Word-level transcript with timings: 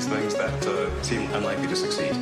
these 0.00 0.08
things 0.08 0.34
that 0.34 0.66
uh, 0.66 1.02
seem 1.02 1.22
unlikely 1.34 1.68
to 1.68 1.76
succeed. 1.76 2.14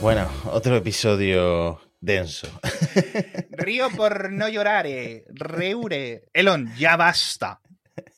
Bueno, 0.00 0.30
otro 0.46 0.76
episodio 0.76 1.80
denso. 2.00 2.48
Río 3.50 3.90
por 3.90 4.30
no 4.30 4.48
llorar, 4.48 4.86
eh. 4.86 5.24
reure. 5.28 6.22
Elon, 6.32 6.72
ya 6.76 6.96
basta. 6.96 7.60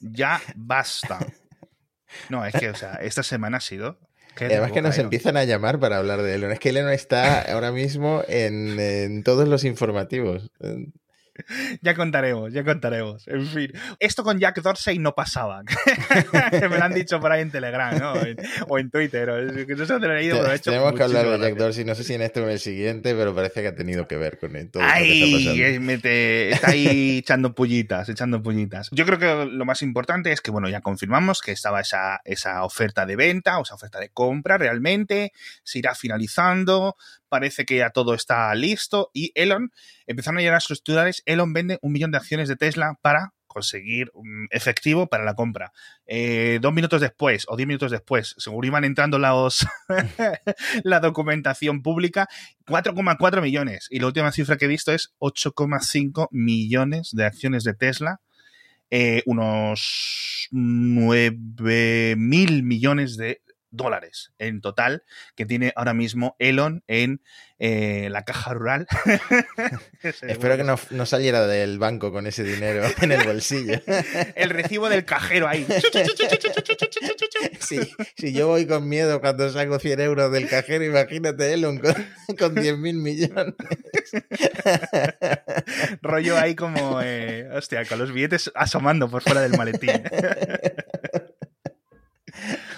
Ya 0.01 0.41
basta. 0.55 1.19
No, 2.29 2.45
es 2.45 2.55
que, 2.55 2.69
o 2.69 2.75
sea, 2.75 2.97
esta 3.01 3.23
semana 3.23 3.57
ha 3.57 3.61
sido. 3.61 3.99
Además 4.37 4.73
que 4.73 4.83
nos 4.83 4.99
empiezan 4.99 5.37
a 5.37 5.45
llamar 5.45 5.79
para 5.79 5.99
hablar 5.99 6.23
de 6.23 6.35
Elon. 6.35 6.53
Es 6.53 6.59
que 6.59 6.71
Elon 6.71 6.91
está 6.91 7.43
ahora 7.53 7.73
mismo 7.73 8.23
en, 8.29 8.79
en 8.79 9.23
todos 9.23 9.49
los 9.49 9.65
informativos. 9.65 10.51
ya 11.83 11.95
contaremos, 11.95 12.53
ya 12.53 12.65
contaremos. 12.65 13.27
En 13.29 13.47
fin, 13.47 13.73
esto 13.99 14.23
con 14.23 14.39
Jack 14.39 14.61
Dorsey 14.63 14.99
no 14.99 15.15
pasaba. 15.15 15.63
que 16.51 16.69
me 16.69 16.79
lo 16.79 16.85
han 16.85 16.95
dicho 16.95 17.21
por 17.21 17.33
ahí 17.33 17.43
en 17.43 17.51
Telegram, 17.51 17.99
¿no? 17.99 18.15
O 18.69 18.79
en 18.79 18.91
Twitter. 18.91 19.29
no 19.29 19.87
sé 19.87 19.93
dónde 19.93 20.09
lo 20.09 20.15
he 20.15 20.19
leído, 20.19 20.39
pero 20.39 20.53
he 20.53 20.57
hecho 20.57 20.71
Tenemos 20.71 20.95
que 20.95 21.03
hablar 21.03 21.27
de 21.27 21.39
Jack 21.39 21.57
Dorsey, 21.57 21.85
no 21.85 21.95
sé 21.95 22.05
si 22.05 22.15
en 22.15 22.23
este 22.23 22.41
o 22.41 22.45
en 22.45 22.51
el 22.51 22.59
siguiente, 22.59 23.15
pero 23.15 23.35
parece 23.35 23.63
que 23.63 23.69
ha 23.69 23.75
tenido 23.75 24.07
que 24.07 24.17
ver 24.17 24.39
con 24.39 24.57
esto. 24.57 24.79
Ay, 24.83 25.61
está 26.03 26.71
ahí 26.71 27.19
echando 27.19 27.55
pullitas, 27.55 28.09
echando 28.09 28.43
pullitas. 28.43 28.89
Yo 28.93 29.07
creo 29.07 29.19
que 29.19 29.51
lo 29.51 29.65
más 29.65 29.83
importante 29.83 30.33
es 30.33 30.41
que, 30.41 30.51
bueno, 30.51 30.69
ya 30.69 30.81
confirmamos 30.81 31.41
que 31.41 31.53
estaba 31.53 31.81
esa, 31.81 32.21
esa 32.25 32.65
oferta 32.65 33.07
de 33.07 33.17
venta 33.17 33.59
o 33.59 33.63
esa 33.63 33.75
oferta 33.75 33.99
de 34.01 34.11
compra 34.11 34.59
realmente, 34.59 35.33
se 35.63 35.79
irá 35.79 35.95
finalizando, 35.95 36.97
parece 37.33 37.65
que 37.65 37.79
ya 37.79 37.89
todo 37.89 38.13
está 38.13 38.55
listo 38.55 39.11
y 39.15 39.33
Elon, 39.35 39.73
empezaron 40.07 40.37
a 40.37 40.41
llegar 40.43 40.57
a 40.57 40.61
sus 40.61 40.83
titulares, 40.83 41.23
Elon 41.25 41.55
vende 41.55 41.79
un 41.81 41.93
millón 41.93 42.11
de 42.11 42.19
acciones 42.19 42.47
de 42.47 42.57
Tesla 42.57 42.99
para 43.01 43.33
conseguir 43.47 44.11
un 44.13 44.49
efectivo 44.51 45.07
para 45.07 45.25
la 45.25 45.33
compra. 45.35 45.73
Eh, 46.07 46.59
dos 46.61 46.75
minutos 46.75 47.01
después 47.01 47.47
o 47.49 47.57
diez 47.57 47.67
minutos 47.67 47.91
después, 47.91 48.35
según 48.37 48.67
iban 48.67 48.85
entrando 48.85 49.19
los, 49.19 49.67
la 50.85 51.01
documentación 51.01 51.81
pública, 51.81 52.29
4,4 52.67 53.41
millones. 53.41 53.89
Y 53.91 54.01
la 54.01 54.09
última 54.09 54.31
cifra 54.31 54.59
que 54.59 54.67
he 54.67 54.69
visto 54.69 54.93
es 54.93 55.15
8,5 55.19 56.29
millones 56.33 57.13
de 57.13 57.25
acciones 57.25 57.65
de 57.65 57.73
Tesla. 57.73 58.21
Eh, 58.91 59.23
unos 59.25 60.49
9 60.51 62.15
mil 62.19 62.63
millones 62.63 63.17
de 63.17 63.41
dólares 63.73 64.33
en 64.39 64.61
total 64.61 65.03
que 65.35 65.47
tiene 65.47 65.73
ahora 65.75 65.95
mismo 65.95 66.37
Elon 66.39 66.85
en 66.87 67.23
eh, 67.65 68.09
la 68.11 68.25
caja 68.25 68.55
rural. 68.55 68.89
Espero 70.03 70.57
que 70.57 70.65
no, 70.65 71.07
saliera 71.07 71.47
del 71.47 71.79
banco 71.79 72.11
con 72.11 72.27
ese 72.27 72.43
dinero 72.43 72.83
en 73.01 73.13
el 73.13 73.25
bolsillo. 73.25 73.81
el 74.35 74.51
recibo 74.51 74.89
del 74.89 75.05
cajero 75.05 75.47
ahí. 75.47 75.65
si 78.17 78.33
yo 78.33 78.49
voy 78.49 78.67
con 78.67 78.89
miedo 78.89 79.21
cuando 79.21 79.49
saco 79.51 79.79
100 79.79 80.01
euros 80.01 80.33
del 80.33 80.49
cajero, 80.49 80.85
imagínate 80.85 81.53
Elon 81.53 81.79
con, 81.79 81.95
con 82.37 82.57
10 82.57 82.79
mil 82.79 82.97
millones. 82.97 83.55
Rollo 86.03 86.37
ahí 86.39 86.57
como, 86.57 87.01
eh, 87.01 87.49
hostia, 87.55 87.85
con 87.85 88.01
los 88.01 88.13
billetes 88.13 88.51
asomando 88.57 89.09
por 89.09 89.23
fuera 89.23 89.41
del 89.41 89.57
maletín. 89.57 90.03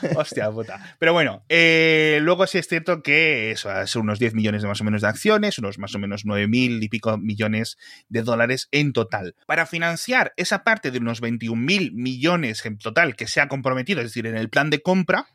Hostia 0.17 0.51
puta. 0.51 0.97
Pero 0.99 1.13
bueno, 1.13 1.45
eh, 1.49 2.19
luego 2.23 2.47
sí 2.47 2.59
es 2.59 2.69
cierto 2.69 3.03
que 3.03 3.51
eso, 3.51 3.71
son 3.87 4.03
unos 4.03 4.19
10 4.19 4.35
millones 4.35 4.63
de 4.63 4.69
más 4.69 4.81
o 4.81 4.85
menos 4.85 5.03
de 5.03 5.09
acciones, 5.09 5.59
unos 5.59 5.79
más 5.79 5.95
o 5.95 5.99
menos 5.99 6.25
9 6.25 6.49
mil 6.49 6.83
y 6.83 6.89
pico 6.89 7.17
millones 7.19 7.79
de 8.09 8.23
dólares 8.23 8.69
en 8.73 8.93
total. 8.93 9.35
Para 9.47 9.67
financiar 9.67 10.33
esa 10.37 10.65
parte 10.65 10.91
de 10.91 10.99
unos 10.99 11.21
21 11.21 11.61
mil 11.61 11.93
millones 11.93 12.65
en 12.65 12.79
total 12.79 13.17
que 13.17 13.27
se 13.27 13.41
ha 13.41 13.49
comprometido, 13.49 14.01
es 14.01 14.09
decir, 14.09 14.27
en 14.27 14.37
el 14.37 14.51
plan 14.51 14.70
de 14.70 14.83
compra, 14.83 15.27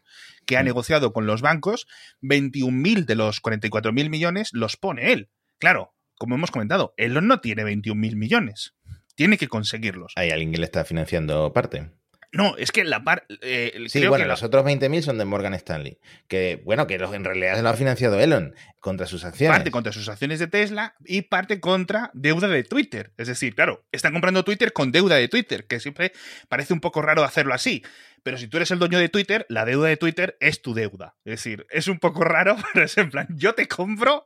que 0.45 0.57
ha 0.57 0.63
mm. 0.63 0.65
negociado 0.65 1.13
con 1.13 1.27
los 1.27 1.41
bancos, 1.41 1.87
21.000 2.21 3.05
de 3.05 3.15
los 3.15 3.41
44.000 3.41 4.09
millones 4.09 4.49
los 4.53 4.77
pone 4.77 5.11
él. 5.13 5.29
Claro, 5.59 5.93
como 6.17 6.35
hemos 6.35 6.51
comentado, 6.51 6.93
él 6.97 7.13
no 7.25 7.39
tiene 7.39 7.63
21.000 7.63 8.15
millones. 8.15 8.73
Tiene 9.15 9.37
que 9.37 9.47
conseguirlos. 9.47 10.13
Hay 10.15 10.31
alguien 10.31 10.51
que 10.51 10.57
le 10.57 10.65
está 10.65 10.85
financiando 10.85 11.53
parte. 11.53 11.91
No, 12.31 12.55
es 12.57 12.71
que 12.71 12.83
la 12.83 13.03
parte. 13.03 13.25
Eh, 13.41 13.85
sí, 13.87 14.05
bueno, 14.05 14.25
los 14.25 14.43
otros 14.43 14.63
20.000 14.63 15.01
son 15.01 15.17
de 15.17 15.25
Morgan 15.25 15.55
Stanley. 15.55 15.97
Que, 16.27 16.61
bueno, 16.63 16.85
que 16.85 16.95
en 16.95 17.23
realidad 17.23 17.55
se 17.55 17.63
lo 17.63 17.69
ha 17.69 17.73
financiado 17.73 18.19
Elon 18.19 18.53
contra 18.79 19.07
sus 19.07 19.25
acciones. 19.25 19.57
Parte 19.57 19.71
contra 19.71 19.91
sus 19.91 20.07
acciones 20.09 20.37
de 20.39 20.47
Tesla 20.47 20.95
y 21.05 21.23
parte 21.23 21.59
contra 21.59 22.11
deuda 22.13 22.47
de 22.47 22.63
Twitter. 22.63 23.13
Es 23.17 23.27
decir, 23.27 23.55
claro, 23.55 23.83
están 23.91 24.13
comprando 24.13 24.43
Twitter 24.43 24.73
con 24.73 24.91
deuda 24.91 25.15
de 25.15 25.27
Twitter, 25.27 25.65
que 25.65 25.79
siempre 25.79 26.11
parece 26.49 26.73
un 26.73 26.81
poco 26.81 27.01
raro 27.01 27.23
hacerlo 27.23 27.55
así. 27.55 27.83
Pero 28.21 28.37
si 28.37 28.47
tú 28.47 28.57
eres 28.57 28.69
el 28.69 28.79
dueño 28.79 28.99
de 28.99 29.09
Twitter, 29.09 29.47
la 29.49 29.65
deuda 29.65 29.87
de 29.87 29.97
Twitter 29.97 30.37
es 30.39 30.61
tu 30.61 30.75
deuda. 30.75 31.15
Es 31.25 31.31
decir, 31.31 31.65
es 31.71 31.87
un 31.87 31.97
poco 31.97 32.23
raro, 32.23 32.57
pero 32.73 32.85
es 32.85 32.97
en 32.97 33.09
plan, 33.09 33.27
yo 33.31 33.55
te 33.55 33.67
compro 33.67 34.25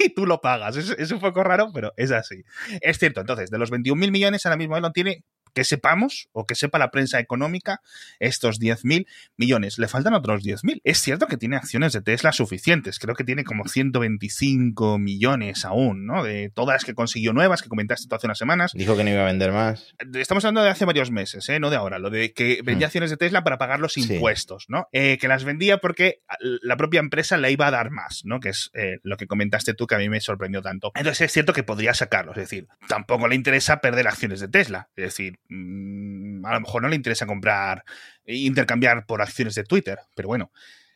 y 0.00 0.08
tú 0.12 0.26
lo 0.26 0.40
pagas. 0.40 0.76
Es, 0.76 0.90
es 0.98 1.12
un 1.12 1.20
poco 1.20 1.44
raro, 1.44 1.70
pero 1.72 1.92
es 1.96 2.10
así. 2.10 2.42
Es 2.80 2.98
cierto, 2.98 3.20
entonces, 3.20 3.50
de 3.50 3.58
los 3.58 3.70
21.000 3.70 4.10
millones, 4.10 4.44
ahora 4.44 4.56
mismo 4.56 4.76
Elon 4.76 4.92
tiene 4.92 5.24
que 5.54 5.64
sepamos 5.64 6.28
o 6.32 6.46
que 6.46 6.54
sepa 6.54 6.78
la 6.78 6.90
prensa 6.90 7.18
económica 7.20 7.80
estos 8.18 8.60
10.000 8.60 9.06
millones. 9.36 9.78
Le 9.78 9.88
faltan 9.88 10.14
otros 10.14 10.42
10.000. 10.42 10.80
Es 10.84 11.00
cierto 11.00 11.26
que 11.26 11.36
tiene 11.36 11.56
acciones 11.56 11.92
de 11.92 12.02
Tesla 12.02 12.32
suficientes. 12.32 12.98
Creo 12.98 13.14
que 13.14 13.24
tiene 13.24 13.44
como 13.44 13.66
125 13.66 14.98
millones 14.98 15.64
aún, 15.64 16.06
¿no? 16.06 16.22
De 16.22 16.50
todas 16.50 16.74
las 16.74 16.84
que 16.84 16.94
consiguió 16.94 17.32
nuevas, 17.32 17.62
que 17.62 17.68
comentaste 17.68 18.08
tú 18.08 18.14
hace 18.14 18.26
unas 18.26 18.38
semanas. 18.38 18.72
Dijo 18.74 18.96
que 18.96 19.04
no 19.04 19.10
iba 19.10 19.22
a 19.22 19.26
vender 19.26 19.52
más. 19.52 19.94
Estamos 20.14 20.44
hablando 20.44 20.62
de 20.62 20.70
hace 20.70 20.84
varios 20.84 21.10
meses, 21.10 21.48
¿eh? 21.48 21.60
No 21.60 21.70
de 21.70 21.76
ahora. 21.76 21.98
Lo 21.98 22.10
de 22.10 22.32
que 22.32 22.60
vendía 22.64 22.86
hmm. 22.86 22.88
acciones 22.88 23.10
de 23.10 23.16
Tesla 23.16 23.44
para 23.44 23.58
pagar 23.58 23.80
los 23.80 23.96
impuestos, 23.96 24.66
¿no? 24.68 24.88
Eh, 24.92 25.18
que 25.18 25.28
las 25.28 25.44
vendía 25.44 25.78
porque 25.78 26.22
la 26.40 26.76
propia 26.76 27.00
empresa 27.00 27.36
le 27.36 27.50
iba 27.50 27.66
a 27.66 27.70
dar 27.70 27.90
más, 27.90 28.22
¿no? 28.24 28.40
Que 28.40 28.50
es 28.50 28.70
eh, 28.74 28.98
lo 29.02 29.16
que 29.16 29.26
comentaste 29.26 29.74
tú 29.74 29.86
que 29.86 29.94
a 29.94 29.98
mí 29.98 30.08
me 30.08 30.20
sorprendió 30.20 30.62
tanto. 30.62 30.92
Entonces 30.94 31.22
es 31.22 31.32
cierto 31.32 31.52
que 31.52 31.62
podría 31.62 31.94
sacarlo. 31.94 32.32
Es 32.32 32.38
decir, 32.38 32.66
tampoco 32.88 33.28
le 33.28 33.34
interesa 33.34 33.80
perder 33.80 34.08
acciones 34.08 34.40
de 34.40 34.48
Tesla. 34.48 34.88
Es 34.96 35.04
decir, 35.04 35.38
a 35.50 36.54
lo 36.54 36.60
mejor 36.60 36.82
no 36.82 36.88
le 36.88 36.96
interesa 36.96 37.26
comprar, 37.26 37.84
intercambiar 38.26 39.06
por 39.06 39.22
acciones 39.22 39.54
de 39.54 39.64
Twitter, 39.64 39.98
pero 40.14 40.28
bueno, 40.28 40.50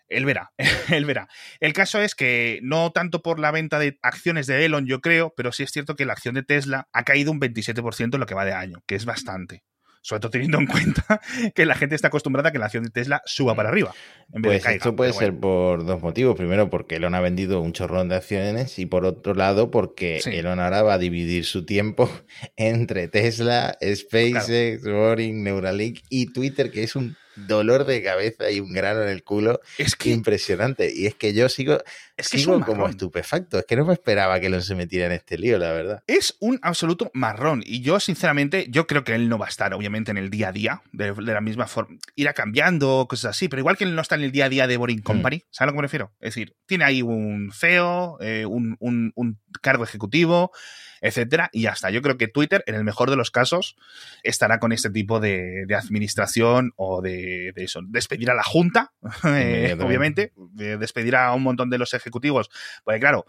él 0.08 0.24
verá, 0.24 0.52
él 0.90 1.04
verá. 1.04 1.28
El 1.60 1.72
caso 1.72 2.00
es 2.00 2.14
que 2.14 2.60
no 2.62 2.92
tanto 2.92 3.22
por 3.22 3.38
la 3.38 3.50
venta 3.50 3.78
de 3.78 3.98
acciones 4.02 4.46
de 4.46 4.64
Elon, 4.64 4.86
yo 4.86 5.00
creo, 5.00 5.34
pero 5.36 5.52
sí 5.52 5.62
es 5.62 5.70
cierto 5.70 5.96
que 5.96 6.06
la 6.06 6.14
acción 6.14 6.34
de 6.34 6.42
Tesla 6.42 6.88
ha 6.92 7.04
caído 7.04 7.30
un 7.30 7.40
27% 7.40 8.14
en 8.14 8.20
lo 8.20 8.26
que 8.26 8.34
va 8.34 8.44
de 8.44 8.52
año, 8.52 8.82
que 8.86 8.94
es 8.94 9.04
bastante 9.04 9.64
sobre 10.08 10.20
todo 10.20 10.30
teniendo 10.30 10.58
en 10.58 10.66
cuenta 10.66 11.20
que 11.54 11.66
la 11.66 11.74
gente 11.74 11.94
está 11.94 12.08
acostumbrada 12.08 12.48
a 12.48 12.52
que 12.52 12.58
la 12.58 12.64
acción 12.64 12.82
de 12.82 12.88
Tesla 12.88 13.20
suba 13.26 13.54
para 13.54 13.68
arriba. 13.68 13.94
En 14.32 14.40
vez 14.40 14.62
pues 14.62 14.76
esto 14.76 14.96
puede 14.96 15.12
ser 15.12 15.34
por 15.36 15.84
dos 15.84 16.00
motivos. 16.00 16.34
Primero, 16.34 16.70
porque 16.70 16.96
Elon 16.96 17.14
ha 17.14 17.20
vendido 17.20 17.60
un 17.60 17.74
chorrón 17.74 18.08
de 18.08 18.16
acciones 18.16 18.78
y 18.78 18.86
por 18.86 19.04
otro 19.04 19.34
lado, 19.34 19.70
porque 19.70 20.20
Elon 20.24 20.60
ahora 20.60 20.82
va 20.82 20.94
a 20.94 20.98
dividir 20.98 21.44
su 21.44 21.66
tiempo 21.66 22.10
entre 22.56 23.08
Tesla, 23.08 23.76
SpaceX, 23.82 24.82
Boring, 24.84 25.44
Neuralink 25.44 26.00
y 26.08 26.32
Twitter, 26.32 26.70
que 26.70 26.84
es 26.84 26.96
un 26.96 27.14
dolor 27.46 27.84
de 27.84 28.02
cabeza 28.02 28.50
y 28.50 28.60
un 28.60 28.72
grano 28.72 29.02
en 29.02 29.08
el 29.08 29.22
culo 29.22 29.60
es 29.76 29.96
que, 29.96 30.10
impresionante. 30.10 30.92
Y 30.94 31.06
es 31.06 31.14
que 31.14 31.32
yo 31.32 31.48
sigo, 31.48 31.78
es 32.16 32.28
que 32.28 32.38
sigo 32.38 32.60
como 32.60 32.88
estupefacto. 32.88 33.58
Es 33.58 33.66
que 33.66 33.76
no 33.76 33.84
me 33.84 33.92
esperaba 33.92 34.40
que 34.40 34.46
él 34.46 34.62
se 34.62 34.74
metiera 34.74 35.06
en 35.06 35.12
este 35.12 35.38
lío, 35.38 35.58
la 35.58 35.72
verdad. 35.72 36.02
Es 36.06 36.36
un 36.40 36.58
absoluto 36.62 37.10
marrón. 37.14 37.62
Y 37.64 37.80
yo, 37.80 38.00
sinceramente, 38.00 38.66
yo 38.70 38.86
creo 38.86 39.04
que 39.04 39.14
él 39.14 39.28
no 39.28 39.38
va 39.38 39.46
a 39.46 39.48
estar, 39.50 39.72
obviamente, 39.74 40.10
en 40.10 40.18
el 40.18 40.30
día 40.30 40.48
a 40.48 40.52
día, 40.52 40.82
de, 40.92 41.14
la 41.16 41.40
misma 41.40 41.66
forma. 41.66 41.96
Irá 42.16 42.32
cambiando, 42.32 43.06
cosas 43.08 43.36
así, 43.36 43.48
pero 43.48 43.60
igual 43.60 43.76
que 43.76 43.84
él 43.84 43.94
no 43.94 44.02
está 44.02 44.14
en 44.14 44.22
el 44.22 44.32
día 44.32 44.46
a 44.46 44.48
día 44.48 44.66
de 44.66 44.76
Boring 44.76 45.00
mm. 45.00 45.02
Company, 45.02 45.44
¿sabes 45.50 45.60
a 45.60 45.66
lo 45.66 45.72
que 45.72 45.76
me 45.76 45.82
refiero? 45.82 46.12
Es 46.20 46.34
decir, 46.34 46.56
tiene 46.66 46.84
ahí 46.84 47.02
un 47.02 47.52
CEO, 47.52 48.18
eh, 48.20 48.46
un, 48.46 48.76
un, 48.80 49.12
un 49.14 49.38
cargo 49.62 49.84
ejecutivo 49.84 50.52
etcétera, 51.00 51.50
y 51.52 51.62
ya 51.62 51.70
está. 51.70 51.90
Yo 51.90 52.02
creo 52.02 52.16
que 52.16 52.28
Twitter, 52.28 52.62
en 52.66 52.74
el 52.74 52.84
mejor 52.84 53.10
de 53.10 53.16
los 53.16 53.30
casos, 53.30 53.76
estará 54.22 54.58
con 54.58 54.72
este 54.72 54.90
tipo 54.90 55.20
de, 55.20 55.66
administración 55.76 56.72
o 56.76 57.02
de, 57.02 57.52
eso. 57.56 57.80
Despedir 57.86 58.30
a 58.30 58.34
la 58.34 58.42
Junta, 58.42 58.92
eh, 59.24 59.76
obviamente, 59.80 60.32
despedir 60.54 61.16
a 61.16 61.32
un 61.32 61.42
montón 61.42 61.70
de 61.70 61.78
los 61.78 61.94
ejecutivos, 61.94 62.50
porque 62.84 63.00
claro, 63.00 63.26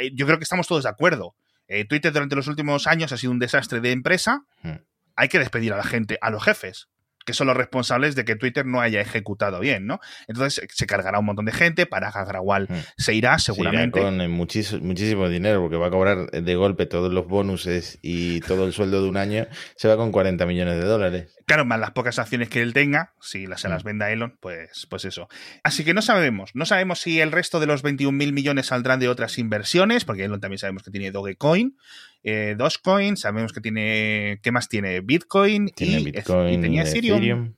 eh, 0.00 0.10
yo 0.14 0.26
creo 0.26 0.38
que 0.38 0.44
estamos 0.44 0.66
todos 0.66 0.84
de 0.84 0.90
acuerdo. 0.90 1.34
Eh, 1.66 1.84
Twitter 1.84 2.12
durante 2.12 2.36
los 2.36 2.48
últimos 2.48 2.86
años 2.86 3.12
ha 3.12 3.16
sido 3.16 3.32
un 3.32 3.38
desastre 3.38 3.80
de 3.80 3.92
empresa. 3.92 4.44
Hmm. 4.62 4.76
Hay 5.16 5.28
que 5.28 5.38
despedir 5.38 5.72
a 5.72 5.76
la 5.76 5.84
gente, 5.84 6.18
a 6.20 6.30
los 6.30 6.42
jefes 6.42 6.88
que 7.24 7.34
son 7.34 7.46
los 7.46 7.56
responsables 7.56 8.14
de 8.14 8.24
que 8.24 8.36
Twitter 8.36 8.64
no 8.64 8.80
haya 8.80 9.00
ejecutado 9.00 9.60
bien, 9.60 9.86
¿no? 9.86 10.00
Entonces 10.28 10.66
se 10.72 10.86
cargará 10.86 11.18
un 11.18 11.26
montón 11.26 11.44
de 11.44 11.52
gente, 11.52 11.86
para 11.86 12.10
Gagrawal 12.10 12.64
hmm. 12.68 12.74
se 12.96 13.14
irá 13.14 13.38
seguramente. 13.38 14.00
con 14.00 14.20
eh, 14.20 14.28
muchísimo, 14.28 15.28
dinero, 15.28 15.60
porque 15.60 15.76
va 15.76 15.88
a 15.88 15.90
cobrar 15.90 16.30
de 16.30 16.54
golpe 16.54 16.86
todos 16.86 17.12
los 17.12 17.26
bonuses 17.26 17.98
y 18.02 18.40
todo 18.40 18.66
el 18.66 18.72
sueldo 18.72 19.02
de 19.02 19.08
un 19.08 19.16
año, 19.16 19.46
se 19.76 19.88
va 19.88 19.96
con 19.96 20.12
40 20.12 20.46
millones 20.46 20.76
de 20.76 20.84
dólares. 20.84 21.37
Claro, 21.48 21.64
más 21.64 21.80
las 21.80 21.92
pocas 21.92 22.18
acciones 22.18 22.50
que 22.50 22.60
él 22.60 22.74
tenga, 22.74 23.14
si 23.22 23.46
las, 23.46 23.62
se 23.62 23.70
las 23.70 23.82
mm. 23.82 23.86
venda 23.86 24.12
Elon, 24.12 24.36
pues, 24.38 24.86
pues 24.90 25.06
eso. 25.06 25.30
Así 25.62 25.82
que 25.82 25.94
no 25.94 26.02
sabemos. 26.02 26.50
No 26.52 26.66
sabemos 26.66 27.00
si 27.00 27.20
el 27.20 27.32
resto 27.32 27.58
de 27.58 27.64
los 27.64 27.80
21 27.80 28.14
mil 28.14 28.34
millones 28.34 28.66
saldrán 28.66 29.00
de 29.00 29.08
otras 29.08 29.38
inversiones, 29.38 30.04
porque 30.04 30.24
Elon 30.24 30.40
también 30.40 30.58
sabemos 30.58 30.82
que 30.82 30.90
tiene 30.90 31.10
Dogecoin, 31.10 31.78
eh, 32.22 32.54
Dogecoin, 32.58 33.16
sabemos 33.16 33.54
que 33.54 33.62
tiene. 33.62 34.40
¿Qué 34.42 34.52
más 34.52 34.68
tiene? 34.68 35.00
Bitcoin, 35.00 35.70
y, 35.74 36.04
Bitcoin, 36.04 36.60
tenía 36.60 36.82
Ethereum. 36.82 37.16
Ethereum, 37.16 37.54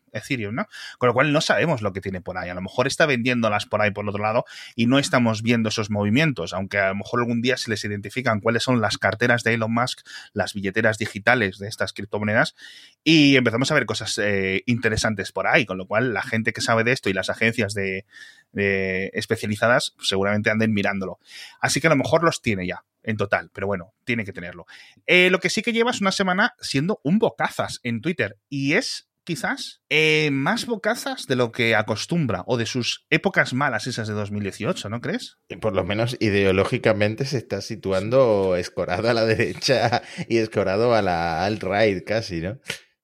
¿no? 0.52 0.66
Con 0.98 1.08
lo 1.08 1.14
cual 1.14 1.32
no 1.32 1.40
sabemos 1.40 1.82
lo 1.82 1.92
que 1.92 2.00
tiene 2.00 2.20
por 2.20 2.38
ahí. 2.38 2.48
A 2.48 2.54
lo 2.54 2.62
mejor 2.62 2.86
está 2.86 3.06
vendiéndolas 3.06 3.66
por 3.66 3.82
ahí 3.82 3.90
por 3.90 4.04
el 4.04 4.10
otro 4.10 4.22
lado 4.22 4.44
y 4.74 4.86
no 4.86 4.98
estamos 4.98 5.42
viendo 5.42 5.68
esos 5.68 5.90
movimientos, 5.90 6.52
aunque 6.52 6.78
a 6.78 6.88
lo 6.88 6.96
mejor 6.96 7.20
algún 7.20 7.42
día 7.42 7.56
se 7.56 7.70
les 7.70 7.84
identifican 7.84 8.40
cuáles 8.40 8.62
son 8.62 8.80
las 8.80 8.98
carteras 8.98 9.42
de 9.44 9.54
Elon 9.54 9.72
Musk, 9.72 10.00
las 10.32 10.54
billeteras 10.54 10.98
digitales 10.98 11.58
de 11.58 11.68
estas 11.68 11.92
criptomonedas 11.92 12.54
y 13.02 13.36
empezamos 13.36 13.70
a 13.70 13.74
ver 13.74 13.86
cosas 13.86 14.18
eh, 14.18 14.62
interesantes 14.66 15.32
por 15.32 15.46
ahí, 15.46 15.64
con 15.64 15.78
lo 15.78 15.86
cual 15.86 16.12
la 16.12 16.22
gente 16.22 16.52
que 16.52 16.60
sabe 16.60 16.84
de 16.84 16.92
esto 16.92 17.08
y 17.08 17.12
las 17.12 17.30
agencias 17.30 17.74
de, 17.74 18.04
especializadas 18.52 19.94
seguramente 20.00 20.50
anden 20.50 20.72
mirándolo. 20.72 21.18
Así 21.60 21.80
que 21.80 21.86
a 21.86 21.90
lo 21.90 21.96
mejor 21.96 22.24
los 22.24 22.42
tiene 22.42 22.66
ya 22.66 22.84
en 23.02 23.16
total, 23.16 23.50
pero 23.52 23.66
bueno, 23.66 23.94
tiene 24.04 24.24
que 24.24 24.32
tenerlo. 24.32 24.66
Eh, 25.06 25.30
lo 25.30 25.40
que 25.40 25.50
sí 25.50 25.62
que 25.62 25.72
lleva 25.72 25.90
es 25.90 26.00
una 26.00 26.12
semana 26.12 26.54
siendo 26.60 27.00
un 27.02 27.18
bocazas 27.18 27.80
en 27.82 28.00
Twitter 28.00 28.38
y 28.48 28.74
es 28.74 29.09
quizás, 29.30 29.80
eh, 29.88 30.30
más 30.32 30.66
bocazas 30.66 31.28
de 31.28 31.36
lo 31.36 31.52
que 31.52 31.76
acostumbra 31.76 32.42
o 32.48 32.56
de 32.56 32.66
sus 32.66 33.06
épocas 33.10 33.54
malas 33.54 33.86
esas 33.86 34.08
de 34.08 34.14
2018, 34.14 34.88
¿no 34.88 35.00
crees? 35.00 35.38
Por 35.60 35.76
lo 35.76 35.84
menos 35.84 36.16
ideológicamente 36.18 37.24
se 37.24 37.38
está 37.38 37.60
situando 37.60 38.56
escorado 38.56 39.08
a 39.08 39.14
la 39.14 39.24
derecha 39.26 40.02
y 40.28 40.38
escorado 40.38 40.96
a 40.96 41.02
la 41.02 41.46
alt-right 41.46 42.02
casi, 42.02 42.40
¿no? 42.40 42.58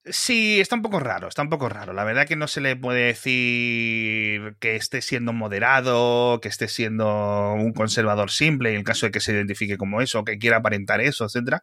Sí, 0.05 0.59
está 0.59 0.75
un 0.75 0.83
poco 0.83 0.99
raro, 0.99 1.29
está 1.29 1.43
un 1.43 1.49
poco 1.49 1.69
raro. 1.69 1.93
La 1.93 2.03
verdad 2.03 2.27
que 2.27 2.35
no 2.35 2.49
se 2.49 2.61
le 2.61 2.75
puede 2.75 3.07
decir 3.07 4.57
que 4.59 4.75
esté 4.75 5.03
siendo 5.03 5.33
moderado, 5.33 6.41
que 6.41 6.49
esté 6.49 6.67
siendo 6.67 7.55
un 7.55 7.73
conservador 7.73 8.33
simple, 8.33 8.71
en 8.71 8.79
el 8.79 8.85
caso 8.85 9.07
de 9.07 9.13
que 9.13 9.21
se 9.21 9.31
identifique 9.31 9.77
como 9.77 10.01
eso, 10.01 10.25
que 10.25 10.39
quiera 10.39 10.57
aparentar 10.57 11.01
eso, 11.01 11.25
etcétera. 11.25 11.63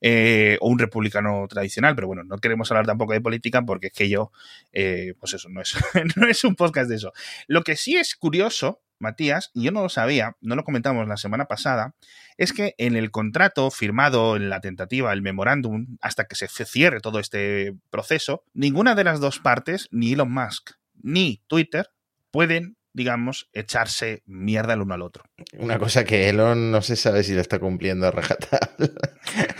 Eh, 0.00 0.58
o 0.60 0.68
un 0.68 0.78
republicano 0.78 1.46
tradicional, 1.48 1.96
pero 1.96 2.06
bueno, 2.06 2.22
no 2.22 2.38
queremos 2.38 2.70
hablar 2.70 2.86
tampoco 2.86 3.14
de 3.14 3.20
política 3.20 3.62
porque 3.62 3.88
es 3.88 3.92
que 3.92 4.08
yo, 4.08 4.30
eh, 4.72 5.14
pues 5.18 5.34
eso, 5.34 5.48
no 5.48 5.60
es, 5.60 5.74
no 6.16 6.28
es 6.28 6.44
un 6.44 6.54
podcast 6.54 6.88
de 6.88 6.96
eso. 6.96 7.12
Lo 7.48 7.62
que 7.62 7.74
sí 7.74 7.96
es 7.96 8.14
curioso, 8.14 8.80
Matías, 9.00 9.50
y 9.54 9.64
yo 9.64 9.72
no 9.72 9.82
lo 9.82 9.88
sabía, 9.88 10.36
no 10.40 10.54
lo 10.54 10.62
comentamos 10.62 11.08
la 11.08 11.16
semana 11.16 11.46
pasada, 11.46 11.94
es 12.36 12.52
que 12.52 12.74
en 12.78 12.94
el 12.94 13.10
contrato 13.10 13.70
firmado 13.72 14.36
en 14.36 14.50
la 14.50 14.60
tentativa, 14.60 15.12
el 15.12 15.22
memorándum, 15.22 15.98
hasta 16.00 16.24
que 16.24 16.36
se 16.36 16.48
cierre 16.48 17.00
todo 17.00 17.18
este 17.18 17.74
proceso, 17.90 18.44
ninguna 18.54 18.94
de 18.94 19.04
las 19.04 19.18
dos 19.18 19.40
partes, 19.40 19.88
ni 19.90 20.12
Elon 20.12 20.32
Musk 20.32 20.78
ni 21.02 21.42
Twitter, 21.46 21.90
pueden 22.30 22.77
digamos, 22.98 23.48
echarse 23.52 24.22
mierda 24.26 24.74
el 24.74 24.82
uno 24.82 24.94
al 24.94 25.02
otro. 25.02 25.24
Una 25.56 25.78
cosa 25.78 26.04
que 26.04 26.28
Elon 26.28 26.72
no 26.72 26.82
se 26.82 26.96
sabe 26.96 27.22
si 27.22 27.32
lo 27.32 27.40
está 27.40 27.60
cumpliendo 27.60 28.08
a 28.08 28.10
rajatabla. 28.10 28.90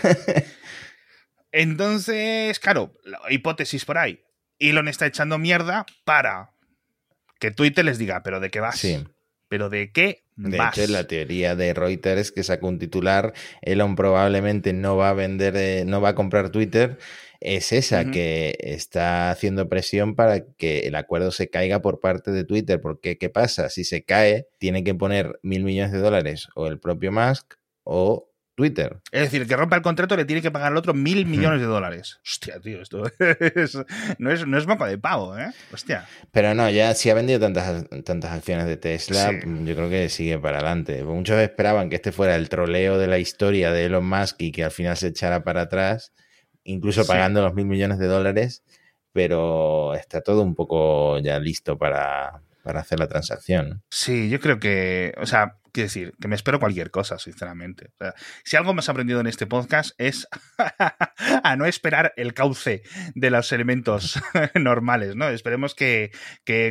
Entonces, 1.51 2.59
claro, 2.59 2.93
hipótesis 3.29 3.85
por 3.85 3.97
ahí. 3.97 4.21
Elon 4.59 4.89
está 4.89 5.05
echando 5.07 5.37
mierda 5.37 5.85
para 6.03 6.51
que 7.39 7.49
Twitter 7.49 7.85
les 7.85 7.97
diga, 7.97 8.21
pero 8.23 8.41
¿de 8.41 8.51
qué 8.51 8.59
vas? 8.59 8.77
Sí. 8.77 9.07
¿Pero 9.47 9.69
de 9.69 9.91
qué 9.91 10.25
de 10.35 10.57
hecho, 10.57 10.87
la 10.87 11.05
teoría 11.05 11.55
de 11.55 11.73
Reuters 11.73 12.31
que 12.31 12.43
sacó 12.43 12.67
un 12.67 12.79
titular, 12.79 13.33
Elon 13.61 13.95
probablemente 13.95 14.71
no 14.71 14.95
va 14.95 15.09
a 15.09 15.13
vender, 15.13 15.57
eh, 15.57 15.83
no 15.85 15.99
va 15.99 16.09
a 16.09 16.15
comprar 16.15 16.49
Twitter 16.49 16.97
es 17.41 17.71
esa, 17.71 18.11
que 18.11 18.57
está 18.59 19.31
haciendo 19.31 19.69
presión 19.69 20.15
para 20.15 20.45
que 20.57 20.79
el 20.79 20.95
acuerdo 20.95 21.31
se 21.31 21.49
caiga 21.49 21.81
por 21.81 21.99
parte 21.99 22.31
de 22.31 22.43
Twitter. 22.43 22.81
Porque, 22.81 23.17
¿qué 23.17 23.29
pasa? 23.29 23.69
Si 23.69 23.83
se 23.83 24.03
cae, 24.03 24.47
tiene 24.57 24.83
que 24.83 24.95
poner 24.95 25.39
mil 25.41 25.63
millones 25.63 25.91
de 25.91 25.99
dólares 25.99 26.49
o 26.55 26.67
el 26.67 26.79
propio 26.79 27.11
Musk 27.11 27.53
o 27.83 28.29
Twitter. 28.55 28.99
Es 29.13 29.21
decir, 29.21 29.41
el 29.41 29.47
que 29.47 29.55
rompa 29.55 29.77
el 29.77 29.81
contrato 29.81 30.17
le 30.17 30.25
tiene 30.25 30.41
que 30.41 30.51
pagar 30.51 30.73
al 30.73 30.77
otro 30.77 30.93
mil 30.93 31.25
millones 31.25 31.61
de 31.61 31.65
dólares. 31.65 32.19
Hostia, 32.25 32.59
tío, 32.59 32.81
esto 32.81 33.03
no, 34.17 34.31
es, 34.31 34.45
no 34.45 34.57
es 34.57 34.67
moco 34.67 34.85
de 34.85 34.97
pavo, 34.97 35.37
¿eh? 35.37 35.49
Hostia. 35.71 36.09
Pero 36.33 36.53
no, 36.53 36.69
ya 36.69 36.93
si 36.93 37.09
ha 37.09 37.13
vendido 37.13 37.39
tantas, 37.39 37.85
tantas 38.03 38.33
acciones 38.33 38.65
de 38.65 38.75
Tesla, 38.75 39.31
yo 39.31 39.75
creo 39.75 39.89
que 39.89 40.09
sigue 40.09 40.39
para 40.39 40.57
adelante. 40.57 41.05
Muchos 41.05 41.39
esperaban 41.39 41.89
que 41.89 41.95
este 41.95 42.11
fuera 42.11 42.35
el 42.35 42.49
troleo 42.49 42.97
de 42.97 43.07
la 43.07 43.17
historia 43.17 43.71
de 43.71 43.85
Elon 43.85 44.05
Musk 44.05 44.41
y 44.41 44.51
que 44.51 44.65
al 44.65 44.71
final 44.71 44.97
se 44.97 45.07
echara 45.07 45.45
para 45.45 45.61
atrás 45.61 46.11
incluso 46.63 47.05
pagando 47.05 47.41
los 47.41 47.53
mil 47.53 47.65
millones 47.65 47.99
de 47.99 48.07
dólares, 48.07 48.63
pero 49.11 49.93
está 49.95 50.21
todo 50.21 50.41
un 50.41 50.55
poco 50.55 51.19
ya 51.19 51.39
listo 51.39 51.77
para, 51.77 52.41
para 52.63 52.81
hacer 52.81 52.99
la 52.99 53.07
transacción. 53.07 53.83
Sí, 53.89 54.29
yo 54.29 54.39
creo 54.39 54.59
que, 54.59 55.13
o 55.17 55.25
sea, 55.25 55.58
Quiero 55.71 55.87
decir, 55.87 56.13
que 56.19 56.27
me 56.27 56.35
espero 56.35 56.59
cualquier 56.59 56.91
cosa, 56.91 57.17
sinceramente. 57.19 57.91
si 58.43 58.57
algo 58.57 58.71
hemos 58.71 58.89
aprendido 58.89 59.19
en 59.19 59.27
este 59.27 59.47
podcast 59.47 59.91
es 59.97 60.27
a 61.43 61.55
no 61.55 61.65
esperar 61.65 62.13
el 62.17 62.33
cauce 62.33 62.83
de 63.15 63.29
los 63.29 63.51
elementos 63.51 64.19
normales, 64.55 65.15
¿no? 65.15 65.29
Esperemos 65.29 65.75
que, 65.75 66.11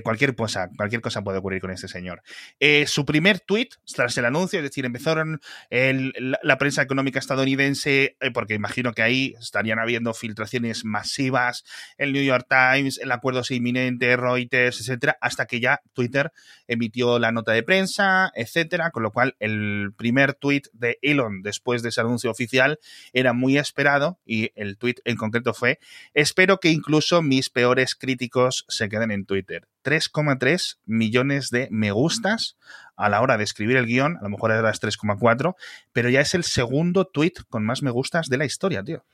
cualquier 0.04 0.34
cosa, 0.34 0.68
cualquier 0.76 1.00
cosa 1.00 1.22
puede 1.22 1.38
ocurrir 1.38 1.60
con 1.60 1.70
este 1.70 1.88
señor. 1.88 2.22
Eh, 2.60 2.86
su 2.86 3.04
primer 3.04 3.40
tweet, 3.40 3.70
tras 3.94 4.16
el 4.18 4.24
anuncio, 4.24 4.58
es 4.58 4.64
decir, 4.64 4.84
empezaron 4.84 5.40
la, 5.70 6.58
prensa 6.58 6.82
económica 6.82 7.18
estadounidense, 7.18 8.16
eh, 8.20 8.30
porque 8.32 8.54
imagino 8.54 8.92
que 8.92 9.02
ahí 9.02 9.34
estarían 9.40 9.78
habiendo 9.78 10.12
filtraciones 10.12 10.84
masivas, 10.84 11.64
el 11.96 12.12
New 12.12 12.24
York 12.24 12.46
Times, 12.48 12.98
el 12.98 13.12
acuerdo 13.12 13.42
inminente, 13.50 14.16
Reuters, 14.16 14.80
etcétera, 14.80 15.16
hasta 15.20 15.46
que 15.46 15.60
ya 15.60 15.80
Twitter 15.92 16.32
emitió 16.66 17.18
la 17.18 17.32
nota 17.32 17.52
de 17.52 17.62
prensa, 17.62 18.30
etcétera 18.34 18.87
con 18.90 19.02
lo 19.02 19.10
cual 19.10 19.36
el 19.38 19.92
primer 19.96 20.34
tweet 20.34 20.62
de 20.72 20.98
Elon 21.02 21.42
después 21.42 21.82
de 21.82 21.90
ese 21.90 22.00
anuncio 22.00 22.30
oficial 22.30 22.78
era 23.12 23.32
muy 23.32 23.58
esperado 23.58 24.18
y 24.24 24.50
el 24.54 24.76
tweet 24.76 24.96
en 25.04 25.16
concreto 25.16 25.54
fue, 25.54 25.78
espero 26.14 26.58
que 26.58 26.70
incluso 26.70 27.22
mis 27.22 27.50
peores 27.50 27.94
críticos 27.94 28.64
se 28.68 28.88
queden 28.88 29.10
en 29.10 29.24
Twitter. 29.24 29.68
3,3 29.84 30.78
millones 30.84 31.50
de 31.50 31.68
me 31.70 31.92
gustas 31.92 32.56
a 32.96 33.08
la 33.08 33.20
hora 33.20 33.38
de 33.38 33.44
escribir 33.44 33.76
el 33.76 33.86
guion, 33.86 34.16
a 34.16 34.22
lo 34.22 34.28
mejor 34.28 34.50
era 34.50 34.62
3,4, 34.62 35.54
pero 35.92 36.10
ya 36.10 36.20
es 36.20 36.34
el 36.34 36.44
segundo 36.44 37.06
tweet 37.06 37.34
con 37.48 37.64
más 37.64 37.82
me 37.82 37.90
gustas 37.90 38.28
de 38.28 38.38
la 38.38 38.44
historia, 38.44 38.82
tío. 38.82 39.04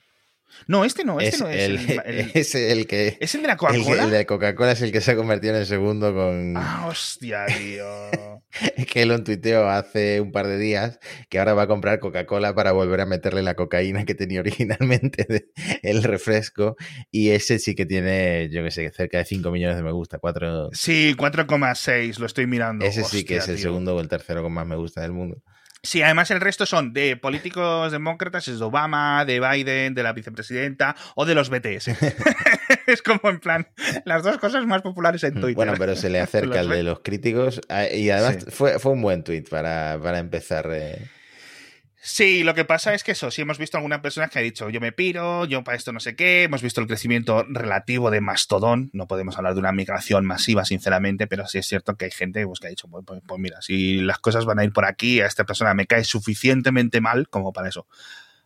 No, 0.67 0.85
este 0.85 1.05
no, 1.05 1.21
este 1.21 1.39
no 1.39 1.49
es 1.49 1.63
el, 1.63 2.31
es 2.35 2.55
el 2.55 2.87
que. 2.87 3.17
¿Es 3.21 3.35
el 3.35 3.43
de 3.43 3.49
la 3.49 3.57
Coca-Cola? 3.57 4.05
El, 4.05 4.11
de 4.11 4.27
Coca-Cola 4.27 4.73
es 4.73 4.83
el 4.83 4.93
que 4.93 5.01
se 5.01 5.13
ha 5.13 5.17
convertido 5.17 5.55
en 5.55 5.61
el 5.61 5.67
segundo 5.67 6.15
con. 6.15 6.55
Ah, 6.57 6.87
hostia, 6.89 7.47
tío. 7.47 7.87
es 8.77 8.87
que 8.87 9.03
él 9.03 9.13
un 9.13 9.25
tuiteo 9.25 9.69
hace 9.69 10.21
un 10.21 10.33
par 10.33 10.47
de 10.47 10.59
días 10.59 10.99
que 11.29 11.39
ahora 11.39 11.55
va 11.55 11.63
a 11.63 11.67
comprar 11.67 12.01
Coca-Cola 12.01 12.55
para 12.55 12.73
volver 12.73 13.01
a 13.01 13.07
meterle 13.07 13.43
la 13.43 13.55
cocaína 13.55 14.05
que 14.05 14.15
tenía 14.15 14.41
originalmente 14.41 15.27
de, 15.29 15.51
el 15.83 16.03
refresco. 16.03 16.77
Y 17.11 17.31
ese 17.31 17.59
sí 17.59 17.75
que 17.75 17.87
tiene, 17.87 18.49
yo 18.51 18.63
que 18.63 18.71
sé, 18.71 18.91
cerca 18.91 19.19
de 19.19 19.25
5 19.25 19.51
millones 19.51 19.77
de 19.77 19.83
me 19.83 19.93
gusta. 19.93 20.19
4... 20.19 20.71
Sí, 20.73 21.15
4,6, 21.17 22.19
lo 22.19 22.27
estoy 22.27 22.47
mirando. 22.47 22.85
Ese 22.85 23.05
sí 23.05 23.25
que 23.25 23.37
es 23.37 23.49
el 23.49 23.59
segundo 23.59 23.95
o 23.95 24.01
el 24.01 24.09
tercero 24.09 24.43
con 24.43 24.53
más 24.53 24.67
me 24.67 24.77
gusta 24.77 25.01
del 25.03 25.13
mundo. 25.13 25.43
Sí, 25.85 26.01
además 26.01 26.31
el 26.31 26.41
resto 26.41 26.65
son 26.65 26.95
de 26.95 27.17
políticos 27.17 27.93
demócratas, 27.93 28.49
es 28.49 28.59
de 28.59 28.65
Obama, 28.65 29.25
de 29.27 29.39
Biden, 29.39 29.95
de 29.95 30.03
la 30.03 30.15
vicepresidenta 30.15 30.97
o 31.15 31.27
de 31.27 31.35
los 31.35 31.51
BTS. 31.51 31.89
es 32.87 33.03
como 33.03 33.29
en 33.29 33.39
plan, 33.39 33.69
las 34.07 34.23
dos 34.23 34.39
cosas 34.39 34.65
más 34.67 34.81
populares 34.81 35.23
en 35.25 35.35
Twitter. 35.35 35.55
Bueno, 35.55 35.75
pero 35.79 35.95
se 35.95 36.09
le 36.09 36.21
acerca 36.23 36.61
el 36.61 36.71
de 36.71 36.83
los 36.83 37.01
críticos 37.01 37.61
ah, 37.69 37.87
y 37.87 38.09
además 38.09 38.47
fue, 38.49 38.79
fue 38.79 38.93
un 38.93 39.03
buen 39.03 39.23
tweet 39.23 39.45
para, 39.51 39.99
para 40.03 40.19
empezar. 40.19 40.71
Eh. 40.73 41.07
Sí, 42.07 42.45
lo 42.45 42.55
que 42.55 42.67
pasa 42.67 42.93
es 42.93 43.03
que 43.03 43.13
eso, 43.13 43.31
sí 43.31 43.41
hemos 43.41 43.57
visto 43.57 43.79
algunas 43.79 44.01
personas 44.01 44.29
que 44.29 44.39
ha 44.39 44.43
dicho, 44.43 44.69
yo 44.69 44.79
me 44.79 44.93
piro, 44.93 45.47
yo 45.47 45.65
para 45.65 45.75
esto 45.75 45.91
no 45.91 46.01
sé 46.01 46.15
qué, 46.15 46.43
hemos 46.43 46.61
visto 46.61 46.83
el 46.83 46.87
crecimiento 46.87 47.47
relativo 47.49 48.11
de 48.11 48.21
Mastodon, 48.21 48.91
no 48.93 49.07
podemos 49.07 49.39
hablar 49.39 49.55
de 49.55 49.61
una 49.61 49.73
migración 49.73 50.27
masiva, 50.27 50.67
sinceramente, 50.67 51.27
pero 51.27 51.47
sí 51.47 51.57
es 51.57 51.67
cierto 51.67 51.97
que 51.97 52.05
hay 52.05 52.11
gente 52.11 52.47
pues, 52.47 52.61
que 52.61 52.67
ha 52.67 52.71
dicho, 52.71 52.89
pues, 52.89 53.07
pues, 53.07 53.23
pues, 53.27 53.41
mira, 53.41 53.63
si 53.63 54.03
las 54.03 54.19
cosas 54.19 54.45
van 54.45 54.59
a 54.59 54.65
ir 54.65 54.73
por 54.75 54.85
aquí, 54.85 55.23
a 55.23 55.27
esta 55.27 55.45
persona 55.45 55.73
me 55.73 55.87
cae 55.87 56.05
suficientemente 56.05 57.01
mal 57.01 57.27
como 57.31 57.55
para 57.55 57.71
eso. 57.71 57.87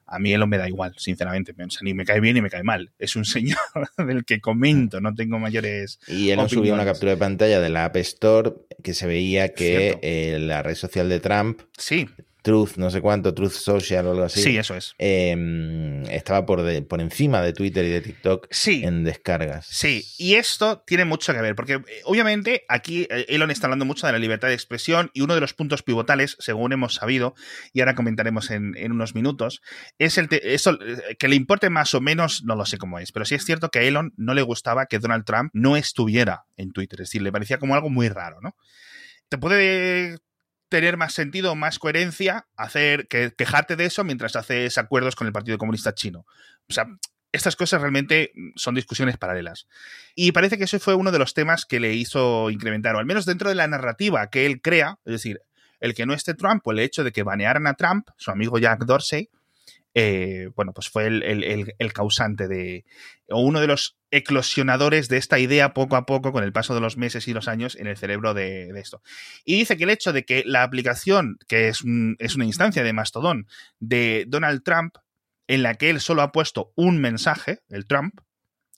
A 0.06 0.20
mí 0.20 0.32
él 0.32 0.46
me 0.46 0.56
da 0.56 0.68
igual, 0.68 0.94
sinceramente. 0.96 1.52
ni 1.82 1.94
me 1.94 2.04
cae 2.04 2.20
bien 2.20 2.34
ni 2.34 2.40
me 2.40 2.50
cae 2.50 2.62
mal. 2.62 2.92
Es 2.96 3.16
un 3.16 3.24
señor 3.24 3.58
del 3.96 4.24
que 4.24 4.40
comento, 4.40 5.00
no 5.00 5.16
tengo 5.16 5.40
mayores. 5.40 5.98
Y 6.06 6.30
él 6.30 6.36
nos 6.36 6.52
subió 6.52 6.74
una 6.74 6.84
captura 6.84 7.10
de 7.10 7.18
pantalla 7.18 7.60
de 7.60 7.70
la 7.70 7.86
App 7.86 7.96
Store 7.96 8.52
que 8.84 8.94
se 8.94 9.08
veía 9.08 9.52
que 9.52 9.98
eh, 10.00 10.38
la 10.38 10.62
red 10.62 10.76
social 10.76 11.08
de 11.08 11.18
Trump 11.18 11.60
sí 11.76 12.08
Truth, 12.48 12.78
no 12.78 12.88
sé 12.88 13.02
cuánto, 13.02 13.34
Truth 13.34 13.52
Social 13.52 14.06
o 14.06 14.12
algo 14.12 14.22
así. 14.22 14.40
Sí, 14.40 14.56
eso 14.56 14.74
es. 14.74 14.94
Em, 14.96 16.02
estaba 16.04 16.46
por, 16.46 16.64
por 16.86 17.02
encima 17.02 17.42
de 17.42 17.52
Twitter 17.52 17.84
y 17.84 17.90
de 17.90 18.00
TikTok 18.00 18.46
sí. 18.50 18.82
en 18.84 19.04
descargas. 19.04 19.66
Sí, 19.66 20.02
y 20.16 20.36
esto 20.36 20.82
tiene 20.86 21.04
mucho 21.04 21.34
que 21.34 21.42
ver, 21.42 21.54
porque 21.54 21.74
eh, 21.74 21.82
obviamente 22.04 22.64
aquí 22.70 23.06
eh, 23.10 23.26
Elon 23.28 23.50
está 23.50 23.66
hablando 23.66 23.84
mucho 23.84 24.06
de 24.06 24.14
la 24.14 24.18
libertad 24.18 24.48
de 24.48 24.54
expresión 24.54 25.10
y 25.12 25.20
uno 25.20 25.34
de 25.34 25.42
los 25.42 25.52
puntos 25.52 25.82
pivotales, 25.82 26.38
según 26.40 26.72
hemos 26.72 26.94
sabido, 26.94 27.34
y 27.74 27.80
ahora 27.80 27.94
comentaremos 27.94 28.50
en, 28.50 28.74
unos 28.90 29.14
minutos, 29.14 29.60
es 29.98 30.16
el 30.16 30.28
eso, 30.30 30.78
eh, 30.80 31.16
que 31.18 31.28
le 31.28 31.36
importe 31.36 31.68
más 31.68 31.92
o 31.92 32.00
menos, 32.00 32.44
no 32.44 32.56
lo 32.56 32.64
sé 32.64 32.78
cómo 32.78 32.98
es, 32.98 33.12
pero 33.12 33.26
sí 33.26 33.34
es 33.34 33.44
cierto 33.44 33.68
que 33.68 33.80
a 33.80 33.82
Elon 33.82 34.14
no 34.16 34.32
le 34.32 34.40
gustaba 34.40 34.86
que 34.86 34.98
Donald 34.98 35.26
Trump 35.26 35.50
no 35.52 35.76
estuviera 35.76 36.44
en 36.56 36.72
Twitter, 36.72 37.02
es 37.02 37.08
decir, 37.08 37.20
le 37.20 37.30
parecía 37.30 37.58
como 37.58 37.74
algo 37.74 37.90
muy 37.90 38.08
raro, 38.08 38.38
¿no? 38.40 38.56
Te 39.28 39.36
puede 39.36 40.16
tener 40.68 40.96
más 40.96 41.14
sentido, 41.14 41.54
más 41.54 41.78
coherencia 41.78 42.46
hacer 42.56 43.08
que 43.08 43.32
quejarte 43.36 43.76
de 43.76 43.86
eso 43.86 44.04
mientras 44.04 44.36
haces 44.36 44.78
acuerdos 44.78 45.16
con 45.16 45.26
el 45.26 45.32
Partido 45.32 45.58
Comunista 45.58 45.94
Chino. 45.94 46.26
O 46.68 46.72
sea, 46.72 46.86
estas 47.32 47.56
cosas 47.56 47.80
realmente 47.80 48.32
son 48.56 48.74
discusiones 48.74 49.18
paralelas. 49.18 49.66
Y 50.14 50.32
parece 50.32 50.58
que 50.58 50.64
ese 50.64 50.78
fue 50.78 50.94
uno 50.94 51.12
de 51.12 51.18
los 51.18 51.34
temas 51.34 51.66
que 51.66 51.80
le 51.80 51.94
hizo 51.94 52.50
incrementar, 52.50 52.94
o 52.94 52.98
al 52.98 53.06
menos 53.06 53.26
dentro 53.26 53.48
de 53.48 53.54
la 53.54 53.66
narrativa 53.66 54.28
que 54.30 54.46
él 54.46 54.60
crea, 54.60 54.98
es 55.04 55.12
decir, 55.12 55.40
el 55.80 55.94
que 55.94 56.06
no 56.06 56.14
esté 56.14 56.34
Trump 56.34 56.66
o 56.66 56.72
el 56.72 56.80
hecho 56.80 57.04
de 57.04 57.12
que 57.12 57.22
banearan 57.22 57.66
a 57.66 57.74
Trump, 57.74 58.08
su 58.16 58.30
amigo 58.30 58.58
Jack 58.58 58.84
Dorsey, 58.84 59.30
eh, 59.94 60.50
bueno, 60.54 60.72
pues 60.72 60.88
fue 60.88 61.06
el, 61.06 61.92
causante 61.92 62.46
de, 62.48 62.84
o 63.28 63.40
uno 63.40 63.60
de 63.60 63.66
los 63.66 63.98
eclosionadores 64.10 65.08
de 65.08 65.16
esta 65.16 65.38
idea 65.38 65.74
poco 65.74 65.96
a 65.96 66.06
poco 66.06 66.32
con 66.32 66.44
el 66.44 66.52
paso 66.52 66.74
de 66.74 66.80
los 66.80 66.96
meses 66.96 67.26
y 67.28 67.34
los 67.34 67.48
años 67.48 67.76
en 67.76 67.86
el 67.86 67.96
cerebro 67.96 68.34
de, 68.34 68.70
esto. 68.78 69.02
Y 69.44 69.58
dice 69.58 69.76
que 69.76 69.84
el 69.84 69.90
hecho 69.90 70.12
de 70.12 70.24
que 70.24 70.44
la 70.46 70.62
aplicación, 70.62 71.38
que 71.48 71.68
es, 71.68 71.82
es 72.18 72.36
una 72.36 72.44
instancia 72.44 72.82
de 72.82 72.92
Mastodon 72.92 73.46
de 73.80 74.24
Donald 74.28 74.62
Trump, 74.62 74.96
en 75.46 75.62
la 75.62 75.74
que 75.74 75.90
él 75.90 76.00
solo 76.00 76.22
ha 76.22 76.32
puesto 76.32 76.72
un 76.76 77.00
mensaje, 77.00 77.60
el 77.68 77.86
Trump, 77.86 78.20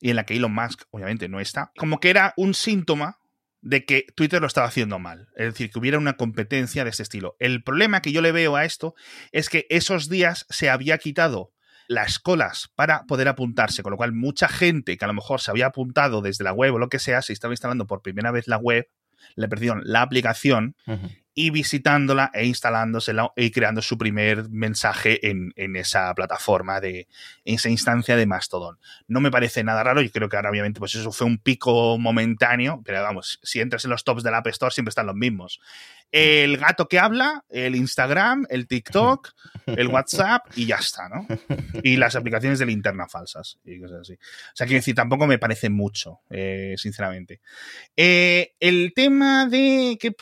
y 0.00 0.10
en 0.10 0.16
la 0.16 0.24
que 0.24 0.34
Elon 0.34 0.54
Musk 0.54 0.84
obviamente 0.90 1.28
no 1.28 1.40
está, 1.40 1.72
como 1.76 2.00
que 2.00 2.10
era 2.10 2.32
un 2.36 2.54
síntoma 2.54 3.18
de 3.62 3.84
que 3.84 4.06
Twitter 4.14 4.40
lo 4.40 4.46
estaba 4.46 4.66
haciendo 4.66 4.98
mal. 4.98 5.28
Es 5.36 5.46
decir, 5.46 5.70
que 5.70 5.78
hubiera 5.78 5.98
una 5.98 6.16
competencia 6.16 6.84
de 6.84 6.90
este 6.90 7.02
estilo. 7.02 7.36
El 7.38 7.62
problema 7.62 8.02
que 8.02 8.12
yo 8.12 8.22
le 8.22 8.32
veo 8.32 8.56
a 8.56 8.64
esto 8.64 8.94
es 9.32 9.48
que 9.48 9.66
esos 9.70 10.08
días 10.08 10.46
se 10.48 10.70
había 10.70 10.98
quitado 10.98 11.52
las 11.88 12.20
colas 12.20 12.70
para 12.76 13.04
poder 13.06 13.26
apuntarse, 13.26 13.82
con 13.82 13.90
lo 13.90 13.96
cual 13.96 14.12
mucha 14.12 14.48
gente 14.48 14.96
que 14.96 15.04
a 15.04 15.08
lo 15.08 15.14
mejor 15.14 15.40
se 15.40 15.50
había 15.50 15.66
apuntado 15.66 16.22
desde 16.22 16.44
la 16.44 16.52
web 16.52 16.74
o 16.74 16.78
lo 16.78 16.88
que 16.88 17.00
sea, 17.00 17.20
se 17.20 17.32
estaba 17.32 17.52
instalando 17.52 17.86
por 17.86 18.00
primera 18.00 18.30
vez 18.30 18.46
la 18.46 18.58
web, 18.58 18.88
le 19.34 19.48
perdieron 19.48 19.82
la 19.84 20.02
aplicación 20.02 20.76
y 21.34 21.50
visitándola 21.50 22.30
e 22.34 22.44
instalándosela 22.46 23.32
y 23.36 23.50
creando 23.50 23.82
su 23.82 23.96
primer 23.96 24.48
mensaje 24.50 25.28
en, 25.28 25.52
esa 25.76 26.14
plataforma 26.14 26.80
de 26.80 27.08
en 27.44 27.54
esa 27.54 27.68
instancia 27.68 28.16
de 28.16 28.26
Mastodon. 28.26 28.78
No 29.06 29.20
me 29.20 29.30
parece 29.30 29.62
nada 29.64 29.82
raro, 29.82 30.02
y 30.02 30.10
creo 30.10 30.28
que 30.28 30.36
ahora 30.36 30.50
obviamente 30.50 30.80
pues 30.80 30.94
eso 30.94 31.12
fue 31.12 31.26
un 31.26 31.38
pico 31.38 31.98
momentáneo, 31.98 32.82
pero 32.84 33.02
vamos, 33.02 33.38
si 33.42 33.60
entras 33.60 33.84
en 33.84 33.90
los 33.90 34.04
tops 34.04 34.22
del 34.22 34.34
App 34.34 34.46
Store 34.48 34.72
siempre 34.72 34.90
están 34.90 35.06
los 35.06 35.16
mismos 35.16 35.60
el 36.12 36.56
gato 36.56 36.88
que 36.88 36.98
habla, 36.98 37.44
el 37.48 37.76
Instagram, 37.76 38.46
el 38.50 38.66
TikTok, 38.66 39.32
el 39.66 39.88
WhatsApp 39.88 40.46
y 40.56 40.66
ya 40.66 40.76
está, 40.76 41.08
¿no? 41.08 41.26
Y 41.84 41.96
las 41.96 42.16
aplicaciones 42.16 42.58
de 42.58 42.66
linterna 42.66 43.08
falsas 43.08 43.58
y 43.64 43.80
cosas 43.80 44.00
así. 44.00 44.14
O 44.14 44.54
sea, 44.54 44.66
quiero 44.66 44.78
decir, 44.78 44.94
tampoco 44.94 45.26
me 45.26 45.38
parece 45.38 45.70
mucho, 45.70 46.20
eh, 46.28 46.74
sinceramente. 46.76 47.40
Eh, 47.96 48.54
el 48.58 48.92
tema 48.94 49.46
de... 49.46 49.98
¿qué, 50.00 50.12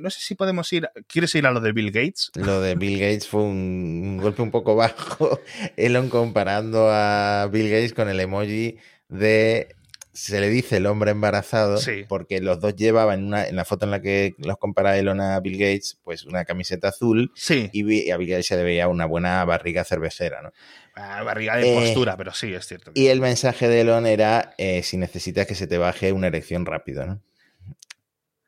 no 0.00 0.10
sé 0.10 0.20
si 0.20 0.31
podemos 0.34 0.72
ir... 0.72 0.88
¿Quieres 1.06 1.34
ir 1.34 1.46
a 1.46 1.50
lo 1.50 1.60
de 1.60 1.72
Bill 1.72 1.90
Gates? 1.90 2.30
Lo 2.34 2.60
de 2.60 2.74
Bill 2.74 2.98
Gates 2.98 3.28
fue 3.28 3.42
un 3.42 4.18
golpe 4.18 4.42
un 4.42 4.50
poco 4.50 4.74
bajo. 4.74 5.40
Elon 5.76 6.08
comparando 6.08 6.88
a 6.90 7.48
Bill 7.50 7.70
Gates 7.70 7.94
con 7.94 8.08
el 8.08 8.20
emoji 8.20 8.78
de 9.08 9.74
se 10.12 10.40
le 10.40 10.50
dice 10.50 10.76
el 10.76 10.86
hombre 10.86 11.10
embarazado 11.10 11.80
porque 12.06 12.40
los 12.40 12.60
dos 12.60 12.76
llevaban 12.76 13.24
una, 13.24 13.46
en 13.46 13.56
la 13.56 13.64
foto 13.64 13.86
en 13.86 13.90
la 13.92 14.02
que 14.02 14.34
los 14.38 14.58
compara 14.58 14.98
Elon 14.98 15.20
a 15.20 15.40
Bill 15.40 15.58
Gates, 15.58 15.98
pues 16.04 16.24
una 16.24 16.44
camiseta 16.44 16.88
azul 16.88 17.32
y, 17.72 18.10
a 18.10 18.16
Bill 18.18 18.28
Gates 18.28 18.46
se 18.46 18.56
le 18.56 18.62
veía 18.62 18.88
una 18.88 19.06
buena 19.06 19.42
barriga 19.44 19.84
cervecera, 19.84 20.42
¿no? 20.42 20.52
Ah, 20.94 21.22
barriga 21.22 21.56
de 21.56 21.74
postura, 21.74 22.12
eh, 22.12 22.16
pero 22.18 22.34
sí, 22.34 22.52
es 22.52 22.66
cierto. 22.66 22.92
Y 22.94 23.06
el 23.06 23.20
mensaje 23.20 23.68
de 23.68 23.80
Elon 23.80 24.06
era 24.06 24.54
eh, 24.58 24.82
si 24.82 24.98
necesitas 24.98 25.46
que 25.46 25.54
se 25.54 25.66
te 25.66 25.78
baje 25.78 26.12
una 26.12 26.26
erección 26.26 26.66
rápido, 26.66 27.06
¿no? 27.06 27.22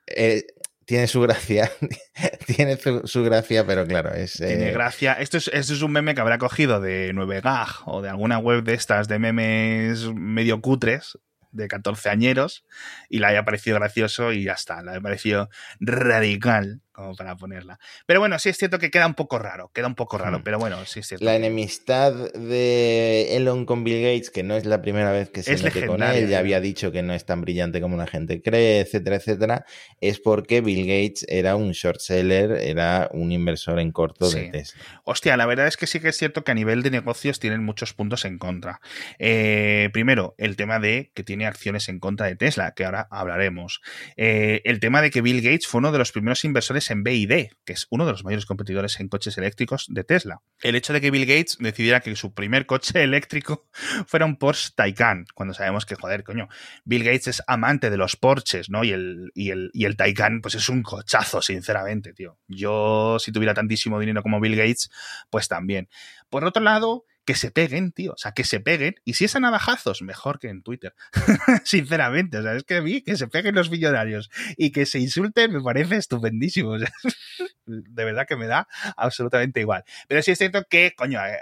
Eh, 0.06 0.44
tiene 0.84 1.06
su 1.06 1.20
gracia, 1.20 1.70
tiene 2.46 2.76
su, 3.04 3.24
gracia, 3.24 3.66
pero 3.66 3.86
claro, 3.86 4.12
es... 4.14 4.34
Tiene 4.34 4.70
gracia. 4.72 5.14
Esto 5.14 5.38
es, 5.38 5.48
esto 5.48 5.72
es 5.72 5.82
un 5.82 5.92
meme 5.92 6.14
que 6.14 6.20
habrá 6.20 6.38
cogido 6.38 6.80
de 6.80 7.12
9gag 7.14 7.82
o 7.86 8.02
de 8.02 8.08
alguna 8.08 8.38
web 8.38 8.64
de 8.64 8.74
estas 8.74 9.08
de 9.08 9.18
memes 9.18 10.12
medio 10.14 10.60
cutres, 10.60 11.18
de 11.54 11.68
14 11.68 12.10
añeros 12.10 12.64
y 13.08 13.20
le 13.20 13.26
haya 13.26 13.44
parecido 13.44 13.76
gracioso 13.76 14.32
y 14.32 14.44
ya 14.44 14.52
está, 14.52 14.82
le 14.82 14.92
haya 14.92 15.00
parecido 15.00 15.48
radical 15.80 16.82
como 16.94 17.14
para 17.16 17.36
ponerla. 17.36 17.78
Pero 18.06 18.20
bueno, 18.20 18.38
sí 18.38 18.48
es 18.48 18.56
cierto 18.56 18.78
que 18.78 18.90
queda 18.90 19.06
un 19.06 19.14
poco 19.14 19.38
raro, 19.38 19.70
queda 19.74 19.88
un 19.88 19.96
poco 19.96 20.16
raro, 20.16 20.42
pero 20.44 20.58
bueno, 20.58 20.84
sí 20.86 21.00
es 21.00 21.08
cierto. 21.08 21.24
La 21.24 21.34
enemistad 21.34 22.12
de 22.32 23.36
Elon 23.36 23.66
con 23.66 23.82
Bill 23.82 24.00
Gates, 24.00 24.30
que 24.30 24.44
no 24.44 24.54
es 24.54 24.64
la 24.64 24.80
primera 24.80 25.10
vez 25.10 25.28
que 25.28 25.42
se 25.42 25.56
mete 25.58 25.86
con 25.86 26.02
él, 26.02 26.28
ya 26.28 26.38
había 26.38 26.60
dicho 26.60 26.92
que 26.92 27.02
no 27.02 27.12
es 27.12 27.26
tan 27.26 27.40
brillante 27.40 27.80
como 27.80 27.96
la 27.96 28.06
gente 28.06 28.40
cree, 28.40 28.80
etcétera, 28.80 29.16
etcétera, 29.16 29.66
es 30.00 30.20
porque 30.20 30.60
Bill 30.60 30.86
Gates 30.86 31.26
era 31.28 31.56
un 31.56 31.72
short 31.72 31.98
seller, 32.00 32.52
era 32.52 33.08
un 33.12 33.32
inversor 33.32 33.80
en 33.80 33.90
corto 33.90 34.30
de 34.30 34.50
Tesla. 34.50 34.80
Hostia, 35.02 35.36
la 35.36 35.46
verdad 35.46 35.66
es 35.66 35.76
que 35.76 35.86
sí 35.88 35.98
que 35.98 36.08
es 36.10 36.16
cierto 36.16 36.44
que 36.44 36.52
a 36.52 36.54
nivel 36.54 36.82
de 36.82 36.90
negocios 36.90 37.40
tienen 37.40 37.64
muchos 37.64 37.92
puntos 37.92 38.24
en 38.24 38.38
contra. 38.38 38.80
Eh, 39.18 39.90
primero, 39.92 40.34
el 40.38 40.54
tema 40.56 40.78
de 40.78 41.10
que 41.14 41.24
tiene 41.24 41.46
acciones 41.46 41.88
en 41.88 41.98
contra 41.98 42.26
de 42.26 42.36
Tesla, 42.36 42.72
que 42.74 42.84
ahora 42.84 43.08
hablaremos. 43.10 43.80
Eh, 44.16 44.62
el 44.64 44.78
tema 44.78 45.02
de 45.02 45.10
que 45.10 45.22
Bill 45.22 45.42
Gates 45.42 45.66
fue 45.66 45.80
uno 45.80 45.90
de 45.90 45.98
los 45.98 46.12
primeros 46.12 46.44
inversores 46.44 46.83
en 46.90 47.02
BID, 47.02 47.48
que 47.64 47.72
es 47.72 47.86
uno 47.90 48.06
de 48.06 48.12
los 48.12 48.24
mayores 48.24 48.46
competidores 48.46 48.98
en 49.00 49.08
coches 49.08 49.36
eléctricos 49.38 49.86
de 49.88 50.04
Tesla. 50.04 50.40
El 50.60 50.74
hecho 50.74 50.92
de 50.92 51.00
que 51.00 51.10
Bill 51.10 51.26
Gates 51.26 51.56
decidiera 51.58 52.00
que 52.00 52.14
su 52.16 52.34
primer 52.34 52.66
coche 52.66 53.02
eléctrico 53.02 53.68
fuera 54.06 54.26
un 54.26 54.36
Porsche 54.36 54.70
Taycan, 54.74 55.26
cuando 55.34 55.54
sabemos 55.54 55.86
que, 55.86 55.94
joder, 55.94 56.24
coño, 56.24 56.48
Bill 56.84 57.04
Gates 57.04 57.28
es 57.28 57.42
amante 57.46 57.90
de 57.90 57.96
los 57.96 58.16
Porsches, 58.16 58.70
¿no? 58.70 58.84
Y 58.84 58.92
el, 58.92 59.30
y 59.34 59.50
el, 59.50 59.70
y 59.72 59.84
el 59.84 59.96
Taycan, 59.96 60.40
pues 60.40 60.54
es 60.54 60.68
un 60.68 60.82
cochazo, 60.82 61.42
sinceramente, 61.42 62.12
tío. 62.12 62.38
Yo, 62.48 63.18
si 63.18 63.32
tuviera 63.32 63.54
tantísimo 63.54 64.00
dinero 64.00 64.22
como 64.22 64.40
Bill 64.40 64.56
Gates, 64.56 64.90
pues 65.30 65.48
también. 65.48 65.88
Por 66.28 66.44
otro 66.44 66.62
lado, 66.62 67.04
que 67.24 67.34
se 67.34 67.50
peguen, 67.50 67.92
tío. 67.92 68.12
O 68.12 68.16
sea, 68.16 68.32
que 68.32 68.44
se 68.44 68.60
peguen. 68.60 68.96
Y 69.04 69.14
si 69.14 69.24
es 69.24 69.36
a 69.36 69.40
navajazos, 69.40 70.02
mejor 70.02 70.38
que 70.38 70.48
en 70.48 70.62
Twitter. 70.62 70.94
Sinceramente, 71.64 72.38
o 72.38 72.42
sea, 72.42 72.54
es 72.54 72.64
que 72.64 72.76
a 72.76 72.82
mí 72.82 73.02
que 73.02 73.16
se 73.16 73.28
peguen 73.28 73.54
los 73.54 73.70
millonarios 73.70 74.30
y 74.56 74.70
que 74.72 74.86
se 74.86 74.98
insulten 74.98 75.52
me 75.52 75.60
parece 75.60 75.96
estupendísimo. 75.96 76.76
de 77.66 78.04
verdad 78.04 78.26
que 78.26 78.36
me 78.36 78.46
da 78.46 78.68
absolutamente 78.96 79.60
igual. 79.60 79.84
Pero 80.08 80.22
sí 80.22 80.32
es 80.32 80.38
cierto 80.38 80.64
que, 80.68 80.94
coño, 80.96 81.24
eh, 81.24 81.38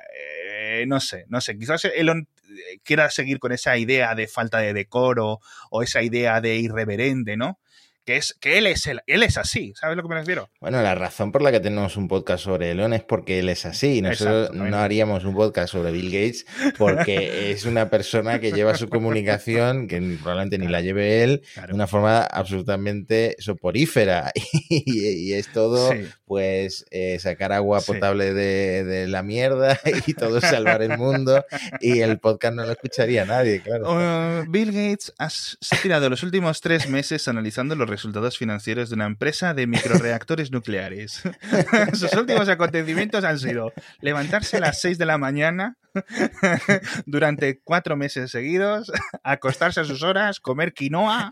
eh, 0.55 0.85
no 0.87 1.01
sé, 1.01 1.27
no 1.29 1.41
sé. 1.41 1.59
Quizás 1.59 1.85
Elon 1.85 2.29
eh, 2.49 2.81
quiera 2.85 3.11
seguir 3.11 3.39
con 3.39 3.53
esa 3.53 3.77
idea 3.77 4.15
de 4.15 4.29
falta 4.29 4.59
de 4.59 4.73
decoro 4.73 5.41
o 5.71 5.83
esa 5.83 6.03
idea 6.03 6.41
de 6.41 6.57
irreverente, 6.57 7.37
¿no? 7.37 7.59
Que 8.05 8.17
es 8.17 8.37
que 8.41 8.59
él 8.59 8.67
es 8.67 8.87
él, 8.87 9.01
es 9.07 9.39
así, 9.39 9.73
¿sabes 9.75 9.97
lo 9.97 10.03
que 10.03 10.09
me 10.09 10.17
refiero? 10.17 10.51
Bueno, 10.61 10.83
la 10.83 10.95
razón 10.95 11.33
por 11.33 11.43
la 11.43 11.53
que 11.53 11.61
tenemos 11.61 11.97
un 11.97 12.09
podcast 12.09 12.45
sobre 12.45 12.71
Elon 12.73 12.93
es 12.93 13.03
porque 13.03 13.39
él 13.39 13.49
es 13.49 13.65
así. 13.67 14.03
Nosotros 14.03 14.53
no 14.53 14.79
haríamos 14.79 15.25
un 15.25 15.35
podcast 15.35 15.73
sobre 15.73 15.93
Bill 15.93 16.11
Gates 16.11 16.47
porque 16.79 17.51
es 17.53 17.65
una 17.65 17.91
persona 17.91 18.41
que 18.41 18.53
lleva 18.53 18.75
su 18.75 18.89
comunicación, 18.89 19.87
que 19.87 20.01
probablemente 20.23 20.59
ni 20.59 20.69
la 20.69 20.81
lleve 20.81 21.23
él, 21.23 21.43
de 21.67 21.73
una 21.73 21.87
forma 21.87 22.23
absolutamente 22.23 23.37
soporífera. 23.39 24.33
Y, 24.75 25.35
es 25.35 25.49
todo, 25.49 25.93
pues, 26.25 26.87
eh, 26.91 27.19
sacar 27.19 27.53
agua 27.53 27.81
potable 27.81 28.33
de, 28.33 29.07
la 29.07 29.23
mierda 29.23 29.79
y 30.07 30.15
todo 30.15 30.41
salvar 30.41 30.83
el 30.83 30.97
mundo. 30.97 31.45
Y 31.81 32.01
el 32.01 32.19
podcast 32.19 32.55
no 32.55 32.65
lo 32.65 32.73
escucharía 32.73 33.25
nadie, 33.25 33.61
claro. 33.61 33.85
Oh, 33.87 34.45
Bill 34.49 34.73
Gates 34.73 35.13
se 35.61 35.77
ha 35.77 35.79
tirado 35.81 36.09
los 36.09 36.23
últimos 36.23 36.61
tres 36.61 36.89
meses 36.89 37.29
analizando 37.29 37.75
los 37.75 37.89
resultados 37.93 38.39
financieros 38.39 38.89
de 38.89 38.95
una 38.95 39.07
empresa 39.07 39.53
de 39.53 39.67
microreactores 39.67 40.51
nucleares. 40.53 41.23
Sus 41.93 42.13
últimos 42.15 42.49
acontecimientos 42.49 43.25
han 43.25 43.39
sido 43.39 43.73
levantarse 44.01 44.57
a 44.57 44.61
las 44.61 44.81
6 44.81 44.97
de 44.99 45.07
la 45.07 45.19
mañana 45.19 45.77
durante 47.07 47.61
cuatro 47.63 47.97
meses 47.97 48.31
seguidos, 48.31 48.91
acostarse 49.23 49.81
a 49.81 49.85
sus 49.85 50.03
horas, 50.03 50.41
comer 50.41 50.73
quinoa, 50.73 51.31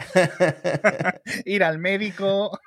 ir 1.44 1.64
al 1.64 1.78
médico, 1.78 2.58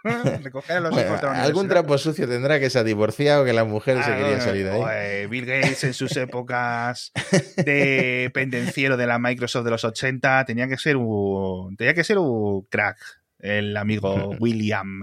recoger 0.41 0.77
a 0.77 0.79
los 0.79 0.93
hijos 0.93 1.23
Algún 1.23 1.67
trapo 1.67 1.97
sucio 1.97 2.27
tendrá 2.27 2.59
que 2.59 2.69
se 2.69 2.79
ha 2.79 2.83
divorciado, 2.83 3.45
que 3.45 3.53
la 3.53 3.63
mujer 3.63 4.03
se 4.03 4.11
ah, 4.11 4.17
quería 4.17 4.41
salir 4.41 4.65
de 4.65 4.71
ahí. 4.71 5.27
Bill 5.27 5.45
Gates 5.45 5.83
en 5.83 5.93
sus 5.93 6.15
épocas 6.17 7.11
de 7.57 8.31
pendenciero 8.33 8.97
de 8.97 9.07
la 9.07 9.19
Microsoft 9.19 9.65
de 9.65 9.71
los 9.71 9.83
80 9.83 10.45
tenía 10.45 10.67
que 10.67 10.77
ser 10.77 10.97
un, 10.97 11.75
tenía 11.77 11.93
que 11.93 12.03
ser 12.03 12.17
un 12.17 12.63
crack 12.69 12.97
el 13.43 13.77
amigo 13.77 14.29
William. 14.39 15.01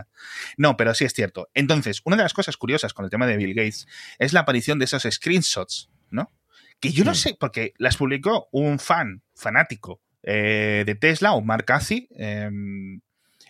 No, 0.56 0.76
pero 0.76 0.94
sí 0.94 1.04
es 1.04 1.12
cierto. 1.12 1.48
Entonces, 1.54 2.00
una 2.04 2.16
de 2.16 2.22
las 2.24 2.34
cosas 2.34 2.56
curiosas 2.56 2.94
con 2.94 3.04
el 3.04 3.10
tema 3.10 3.26
de 3.26 3.36
Bill 3.36 3.54
Gates 3.54 3.86
es 4.18 4.32
la 4.32 4.40
aparición 4.40 4.78
de 4.78 4.86
esos 4.86 5.06
screenshots, 5.08 5.90
¿no? 6.10 6.32
Que 6.80 6.90
yo 6.90 7.04
no 7.04 7.14
sé, 7.14 7.36
porque 7.38 7.74
las 7.76 7.98
publicó 7.98 8.48
un 8.52 8.78
fan, 8.78 9.22
fanático 9.34 10.00
eh, 10.22 10.82
de 10.86 10.94
Tesla, 10.94 11.32
o 11.32 11.42
Mark 11.42 11.66
Cathy, 11.66 12.08
em, 12.16 13.02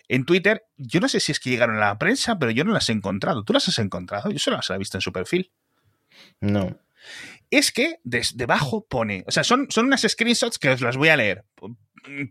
en 0.09 0.25
Twitter. 0.25 0.65
Yo 0.75 0.99
no 0.99 1.07
sé 1.07 1.21
si 1.21 1.31
es 1.31 1.39
que 1.39 1.49
llegaron 1.49 1.77
a 1.77 1.79
la 1.79 1.97
prensa, 1.97 2.37
pero 2.37 2.51
yo 2.51 2.65
no 2.65 2.73
las 2.73 2.89
he 2.89 2.91
encontrado. 2.91 3.45
¿Tú 3.45 3.53
las 3.53 3.67
has 3.69 3.79
encontrado? 3.79 4.29
Yo 4.31 4.39
solo 4.39 4.57
las 4.57 4.69
he 4.69 4.77
visto 4.77 4.97
en 4.97 5.01
su 5.01 5.13
perfil. 5.13 5.51
No. 6.41 6.77
Es 7.49 7.71
que 7.71 7.99
debajo 8.03 8.85
pone, 8.85 9.23
o 9.27 9.31
sea, 9.31 9.43
son, 9.43 9.67
son 9.69 9.85
unas 9.85 10.01
screenshots 10.01 10.59
que 10.59 10.69
os 10.69 10.81
las 10.81 10.97
voy 10.97 11.09
a 11.09 11.17
leer, 11.17 11.43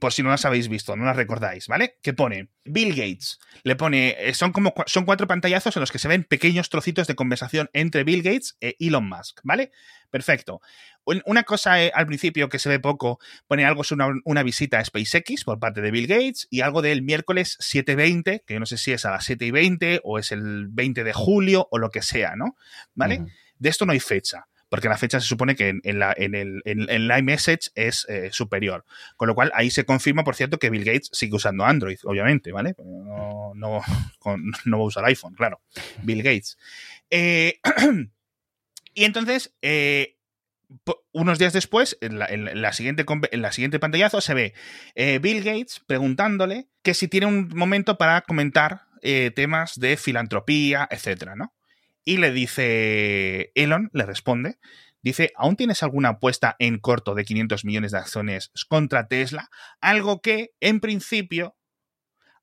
por 0.00 0.12
si 0.12 0.22
no 0.22 0.30
las 0.30 0.44
habéis 0.44 0.68
visto, 0.68 0.96
no 0.96 1.04
las 1.04 1.16
recordáis, 1.16 1.68
¿vale? 1.68 1.98
Que 2.02 2.12
pone 2.12 2.48
Bill 2.64 2.90
Gates, 2.90 3.38
le 3.62 3.76
pone, 3.76 4.16
eh, 4.18 4.34
son 4.34 4.52
como 4.52 4.74
son 4.86 5.04
cuatro 5.04 5.26
pantallazos 5.26 5.76
en 5.76 5.80
los 5.80 5.92
que 5.92 5.98
se 5.98 6.08
ven 6.08 6.24
pequeños 6.24 6.70
trocitos 6.70 7.06
de 7.06 7.14
conversación 7.14 7.70
entre 7.72 8.04
Bill 8.04 8.22
Gates 8.22 8.56
e 8.60 8.76
Elon 8.80 9.08
Musk, 9.08 9.40
¿vale? 9.44 9.70
Perfecto. 10.10 10.60
Una 11.04 11.44
cosa 11.44 11.82
eh, 11.82 11.90
al 11.94 12.06
principio 12.06 12.48
que 12.48 12.58
se 12.58 12.68
ve 12.68 12.78
poco, 12.78 13.20
pone 13.46 13.64
algo 13.64 13.84
sobre 13.84 14.06
una, 14.24 14.42
visita 14.42 14.78
a 14.78 14.84
SpaceX 14.84 15.44
por 15.44 15.58
parte 15.58 15.80
de 15.80 15.90
Bill 15.90 16.06
Gates 16.06 16.46
y 16.50 16.60
algo 16.60 16.82
del 16.82 17.02
miércoles 17.02 17.56
7.20, 17.60 18.42
que 18.44 18.54
yo 18.54 18.60
no 18.60 18.66
sé 18.66 18.76
si 18.76 18.92
es 18.92 19.04
a 19.04 19.12
las 19.12 19.24
7 19.24 19.46
y 19.46 19.50
20 19.50 20.00
o 20.04 20.18
es 20.18 20.32
el 20.32 20.68
20 20.68 21.04
de 21.04 21.12
julio 21.12 21.68
o 21.70 21.78
lo 21.78 21.90
que 21.90 22.02
sea, 22.02 22.36
¿no? 22.36 22.56
¿Vale? 22.94 23.24
De 23.58 23.68
esto 23.68 23.86
no 23.86 23.92
hay 23.92 24.00
fecha 24.00 24.46
porque 24.70 24.88
la 24.88 24.96
fecha 24.96 25.20
se 25.20 25.26
supone 25.26 25.56
que 25.56 25.80
en, 25.82 25.98
la, 25.98 26.14
en 26.16 26.34
el 26.34 26.62
en, 26.64 27.10
iMessage 27.10 27.72
es 27.74 28.06
eh, 28.08 28.30
superior. 28.32 28.84
Con 29.16 29.26
lo 29.28 29.34
cual 29.34 29.50
ahí 29.54 29.68
se 29.70 29.84
confirma, 29.84 30.22
por 30.24 30.36
cierto, 30.36 30.58
que 30.58 30.70
Bill 30.70 30.84
Gates 30.84 31.10
sigue 31.12 31.34
usando 31.34 31.64
Android, 31.64 31.98
obviamente, 32.04 32.52
¿vale? 32.52 32.74
No, 32.78 33.52
no, 33.54 33.82
no 34.64 34.78
va 34.78 34.84
a 34.84 34.86
usar 34.86 35.04
iPhone, 35.06 35.34
claro. 35.34 35.60
Bill 36.02 36.22
Gates. 36.22 36.56
Eh, 37.10 37.58
y 38.94 39.04
entonces, 39.04 39.56
eh, 39.60 40.16
unos 41.10 41.40
días 41.40 41.52
después, 41.52 41.98
en 42.00 42.20
la, 42.20 42.72
siguiente, 42.72 43.04
en 43.32 43.42
la 43.42 43.50
siguiente 43.50 43.80
pantallazo, 43.80 44.20
se 44.20 44.34
ve 44.34 44.54
Bill 45.20 45.42
Gates 45.42 45.82
preguntándole 45.84 46.68
que 46.82 46.94
si 46.94 47.08
tiene 47.08 47.26
un 47.26 47.48
momento 47.56 47.98
para 47.98 48.20
comentar 48.20 48.82
temas 49.34 49.80
de 49.80 49.96
filantropía, 49.96 50.86
etcétera, 50.88 51.34
¿no? 51.34 51.52
Y 52.04 52.16
le 52.16 52.32
dice, 52.32 53.52
Elon 53.54 53.90
le 53.92 54.06
responde, 54.06 54.58
dice, 55.02 55.32
¿aún 55.36 55.56
tienes 55.56 55.82
alguna 55.82 56.10
apuesta 56.10 56.56
en 56.58 56.78
corto 56.78 57.14
de 57.14 57.24
500 57.24 57.64
millones 57.64 57.92
de 57.92 57.98
acciones 57.98 58.50
contra 58.68 59.06
Tesla? 59.06 59.50
Algo 59.80 60.20
que, 60.20 60.50
en 60.60 60.80
principio, 60.80 61.56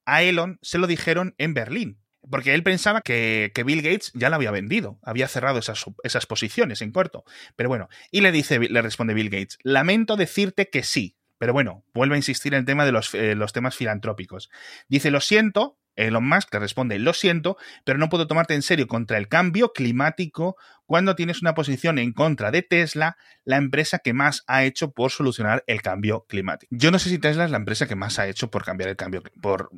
a 0.05 0.23
Elon 0.23 0.59
se 0.61 0.77
lo 0.77 0.87
dijeron 0.87 1.35
en 1.37 1.53
Berlín. 1.53 1.99
Porque 2.29 2.53
él 2.53 2.63
pensaba 2.63 3.01
que, 3.01 3.51
Bill 3.65 3.81
Gates 3.81 4.11
ya 4.13 4.29
la 4.29 4.35
había 4.35 4.51
vendido, 4.51 4.99
había 5.01 5.27
cerrado 5.27 5.59
esas, 5.59 5.85
esas, 6.03 6.25
posiciones 6.25 6.81
en 6.81 6.91
corto. 6.91 7.23
Pero 7.55 7.69
bueno, 7.69 7.87
y 8.11 8.21
le 8.21 8.31
dice, 8.31 8.59
le 8.59 8.81
responde 8.81 9.13
Bill 9.13 9.29
Gates, 9.29 9.59
lamento 9.63 10.17
decirte 10.17 10.69
que 10.69 10.83
sí. 10.83 11.17
Pero 11.37 11.53
bueno, 11.53 11.85
vuelve 11.93 12.15
a 12.15 12.17
insistir 12.17 12.53
en 12.53 12.61
el 12.61 12.65
tema 12.65 12.85
de 12.85 12.91
los, 12.91 13.13
eh, 13.13 13.35
los 13.35 13.53
temas 13.53 13.75
filantrópicos. 13.75 14.49
Dice, 14.89 15.11
lo 15.11 15.21
siento, 15.21 15.77
Elon 15.98 16.27
Musk 16.27 16.54
le 16.54 16.60
responde, 16.60 17.00
lo 17.00 17.13
siento, 17.13 17.58
pero 17.84 18.00
no 18.00 18.10
puedo 18.10 18.27
tomarte 18.27 18.54
en 18.54 18.62
serio 18.62 18.88
contra 18.88 19.18
el 19.18 19.27
cambio 19.27 19.74
climático 19.74 20.56
cuando 20.86 21.16
tienes 21.16 21.42
una 21.42 21.54
posición 21.54 22.00
en 22.00 22.13
contra 22.13 22.50
de 22.50 22.62
Tesla, 22.62 23.18
la 23.44 23.58
empresa 23.58 24.00
que 24.00 24.13
más 24.13 24.44
ha 24.48 24.63
hecho 24.63 24.92
por 24.92 25.12
solucionar 25.12 25.63
el 25.68 25.82
cambio 25.82 26.25
climático. 26.30 26.74
Yo 26.74 26.92
no 26.92 26.98
sé 26.98 27.10
si 27.10 27.20
Tesla 27.20 27.44
es 27.44 27.51
la 27.51 27.58
empresa 27.58 27.88
que 27.88 27.96
más 27.96 28.20
ha 28.20 28.27
hecho 28.27 28.50
por 28.50 28.63
cambiar 28.63 28.89
el 28.89 28.96
cambio, 28.96 29.22
por 29.42 29.70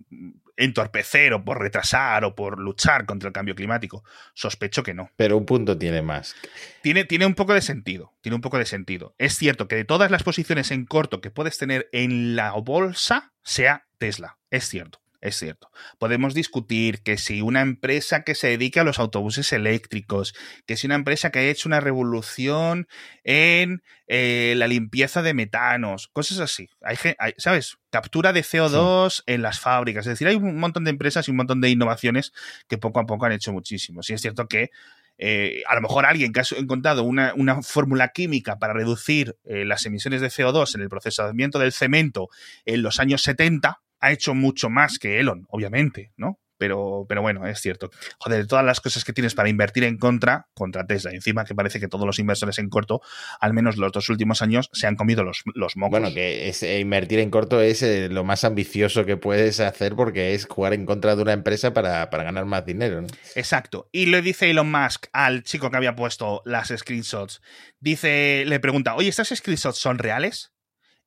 entorpecer 0.55 1.33
o 1.33 1.43
por 1.43 1.59
retrasar 1.59 2.23
o 2.25 2.35
por 2.35 2.59
luchar 2.59 3.05
contra 3.05 3.27
el 3.27 3.33
cambio 3.33 3.55
climático. 3.55 4.03
Sospecho 4.35 4.83
que 4.83 4.93
no. 4.93 5.09
Pero 5.15 5.35
un 5.35 5.45
punto 5.45 5.77
tiene 5.77 6.03
más. 6.03 6.35
Tiene, 6.83 7.05
tiene 7.05 7.25
un 7.25 7.33
poco 7.33 7.53
de 7.53 7.61
sentido, 7.61 8.13
tiene 8.21 8.35
un 8.35 8.41
poco 8.41 8.59
de 8.59 8.65
sentido. 8.65 9.15
Es 9.17 9.35
cierto 9.35 9.67
que 9.67 9.77
de 9.77 9.85
todas 9.85 10.11
las 10.11 10.21
posiciones 10.21 10.69
en 10.69 10.85
corto 10.85 11.21
que 11.21 11.31
puedes 11.31 11.57
tener 11.57 11.89
en 11.91 12.35
la 12.35 12.51
bolsa, 12.51 13.33
sea 13.41 13.87
Tesla. 13.97 14.37
Es 14.51 14.67
cierto. 14.67 14.99
Es 15.21 15.35
cierto. 15.35 15.69
Podemos 15.97 16.33
discutir 16.33 17.01
que 17.01 17.17
si 17.17 17.41
una 17.41 17.59
empresa 17.59 18.23
que 18.23 18.35
se 18.35 18.47
dedica 18.47 18.81
a 18.81 18.83
los 18.85 18.99
autobuses 18.99 19.51
eléctricos, 19.51 20.33
que 20.65 20.77
si 20.77 20.87
una 20.87 20.95
empresa 20.95 21.29
que 21.29 21.39
ha 21.39 21.43
hecho 21.43 21.67
una 21.67 21.81
revolución 21.81 22.87
en 23.25 23.83
eh, 24.07 24.53
la 24.55 24.67
limpieza 24.67 25.21
de 25.21 25.33
metanos, 25.33 26.07
cosas 26.07 26.39
así. 26.39 26.69
Hay, 26.81 26.97
¿Sabes? 27.37 27.77
Captura 27.89 28.31
de 28.31 28.43
CO2 28.43 29.23
en 29.25 29.41
las 29.41 29.59
fábricas. 29.59 30.05
Es 30.05 30.11
decir, 30.11 30.27
hay 30.27 30.35
un 30.35 30.57
montón 30.57 30.85
de 30.85 30.91
empresas 30.91 31.27
y 31.27 31.31
un 31.31 31.37
montón 31.37 31.59
de 31.59 31.69
innovaciones 31.69 32.31
que 32.69 32.77
poco 32.77 33.01
a 33.01 33.05
poco 33.05 33.25
han 33.25 33.33
hecho 33.33 33.51
muchísimo. 33.51 34.03
Sí 34.03 34.13
es 34.13 34.21
cierto 34.21 34.47
que 34.47 34.69
eh, 35.17 35.63
a 35.67 35.75
lo 35.75 35.81
mejor 35.81 36.05
alguien 36.05 36.31
que 36.31 36.39
ha 36.39 36.43
encontrado 36.55 37.03
una, 37.03 37.33
fórmula 37.61 38.07
química 38.07 38.57
para 38.57 38.71
reducir 38.71 39.35
eh, 39.43 39.65
las 39.65 39.85
emisiones 39.85 40.21
de 40.21 40.29
CO2 40.29 40.75
en 40.75 40.81
el 40.81 40.87
procesamiento 40.87 41.59
del 41.59 41.73
cemento 41.73 42.29
en 42.63 42.81
los 42.83 43.01
años 43.01 43.21
70, 43.23 43.81
ha 43.99 44.11
hecho 44.11 44.33
mucho 44.33 44.69
más 44.69 44.99
que 44.99 45.19
Elon, 45.19 45.45
obviamente, 45.49 46.11
¿no? 46.17 46.39
Pero, 46.59 47.05
pero 47.07 47.21
bueno, 47.21 47.47
es 47.47 47.61
cierto. 47.61 47.89
Joder, 48.19 48.45
todas 48.45 48.65
las 48.65 48.81
cosas 48.81 49.05
que 49.05 49.13
tienes 49.13 49.33
para 49.33 49.47
invertir 49.47 49.85
en 49.85 49.97
contra, 49.97 50.49
contra 50.53 50.85
Tesla. 50.85 51.11
Encima 51.11 51.45
que 51.45 51.55
parece 51.55 51.79
que 51.79 51.87
todos 51.87 52.05
los 52.05 52.19
inversores 52.19 52.59
en 52.59 52.67
corto, 52.67 53.01
al 53.39 53.53
menos 53.53 53.77
los 53.77 53.93
dos 53.93 54.09
últimos 54.09 54.41
años, 54.41 54.69
se 54.73 54.85
han 54.85 54.97
comido 54.97 55.23
los, 55.23 55.41
los 55.55 55.77
mocos. 55.77 56.01
Bueno, 56.01 56.13
que 56.13 56.49
eh, 56.49 56.79
invertir 56.81 57.19
en 57.19 57.31
corto 57.31 57.61
es 57.61 57.81
eh, 57.81 58.09
lo 58.09 58.25
más 58.25 58.43
ambicioso 58.43 59.05
que 59.05 59.15
puedes 59.15 59.61
hacer 59.61 59.95
porque 59.95 60.33
es 60.33 60.47
jugar 60.47 60.73
en 60.73 60.85
contra 60.85 61.15
de 61.15 61.21
una 61.21 61.31
empresa 61.31 61.73
para, 61.73 62.05
ganar 62.07 62.43
más 62.43 62.65
dinero. 62.65 63.01
¿no? 63.01 63.07
Exacto. 63.35 63.87
Y 63.93 64.07
le 64.07 64.21
dice 64.21 64.49
Elon 64.49 64.69
Musk 64.69 65.05
al 65.13 65.43
chico 65.43 65.71
que 65.71 65.77
había 65.77 65.95
puesto 65.95 66.41
las 66.43 66.73
screenshots. 66.75 67.41
Dice, 67.79 68.43
le 68.45 68.59
pregunta, 68.59 68.95
oye, 68.95 69.07
¿estas 69.07 69.29
screenshots 69.29 69.79
son 69.79 69.97
reales? 69.97 70.51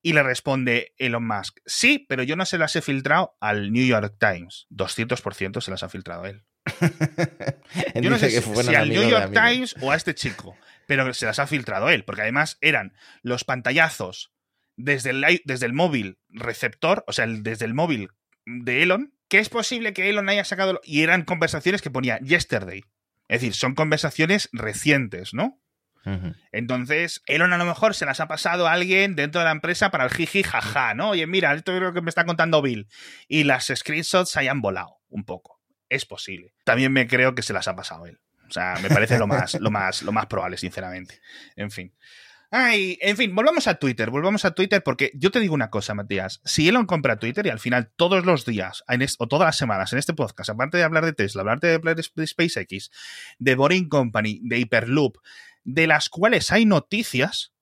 Y 0.02 0.14
le 0.14 0.22
responde 0.22 0.94
Elon 0.98 1.26
Musk, 1.26 1.60
sí, 1.64 2.04
pero 2.08 2.24
yo 2.24 2.34
no 2.34 2.44
se 2.44 2.58
las 2.58 2.74
he 2.74 2.82
filtrado 2.82 3.36
al 3.40 3.72
New 3.72 3.86
York 3.86 4.16
Times. 4.18 4.66
200% 4.70 5.60
se 5.60 5.70
las 5.70 5.82
ha 5.84 5.88
filtrado 5.88 6.26
él. 6.26 6.44
yo 7.94 8.10
no 8.10 8.18
sé 8.18 8.30
si, 8.30 8.74
al 8.74 8.88
New 8.88 9.08
York 9.08 9.32
Times 9.32 9.76
o 9.80 9.92
a 9.92 9.96
este 9.96 10.14
chico, 10.14 10.56
pero 10.86 11.12
se 11.14 11.26
las 11.26 11.38
ha 11.38 11.46
filtrado 11.46 11.88
él, 11.88 12.04
porque 12.04 12.22
además 12.22 12.58
eran 12.60 12.94
los 13.22 13.44
pantallazos 13.44 14.32
desde 14.76 15.10
el, 15.10 15.42
desde 15.44 15.66
el 15.66 15.72
móvil 15.72 16.18
receptor, 16.28 17.04
o 17.06 17.12
sea, 17.12 17.26
desde 17.26 17.64
el 17.64 17.74
móvil 17.74 18.10
de 18.44 18.82
Elon, 18.82 19.14
que 19.28 19.38
es 19.38 19.48
posible 19.48 19.92
que 19.92 20.08
Elon 20.08 20.28
haya 20.28 20.44
sacado, 20.44 20.80
y 20.84 21.02
eran 21.02 21.24
conversaciones 21.24 21.82
que 21.82 21.90
ponía 21.90 22.18
yesterday. 22.18 22.84
Es 23.28 23.40
decir, 23.40 23.54
son 23.54 23.74
conversaciones 23.74 24.48
recientes, 24.52 25.32
¿no? 25.32 25.61
Entonces, 26.52 27.22
Elon 27.26 27.52
a 27.52 27.58
lo 27.58 27.64
mejor 27.64 27.94
se 27.94 28.06
las 28.06 28.20
ha 28.20 28.28
pasado 28.28 28.66
a 28.66 28.72
alguien 28.72 29.14
dentro 29.16 29.40
de 29.40 29.44
la 29.44 29.52
empresa 29.52 29.90
para 29.90 30.04
el 30.04 30.10
jiji 30.10 30.42
jaja, 30.42 30.94
¿no? 30.94 31.10
Oye, 31.10 31.26
mira, 31.26 31.54
esto 31.54 31.74
es 31.74 31.80
lo 31.80 31.92
que 31.92 32.02
me 32.02 32.08
está 32.08 32.24
contando 32.24 32.62
Bill. 32.62 32.88
Y 33.28 33.44
las 33.44 33.72
screenshots 33.74 34.36
hayan 34.36 34.60
volado 34.60 34.98
un 35.08 35.24
poco. 35.24 35.60
Es 35.88 36.06
posible. 36.06 36.54
También 36.64 36.92
me 36.92 37.06
creo 37.06 37.34
que 37.34 37.42
se 37.42 37.52
las 37.52 37.68
ha 37.68 37.76
pasado 37.76 38.06
él. 38.06 38.18
O 38.48 38.52
sea, 38.52 38.76
me 38.82 38.88
parece 38.88 39.18
lo 39.18 39.26
más, 39.26 39.54
lo 39.60 39.70
más, 39.70 40.02
lo 40.02 40.12
más 40.12 40.26
probable, 40.26 40.56
sinceramente. 40.58 41.20
En 41.56 41.70
fin. 41.70 41.94
Ay, 42.54 42.98
en 43.00 43.16
fin, 43.16 43.34
volvamos 43.34 43.66
a 43.66 43.76
Twitter, 43.76 44.10
volvamos 44.10 44.44
a 44.44 44.50
Twitter 44.50 44.82
porque 44.82 45.10
yo 45.14 45.30
te 45.30 45.40
digo 45.40 45.54
una 45.54 45.70
cosa, 45.70 45.94
Matías. 45.94 46.42
Si 46.44 46.68
Elon 46.68 46.84
compra 46.84 47.18
Twitter 47.18 47.46
y 47.46 47.48
al 47.48 47.60
final 47.60 47.90
todos 47.96 48.26
los 48.26 48.44
días 48.44 48.84
o 49.18 49.26
todas 49.26 49.46
las 49.46 49.56
semanas 49.56 49.94
en 49.94 49.98
este 49.98 50.12
podcast, 50.12 50.50
aparte 50.50 50.76
de 50.76 50.84
hablar 50.84 51.06
de 51.06 51.14
Tesla, 51.14 51.40
hablar 51.40 51.60
de, 51.60 51.78
de 51.78 52.26
SpaceX, 52.26 52.90
de 53.38 53.54
Boring 53.54 53.88
Company, 53.88 54.38
de 54.42 54.58
Hyperloop, 54.58 55.16
de 55.64 55.86
las 55.86 56.08
cuales 56.08 56.52
hay 56.52 56.66
noticias 56.66 57.52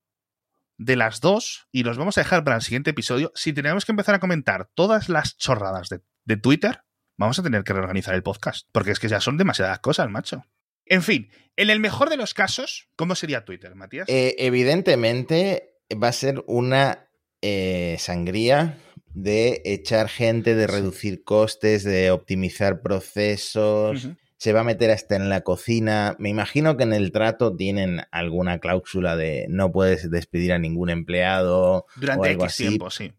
de 0.79 0.97
las 0.97 1.21
dos, 1.21 1.69
y 1.73 1.83
los 1.83 1.99
vamos 1.99 2.17
a 2.17 2.23
dejar 2.23 2.43
para 2.43 2.57
el 2.57 2.63
siguiente 2.63 2.91
episodio. 2.91 3.33
Si 3.35 3.53
tenemos 3.53 3.85
que 3.85 3.93
empezar 3.93 4.15
a 4.15 4.21
comentar 4.21 4.71
todas 4.75 5.11
las 5.11 5.37
chorradas 5.37 5.91
de, 5.91 6.37
Twitter, 6.39 6.81
vamos 7.19 7.39
a 7.39 7.43
tener 7.43 7.65
que 7.65 7.75
reorganizar 7.75 8.15
el 8.15 8.23
podcast, 8.23 8.67
porque 8.73 8.93
es 8.93 8.99
que 8.99 9.09
ya 9.09 9.21
son 9.21 9.37
demasiadas 9.37 9.81
cosas, 9.81 10.09
macho. 10.09 10.45
En 10.87 11.03
fin, 11.03 11.31
en 11.57 11.69
el 11.69 11.81
mejor 11.81 12.09
de 12.09 12.17
los 12.17 12.33
casos, 12.33 12.89
¿cómo 12.97 13.15
sería 13.15 13.45
Twitter, 13.45 13.75
Matías? 13.75 14.09
Eh, 14.09 14.37
evidentemente 14.39 15.77
va 16.03 16.09
a 16.09 16.13
ser 16.13 16.43
una 16.47 17.11
eh, 17.43 17.97
sangría 17.99 18.79
de 19.13 19.61
echar 19.65 20.09
gente, 20.09 20.55
de 20.55 20.67
reducir 20.67 21.25
costes, 21.25 21.85
de 21.85 22.11
optimizar 22.11 22.81
procesos 22.81 24.09
se 24.41 24.55
va 24.55 24.61
a 24.61 24.65
meter 24.65 24.91
hasta 24.91 25.17
en 25.17 25.29
la 25.29 25.43
cocina. 25.43 26.17
Me 26.19 26.31
imagino 26.31 26.79
que 26.79 26.85
en 26.85 26.95
el 26.95 27.13
trato 27.13 27.55
tienen 27.55 28.01
alguna 28.11 28.59
cláusula 28.59 29.15
de 29.15 29.45
no 29.51 29.71
puedes 29.71 30.11
despedir 30.11 30.55
a 30.55 30.59
ningún 30.59 30.89
empleado. 30.89 31.85
Durante 31.97 32.29
o 32.29 32.31
algo 32.31 32.45
X 32.45 32.57
tiempo, 32.57 32.91
sí. 32.91 33.13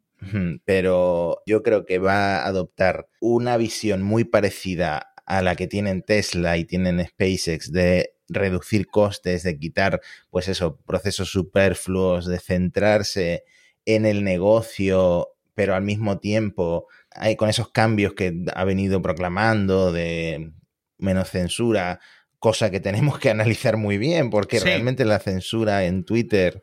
Pero 0.65 1.43
yo 1.45 1.61
creo 1.61 1.85
que 1.85 1.99
va 1.99 2.37
a 2.37 2.47
adoptar 2.47 3.07
una 3.19 3.57
visión 3.57 4.01
muy 4.01 4.23
parecida 4.23 5.13
a 5.27 5.43
la 5.43 5.55
que 5.55 5.67
tienen 5.67 6.01
Tesla 6.01 6.57
y 6.57 6.65
tienen 6.65 7.05
SpaceX 7.05 7.71
de 7.71 8.15
reducir 8.27 8.87
costes, 8.87 9.43
de 9.43 9.59
quitar, 9.59 10.01
pues 10.31 10.47
eso, 10.47 10.79
procesos 10.87 11.29
superfluos, 11.29 12.25
de 12.25 12.39
centrarse 12.39 13.43
en 13.85 14.07
el 14.07 14.23
negocio 14.23 15.27
pero 15.53 15.75
al 15.75 15.83
mismo 15.83 16.17
tiempo, 16.17 16.87
hay, 17.11 17.35
con 17.35 17.49
esos 17.49 17.69
cambios 17.71 18.13
que 18.13 18.45
ha 18.55 18.63
venido 18.63 19.01
proclamando 19.01 19.91
de 19.91 20.53
menos 21.01 21.29
censura, 21.29 21.99
cosa 22.39 22.71
que 22.71 22.79
tenemos 22.79 23.19
que 23.19 23.29
analizar 23.29 23.77
muy 23.77 23.97
bien, 23.97 24.29
porque 24.29 24.59
realmente 24.59 25.05
la 25.05 25.19
censura 25.19 25.85
en 25.85 26.03
Twitter 26.05 26.61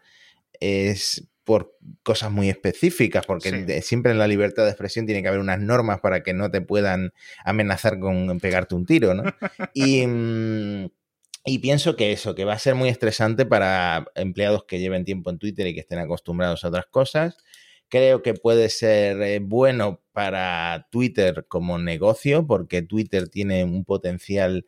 es 0.61 1.29
por 1.45 1.79
cosas 2.03 2.31
muy 2.31 2.51
específicas, 2.51 3.25
porque 3.25 3.81
siempre 3.81 4.13
en 4.13 4.19
la 4.19 4.27
libertad 4.27 4.65
de 4.65 4.71
expresión 4.71 5.07
tiene 5.07 5.23
que 5.23 5.29
haber 5.29 5.41
unas 5.41 5.59
normas 5.59 6.01
para 6.01 6.23
que 6.23 6.35
no 6.35 6.51
te 6.51 6.61
puedan 6.61 7.13
amenazar 7.43 7.99
con 7.99 8.39
pegarte 8.39 8.75
un 8.75 8.85
tiro, 8.85 9.15
¿no? 9.15 9.23
Y, 9.73 10.07
mm, 10.07 10.91
y 11.47 11.59
pienso 11.61 11.97
que 11.97 12.13
eso, 12.13 12.35
que 12.35 12.45
va 12.45 12.53
a 12.53 12.59
ser 12.59 12.75
muy 12.75 12.91
estresante 12.91 13.47
para 13.47 14.05
empleados 14.15 14.65
que 14.65 14.79
lleven 14.79 15.07
tiempo 15.07 15.31
en 15.31 15.39
Twitter 15.39 15.67
y 15.67 15.75
que 15.75 15.81
estén 15.81 15.99
acostumbrados 15.99 16.65
a 16.65 16.69
otras 16.69 16.87
cosas. 16.91 17.39
Creo 17.89 18.23
que 18.23 18.35
puede 18.35 18.69
ser 18.69 19.21
eh, 19.23 19.39
bueno 19.41 20.03
para 20.13 20.89
Twitter 20.91 21.47
como 21.49 21.79
negocio, 21.79 22.47
porque 22.47 22.83
Twitter 22.83 23.29
tiene 23.29 23.65
un 23.65 23.85
potencial 23.85 24.67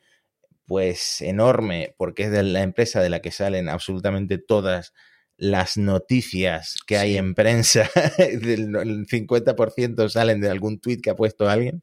pues 0.66 1.20
enorme, 1.20 1.94
porque 1.98 2.24
es 2.24 2.30
de 2.30 2.44
la 2.44 2.62
empresa 2.62 3.00
de 3.00 3.10
la 3.10 3.20
que 3.20 3.32
salen 3.32 3.68
absolutamente 3.68 4.38
todas 4.38 4.94
las 5.36 5.78
noticias 5.78 6.76
que 6.86 6.98
hay 6.98 7.16
en 7.16 7.34
prensa, 7.34 7.90
el 8.18 9.06
50% 9.06 10.08
salen 10.08 10.40
de 10.40 10.50
algún 10.50 10.78
tweet 10.78 10.98
que 10.98 11.10
ha 11.10 11.16
puesto 11.16 11.48
alguien. 11.48 11.82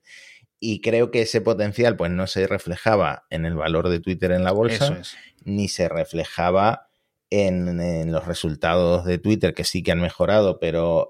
Y 0.59 0.81
creo 0.81 1.11
que 1.11 1.21
ese 1.21 1.41
potencial 1.41 1.97
pues 1.97 2.11
no 2.11 2.27
se 2.27 2.47
reflejaba 2.47 3.25
en 3.29 3.45
el 3.45 3.55
valor 3.55 3.89
de 3.89 3.99
Twitter 3.99 4.31
en 4.31 4.43
la 4.43 4.51
bolsa, 4.51 5.01
ni 5.43 5.67
se 5.67 5.89
reflejaba 5.89 6.86
en, 7.29 8.11
los 8.11 8.25
resultados 8.25 9.05
de 9.05 9.17
Twitter, 9.17 9.53
que 9.53 9.63
sí 9.63 9.83
que 9.83 9.91
han 9.91 10.01
mejorado, 10.01 10.59
pero 10.59 11.09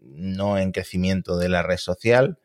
no 0.00 0.58
en 0.58 0.72
crecimiento 0.72 1.38
de 1.38 1.48
la 1.48 1.62
red 1.62 1.78
social. 1.78 2.38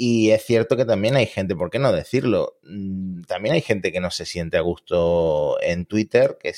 Y 0.00 0.30
es 0.30 0.44
cierto 0.44 0.76
que 0.76 0.84
también 0.84 1.16
hay 1.16 1.26
gente, 1.26 1.56
¿por 1.56 1.70
qué 1.70 1.80
no 1.80 1.92
decirlo? 1.92 2.56
Mm, 2.62 3.22
también 3.22 3.56
hay 3.56 3.62
gente 3.62 3.90
que 3.90 4.00
no 4.00 4.12
se 4.12 4.26
siente 4.26 4.56
a 4.56 4.60
gusto 4.60 5.60
en 5.60 5.86
Twitter, 5.86 6.38
que 6.40 6.54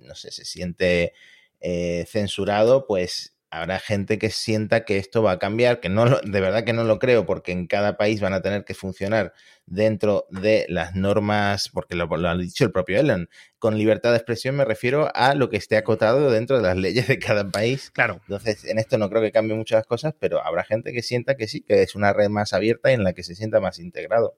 no 0.00 0.14
sé, 0.14 0.30
se 0.32 0.46
siente 0.46 1.12
eh, 1.60 2.06
censurado, 2.08 2.86
pues 2.86 3.36
habrá 3.54 3.78
gente 3.78 4.18
que 4.18 4.30
sienta 4.30 4.84
que 4.84 4.98
esto 4.98 5.22
va 5.22 5.32
a 5.32 5.38
cambiar, 5.38 5.80
que 5.80 5.88
no 5.88 6.20
de 6.20 6.40
verdad 6.40 6.64
que 6.64 6.72
no 6.72 6.84
lo 6.84 6.98
creo, 6.98 7.24
porque 7.24 7.52
en 7.52 7.66
cada 7.66 7.96
país 7.96 8.20
van 8.20 8.32
a 8.32 8.42
tener 8.42 8.64
que 8.64 8.74
funcionar 8.74 9.32
dentro 9.66 10.26
de 10.30 10.66
las 10.68 10.94
normas, 10.94 11.68
porque 11.68 11.94
lo, 11.94 12.06
lo, 12.06 12.28
ha 12.28 12.36
dicho 12.36 12.64
el 12.64 12.72
propio 12.72 12.98
Elon, 12.98 13.28
con 13.58 13.78
libertad 13.78 14.10
de 14.10 14.16
expresión 14.16 14.56
me 14.56 14.64
refiero 14.64 15.10
a 15.14 15.34
lo 15.34 15.48
que 15.48 15.56
esté 15.56 15.76
acotado 15.76 16.30
dentro 16.30 16.56
de 16.56 16.62
las 16.62 16.76
leyes 16.84 17.08
de 17.08 17.18
cada 17.18 17.48
país. 17.50 17.90
Claro. 17.90 18.20
Entonces, 18.22 18.64
en 18.64 18.78
esto 18.78 18.98
no 18.98 19.08
creo 19.08 19.22
que 19.22 19.32
cambie 19.32 19.56
muchas 19.56 19.86
cosas, 19.86 20.14
pero 20.18 20.44
habrá 20.44 20.64
gente 20.64 20.92
que 20.92 21.02
sienta 21.02 21.36
que 21.36 21.46
sí, 21.46 21.62
que 21.62 21.82
es 21.82 21.94
una 21.94 22.12
red 22.12 22.28
más 22.28 22.52
abierta 22.52 22.90
y 22.90 22.94
en 22.94 23.04
la 23.04 23.12
que 23.12 23.22
se 23.22 23.34
sienta 23.34 23.60
más 23.60 23.78
integrado. 23.78 24.36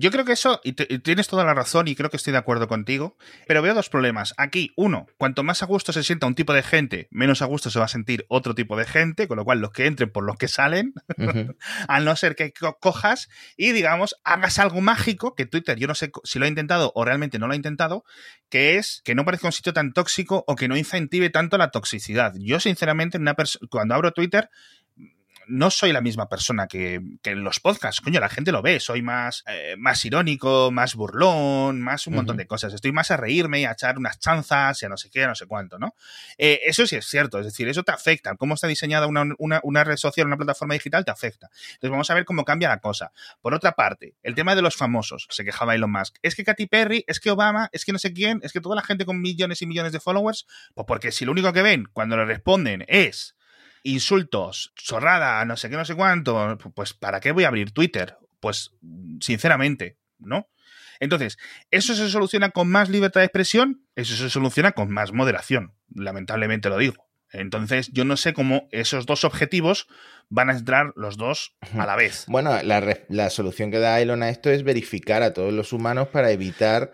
Yo 0.00 0.10
creo 0.10 0.24
que 0.24 0.32
eso, 0.32 0.62
y, 0.64 0.72
tienes 0.72 1.28
toda 1.28 1.44
la 1.44 1.52
razón 1.52 1.86
y 1.86 1.94
creo 1.94 2.08
que 2.08 2.16
estoy 2.16 2.32
de 2.32 2.38
acuerdo 2.38 2.68
contigo, 2.68 3.18
pero 3.46 3.60
veo 3.60 3.74
dos 3.74 3.90
problemas. 3.90 4.32
Aquí, 4.38 4.72
uno, 4.74 5.06
cuanto 5.18 5.42
más 5.42 5.62
a 5.62 5.66
gusto 5.66 5.92
se 5.92 6.02
sienta 6.02 6.26
un 6.26 6.34
tipo 6.34 6.54
de 6.54 6.62
gente, 6.62 7.06
menos 7.10 7.42
a 7.42 7.44
gusto 7.44 7.68
se 7.68 7.78
va 7.78 7.84
a 7.84 7.88
sentir 7.88 8.24
otro 8.30 8.54
tipo 8.54 8.78
de 8.78 8.86
gente, 8.86 9.28
con 9.28 9.36
lo 9.36 9.44
cual 9.44 9.58
los 9.58 9.72
que 9.72 9.84
entren 9.84 10.10
por 10.10 10.24
los 10.24 10.38
que 10.38 10.48
salen, 10.48 10.94
al 11.86 12.04
no 12.06 12.16
ser 12.16 12.34
que 12.34 12.50
cojas 12.80 13.28
y, 13.58 13.72
digamos, 13.72 14.16
hagas 14.24 14.58
algo 14.58 14.80
mágico, 14.80 15.34
que 15.34 15.44
Twitter, 15.44 15.78
yo 15.78 15.86
no 15.86 15.94
sé 15.94 16.10
si 16.24 16.38
lo 16.38 16.46
ha 16.46 16.48
intentado 16.48 16.92
o 16.94 17.04
realmente 17.04 17.38
no 17.38 17.46
lo 17.46 17.52
ha 17.52 17.56
intentado, 17.56 18.02
que 18.48 18.78
es 18.78 19.02
que 19.04 19.14
no 19.14 19.26
parezca 19.26 19.48
un 19.48 19.52
sitio 19.52 19.74
tan 19.74 19.92
tóxico 19.92 20.44
o 20.46 20.56
que 20.56 20.66
no 20.66 20.78
incentive 20.78 21.28
tanto 21.28 21.58
la 21.58 21.70
toxicidad. 21.70 22.32
Yo, 22.38 22.58
sinceramente, 22.58 23.18
una 23.18 23.36
cuando 23.68 23.94
abro 23.94 24.12
Twitter, 24.12 24.48
no 25.50 25.70
soy 25.70 25.92
la 25.92 26.00
misma 26.00 26.28
persona 26.28 26.66
que, 26.66 27.02
en 27.24 27.44
los 27.44 27.60
podcasts. 27.60 28.00
Coño, 28.00 28.20
la 28.20 28.28
gente 28.28 28.52
lo 28.52 28.62
ve. 28.62 28.80
Soy 28.80 29.02
más, 29.02 29.44
eh, 29.46 29.74
más 29.76 30.04
irónico, 30.04 30.70
más 30.70 30.94
burlón, 30.94 31.80
más 31.80 32.06
un 32.06 32.14
montón 32.14 32.36
de 32.36 32.46
cosas. 32.46 32.72
Estoy 32.72 32.92
más 32.92 33.10
a 33.10 33.16
reírme 33.16 33.60
y 33.60 33.64
a 33.64 33.72
echar 33.72 33.98
unas 33.98 34.18
chanzas 34.18 34.80
y 34.82 34.86
a 34.86 34.88
no 34.88 34.96
sé 34.96 35.10
qué, 35.10 35.24
a 35.24 35.28
no 35.28 35.34
sé 35.34 35.46
cuánto, 35.46 35.78
¿no? 35.78 35.94
Eh, 36.38 36.60
eso 36.64 36.86
sí 36.86 36.96
es 36.96 37.06
cierto. 37.06 37.38
Es 37.38 37.46
decir, 37.46 37.68
eso 37.68 37.82
te 37.82 37.92
afecta. 37.92 38.34
Cómo 38.36 38.54
está 38.54 38.68
diseñada 38.68 39.06
una, 39.08 39.84
red 39.84 39.96
social, 39.96 40.26
una 40.26 40.36
plataforma 40.36 40.74
digital, 40.74 41.04
te 41.04 41.10
afecta. 41.10 41.50
Entonces 41.74 41.90
vamos 41.90 42.10
a 42.10 42.14
ver 42.14 42.24
cómo 42.24 42.44
cambia 42.44 42.68
la 42.68 42.78
cosa. 42.78 43.12
Por 43.40 43.52
otra 43.52 43.72
parte, 43.72 44.14
el 44.22 44.34
tema 44.34 44.54
de 44.54 44.62
los 44.62 44.76
famosos, 44.76 45.26
se 45.30 45.44
quejaba 45.44 45.74
Elon 45.74 45.90
Musk. 45.90 46.16
Es 46.22 46.36
que 46.36 46.44
Katy 46.44 46.66
Perry, 46.66 47.04
es 47.06 47.18
que 47.18 47.30
Obama, 47.30 47.68
es 47.72 47.84
que 47.84 47.92
no 47.92 47.98
sé 47.98 48.12
quién, 48.12 48.40
es 48.42 48.52
que 48.52 48.60
toda 48.60 48.76
la 48.76 48.82
gente 48.82 49.04
con 49.04 49.20
millones 49.20 49.62
y 49.62 49.66
millones 49.66 49.92
de 49.92 50.00
followers, 50.00 50.46
pues 50.74 50.86
porque 50.86 51.12
si 51.12 51.24
lo 51.24 51.32
único 51.32 51.52
que 51.52 51.62
ven 51.62 51.88
cuando 51.92 52.16
le 52.16 52.24
responden 52.24 52.84
es 52.88 53.34
insultos, 53.82 54.72
chorrada, 54.76 55.44
no 55.44 55.56
sé 55.56 55.70
qué, 55.70 55.76
no 55.76 55.84
sé 55.84 55.94
cuánto, 55.94 56.58
pues 56.74 56.94
¿para 56.94 57.20
qué 57.20 57.32
voy 57.32 57.44
a 57.44 57.48
abrir 57.48 57.72
Twitter? 57.72 58.16
Pues 58.40 58.72
sinceramente, 59.20 59.98
¿no? 60.18 60.48
Entonces, 61.00 61.38
¿eso 61.70 61.94
se 61.94 62.10
soluciona 62.10 62.50
con 62.50 62.68
más 62.68 62.90
libertad 62.90 63.22
de 63.22 63.26
expresión? 63.26 63.86
Eso 63.96 64.14
se 64.16 64.28
soluciona 64.28 64.72
con 64.72 64.90
más 64.90 65.12
moderación, 65.12 65.74
lamentablemente 65.94 66.68
lo 66.68 66.76
digo. 66.76 67.10
Entonces, 67.32 67.90
yo 67.92 68.04
no 68.04 68.16
sé 68.16 68.34
cómo 68.34 68.68
esos 68.72 69.06
dos 69.06 69.24
objetivos 69.24 69.86
van 70.28 70.50
a 70.50 70.52
entrar 70.52 70.92
los 70.96 71.16
dos 71.16 71.56
a 71.78 71.86
la 71.86 71.96
vez. 71.96 72.24
Bueno, 72.26 72.50
la, 72.62 72.98
la, 73.08 73.30
solución 73.30 73.70
que 73.70 73.78
da 73.78 74.00
Elon 74.00 74.22
a 74.22 74.30
esto 74.30 74.50
es 74.50 74.64
verificar 74.64 75.22
a 75.22 75.32
todos 75.32 75.52
los 75.52 75.72
humanos 75.72 76.08
para 76.08 76.32
evitar 76.32 76.92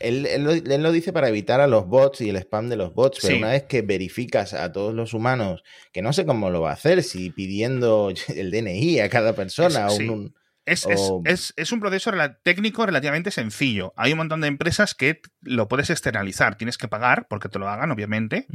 él, 0.00 0.82
lo, 0.82 0.92
dice 0.92 1.12
para 1.12 1.28
evitar 1.28 1.60
a 1.60 1.66
los 1.66 1.86
bots 1.86 2.20
y 2.20 2.30
el 2.30 2.36
spam 2.36 2.68
de 2.68 2.76
los 2.76 2.94
bots, 2.94 3.18
pero 3.22 3.36
una 3.36 3.50
vez 3.50 3.64
que 3.64 3.82
verificas 3.82 4.54
a 4.54 4.72
todos 4.72 4.94
los 4.94 5.14
humanos, 5.14 5.62
que 5.92 6.02
no 6.02 6.12
sé 6.12 6.26
cómo 6.26 6.50
lo 6.50 6.60
va 6.60 6.70
a 6.70 6.74
hacer, 6.74 7.02
si 7.02 7.30
pidiendo 7.30 8.12
el 8.28 8.50
DNI 8.50 9.00
a 9.00 9.08
cada 9.08 9.34
persona 9.34 9.88
o 9.88 9.96
un, 9.96 10.34
es, 10.68 11.72
un 11.72 11.80
proceso 11.80 12.12
técnico 12.42 12.84
relativamente 12.86 13.30
sencillo. 13.30 13.92
Hay 13.96 14.12
un 14.12 14.18
montón 14.18 14.40
de 14.40 14.48
empresas 14.48 14.94
que 14.94 15.20
lo 15.40 15.68
puedes 15.68 15.90
externalizar. 15.90 16.56
Tienes 16.56 16.78
que 16.78 16.88
pagar 16.88 17.26
porque 17.28 17.48
te 17.48 17.58
lo 17.58 17.68
hagan, 17.68 17.90
obviamente. 17.90 18.46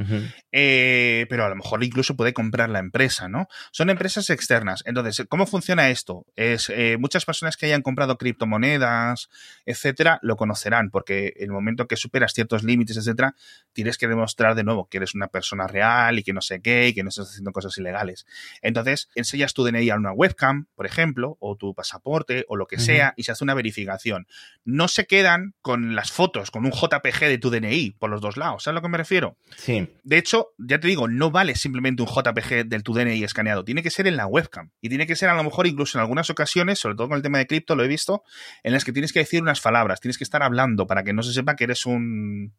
Eh, 0.52 1.26
pero 1.28 1.44
a 1.44 1.48
lo 1.48 1.56
mejor 1.56 1.82
incluso 1.82 2.16
puede 2.16 2.32
comprar 2.32 2.70
la 2.70 2.78
empresa, 2.78 3.28
¿no? 3.28 3.48
Son 3.72 3.90
empresas 3.90 4.30
externas. 4.30 4.82
Entonces, 4.86 5.26
¿cómo 5.28 5.46
funciona 5.46 5.90
esto? 5.90 6.26
Es 6.36 6.70
eh, 6.70 6.96
muchas 6.98 7.24
personas 7.24 7.56
que 7.56 7.66
hayan 7.66 7.82
comprado 7.82 8.16
criptomonedas, 8.16 9.28
etcétera, 9.66 10.18
lo 10.22 10.36
conocerán, 10.36 10.90
porque 10.90 11.34
el 11.36 11.50
momento 11.50 11.88
que 11.88 11.96
superas 11.96 12.32
ciertos 12.32 12.62
límites, 12.62 12.96
etcétera, 12.96 13.34
tienes 13.72 13.98
que 13.98 14.08
demostrar 14.08 14.54
de 14.54 14.64
nuevo 14.64 14.88
que 14.88 14.98
eres 14.98 15.14
una 15.14 15.28
persona 15.28 15.66
real 15.66 16.18
y 16.18 16.22
que 16.22 16.32
no 16.32 16.40
sé 16.40 16.60
qué, 16.60 16.88
y 16.88 16.94
que 16.94 17.02
no 17.02 17.08
estás 17.08 17.30
haciendo 17.30 17.52
cosas 17.52 17.76
ilegales. 17.78 18.26
Entonces, 18.62 19.08
enseñas 19.14 19.54
tu 19.54 19.64
DNI 19.64 19.90
a 19.90 19.96
una 19.96 20.12
webcam, 20.12 20.66
por 20.74 20.86
ejemplo, 20.86 21.36
o 21.40 21.56
tu 21.56 21.74
pasaporte 21.74 22.03
o 22.04 22.56
lo 22.56 22.66
que 22.66 22.78
sea 22.78 23.14
y 23.16 23.24
se 23.24 23.32
hace 23.32 23.44
una 23.44 23.54
verificación. 23.54 24.26
No 24.64 24.88
se 24.88 25.06
quedan 25.06 25.54
con 25.62 25.94
las 25.94 26.12
fotos, 26.12 26.50
con 26.50 26.64
un 26.64 26.72
JPG 26.72 27.20
de 27.20 27.38
tu 27.38 27.50
DNI 27.50 27.96
por 27.98 28.10
los 28.10 28.20
dos 28.20 28.36
lados. 28.36 28.62
¿Sabes 28.62 28.74
a 28.74 28.80
lo 28.80 28.82
que 28.82 28.88
me 28.88 28.98
refiero? 28.98 29.36
Sí. 29.56 29.88
De 30.02 30.18
hecho, 30.18 30.48
ya 30.58 30.78
te 30.80 30.88
digo, 30.88 31.08
no 31.08 31.30
vale 31.30 31.54
simplemente 31.54 32.02
un 32.02 32.08
JPG 32.08 32.66
del 32.66 32.82
tu 32.82 32.94
DNI 32.94 33.24
escaneado. 33.24 33.64
Tiene 33.64 33.82
que 33.82 33.90
ser 33.90 34.06
en 34.06 34.16
la 34.16 34.26
webcam. 34.26 34.70
Y 34.80 34.88
tiene 34.88 35.06
que 35.06 35.16
ser 35.16 35.28
a 35.28 35.34
lo 35.34 35.42
mejor 35.42 35.66
incluso 35.66 35.98
en 35.98 36.02
algunas 36.02 36.30
ocasiones, 36.30 36.78
sobre 36.78 36.96
todo 36.96 37.08
con 37.08 37.16
el 37.16 37.22
tema 37.22 37.38
de 37.38 37.46
cripto, 37.46 37.74
lo 37.74 37.84
he 37.84 37.88
visto, 37.88 38.22
en 38.62 38.72
las 38.72 38.84
que 38.84 38.92
tienes 38.92 39.12
que 39.12 39.20
decir 39.20 39.42
unas 39.42 39.60
palabras, 39.60 40.00
tienes 40.00 40.18
que 40.18 40.24
estar 40.24 40.42
hablando 40.42 40.86
para 40.86 41.02
que 41.02 41.12
no 41.12 41.22
se 41.22 41.32
sepa 41.32 41.56
que 41.56 41.64
eres 41.64 41.86
un 41.86 42.52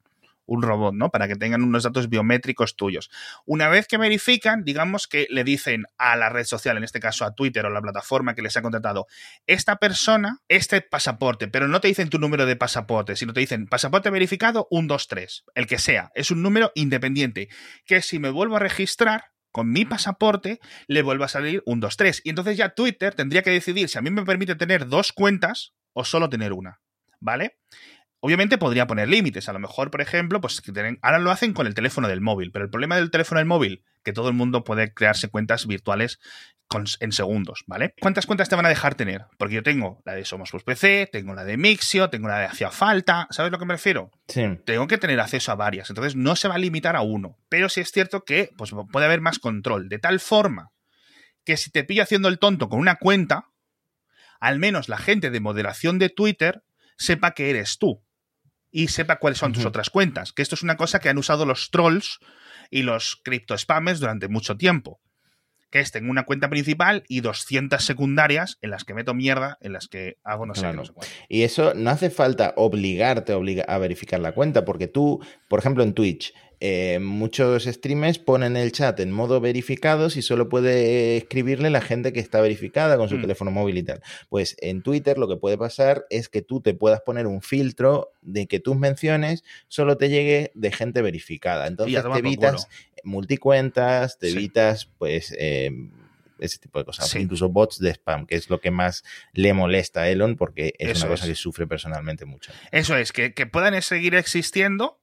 un 0.45 0.61
robot, 0.61 0.93
¿no? 0.93 1.09
Para 1.09 1.27
que 1.27 1.35
tengan 1.35 1.63
unos 1.63 1.83
datos 1.83 2.09
biométricos 2.09 2.75
tuyos. 2.75 3.09
Una 3.45 3.69
vez 3.69 3.87
que 3.87 3.97
verifican, 3.97 4.63
digamos 4.63 5.07
que 5.07 5.27
le 5.29 5.43
dicen 5.43 5.85
a 5.97 6.15
la 6.15 6.29
red 6.29 6.45
social, 6.45 6.77
en 6.77 6.83
este 6.83 6.99
caso 6.99 7.25
a 7.25 7.33
Twitter 7.33 7.65
o 7.65 7.69
la 7.69 7.81
plataforma 7.81 8.35
que 8.35 8.41
les 8.41 8.55
ha 8.57 8.61
contratado, 8.61 9.07
esta 9.47 9.77
persona, 9.77 10.39
este 10.47 10.81
pasaporte, 10.81 11.47
pero 11.47 11.67
no 11.67 11.81
te 11.81 11.87
dicen 11.87 12.09
tu 12.09 12.19
número 12.19 12.45
de 12.45 12.55
pasaporte, 12.55 13.15
sino 13.15 13.33
te 13.33 13.39
dicen 13.39 13.67
pasaporte 13.67 14.09
verificado 14.09 14.67
123, 14.71 15.45
el 15.55 15.67
que 15.67 15.79
sea, 15.79 16.11
es 16.15 16.31
un 16.31 16.41
número 16.41 16.71
independiente, 16.75 17.49
que 17.85 18.01
si 18.01 18.19
me 18.19 18.29
vuelvo 18.29 18.55
a 18.55 18.59
registrar, 18.59 19.35
con 19.55 19.71
mi 19.71 19.85
pasaporte 19.85 20.59
le 20.87 21.01
vuelvo 21.01 21.23
a 21.23 21.29
salir 21.29 21.63
un 21.65 21.79
23. 21.79 22.23
Y 22.25 22.29
entonces 22.29 22.57
ya 22.57 22.75
Twitter 22.75 23.15
tendría 23.15 23.41
que 23.41 23.51
decidir 23.51 23.87
si 23.87 23.97
a 23.97 24.01
mí 24.01 24.09
me 24.09 24.25
permite 24.25 24.55
tener 24.55 24.87
dos 24.87 25.13
cuentas 25.13 25.73
o 25.93 26.03
solo 26.03 26.29
tener 26.29 26.51
una. 26.51 26.81
¿Vale? 27.21 27.57
Obviamente 28.25 28.57
podría 28.57 28.87
poner 28.87 29.07
límites. 29.07 29.49
A 29.49 29.53
lo 29.53 29.59
mejor, 29.59 29.91
por 29.91 30.01
ejemplo, 30.01 30.41
pues 30.41 30.59
ahora 31.03 31.19
lo 31.19 31.29
hacen 31.29 31.53
con 31.53 31.67
el 31.67 31.75
teléfono 31.75 32.07
del 32.07 32.21
móvil, 32.21 32.51
pero 32.51 32.65
el 32.65 32.71
problema 32.71 32.95
del 32.95 33.11
teléfono 33.11 33.37
del 33.37 33.45
móvil, 33.45 33.83
que 34.03 34.13
todo 34.13 34.29
el 34.29 34.33
mundo 34.33 34.63
puede 34.63 34.95
crearse 34.95 35.29
cuentas 35.29 35.67
virtuales 35.67 36.19
en 37.01 37.11
segundos, 37.11 37.65
¿vale? 37.67 37.93
¿Cuántas 38.01 38.25
cuentas 38.25 38.49
te 38.49 38.55
van 38.55 38.65
a 38.65 38.69
dejar 38.69 38.95
tener? 38.95 39.25
Porque 39.37 39.53
yo 39.53 39.61
tengo 39.61 40.01
la 40.05 40.15
de 40.15 40.25
Somos 40.25 40.49
Plus 40.49 40.63
PC, 40.63 41.07
tengo 41.11 41.35
la 41.35 41.43
de 41.43 41.55
Mixio, 41.55 42.09
tengo 42.09 42.27
la 42.27 42.39
de 42.39 42.45
Hacía 42.45 42.71
Falta, 42.71 43.27
¿sabes 43.29 43.51
lo 43.51 43.59
que 43.59 43.65
me 43.65 43.75
refiero? 43.75 44.09
Sí. 44.27 44.43
Tengo 44.65 44.87
que 44.87 44.97
tener 44.97 45.19
acceso 45.19 45.51
a 45.51 45.55
varias, 45.55 45.91
entonces 45.91 46.15
no 46.15 46.35
se 46.35 46.47
va 46.47 46.55
a 46.55 46.57
limitar 46.57 46.95
a 46.95 47.01
uno, 47.01 47.37
pero 47.47 47.69
sí 47.69 47.81
es 47.81 47.91
cierto 47.91 48.23
que 48.25 48.49
pues, 48.57 48.71
puede 48.91 49.05
haber 49.05 49.21
más 49.21 49.37
control, 49.37 49.87
de 49.87 49.99
tal 49.99 50.19
forma 50.19 50.71
que 51.43 51.57
si 51.57 51.69
te 51.69 51.83
pillo 51.83 52.01
haciendo 52.01 52.27
el 52.27 52.39
tonto 52.39 52.69
con 52.69 52.79
una 52.79 52.95
cuenta, 52.95 53.51
al 54.39 54.57
menos 54.57 54.89
la 54.89 54.97
gente 54.97 55.29
de 55.29 55.39
moderación 55.39 55.99
de 55.99 56.09
Twitter 56.09 56.63
sepa 56.97 57.35
que 57.35 57.51
eres 57.51 57.77
tú 57.77 58.01
y 58.75 58.89
sepa 58.89 59.19
cuáles 59.19 59.39
son 59.39 59.53
tus 59.53 59.63
otras 59.63 59.89
cuentas. 59.89 60.33
Que 60.33 60.41
esto 60.41 60.55
es 60.55 60.61
una 60.61 60.75
cosa 60.75 60.99
que 60.99 61.07
han 61.07 61.17
usado 61.17 61.45
los 61.45 61.71
trolls 61.71 62.19
y 62.69 62.83
los 62.83 63.21
cripto 63.23 63.57
spammers 63.57 64.01
durante 64.01 64.27
mucho 64.27 64.57
tiempo. 64.57 64.99
que 65.71 65.79
es 65.79 65.91
tengo 65.91 66.11
una 66.11 66.25
cuenta 66.25 66.49
principal 66.49 67.03
y 67.07 67.21
200 67.21 67.81
secundarias 67.81 68.57
en 68.61 68.71
las 68.71 68.83
que 68.83 68.93
meto 68.93 69.13
mierda, 69.13 69.57
en 69.61 69.71
las 69.71 69.87
que 69.87 70.17
hago 70.25 70.45
no 70.45 70.55
sé, 70.55 70.73
no 70.73 70.83
sé 70.83 70.91
Y 71.29 71.43
eso 71.43 71.73
no 71.73 71.89
hace 71.89 72.09
falta 72.09 72.53
obligarte 72.57 73.33
a 73.33 73.77
verificar 73.77 74.19
la 74.19 74.33
cuenta, 74.33 74.65
porque 74.65 74.87
tú, 74.87 75.21
por 75.47 75.59
ejemplo, 75.59 75.81
en 75.81 75.93
Twitch, 75.93 76.33
eh, 76.67 76.97
muchos 76.99 77.65
streamers 77.65 78.17
ponen 78.17 78.57
el 78.57 78.71
chat 78.71 78.99
en 78.99 79.11
modo 79.11 79.39
verificado 79.39 80.07
y 80.07 80.23
solo 80.23 80.49
puede 80.49 81.15
escribirle 81.15 81.69
la 81.69 81.79
gente 81.79 82.11
que 82.11 82.19
está 82.19 82.41
verificada 82.41 82.97
con 82.97 83.07
su 83.07 83.17
mm. 83.17 83.21
teléfono 83.21 83.51
móvil 83.51 83.77
y 83.77 83.83
tal. 83.83 84.01
Pues 84.29 84.57
en 84.61 84.81
Twitter 84.81 85.19
lo 85.19 85.27
que 85.27 85.37
puede 85.37 85.59
pasar 85.59 86.07
es 86.09 86.27
que 86.27 86.41
tú 86.41 86.61
te 86.61 86.73
puedas 86.73 87.01
poner 87.01 87.27
un 87.27 87.43
filtro 87.43 88.13
de 88.23 88.47
que 88.47 88.59
tus 88.59 88.75
menciones 88.75 89.43
solo 89.67 89.95
te 89.97 90.09
llegue 90.09 90.51
de 90.55 90.71
gente 90.71 91.03
verificada. 91.03 91.67
Entonces 91.67 92.01
te 92.01 92.17
evitas 92.17 92.67
multicuentas, 93.03 94.17
te 94.17 94.29
evitas 94.29 94.87
pues... 94.97 95.35
Eh, 95.37 95.69
ese 96.37 96.57
tipo 96.57 96.79
de 96.79 96.83
cosas, 96.83 97.15
incluso 97.15 97.47
bots 97.47 97.79
de 97.79 97.91
spam, 97.91 98.25
que 98.25 98.35
es 98.35 98.49
lo 98.49 98.59
que 98.59 98.69
más 98.69 99.05
le 99.31 99.53
molesta 99.53 100.01
a 100.01 100.09
Elon 100.09 100.35
porque 100.35 100.73
es 100.79 100.99
una 100.99 101.11
cosa 101.11 101.27
que 101.27 101.35
sufre 101.35 101.65
personalmente 101.65 102.25
mucho. 102.25 102.51
Eso 102.71 102.97
es, 102.97 103.13
que, 103.13 103.33
que 103.33 103.45
puedan 103.45 103.81
seguir 103.81 104.15
existiendo, 104.15 104.99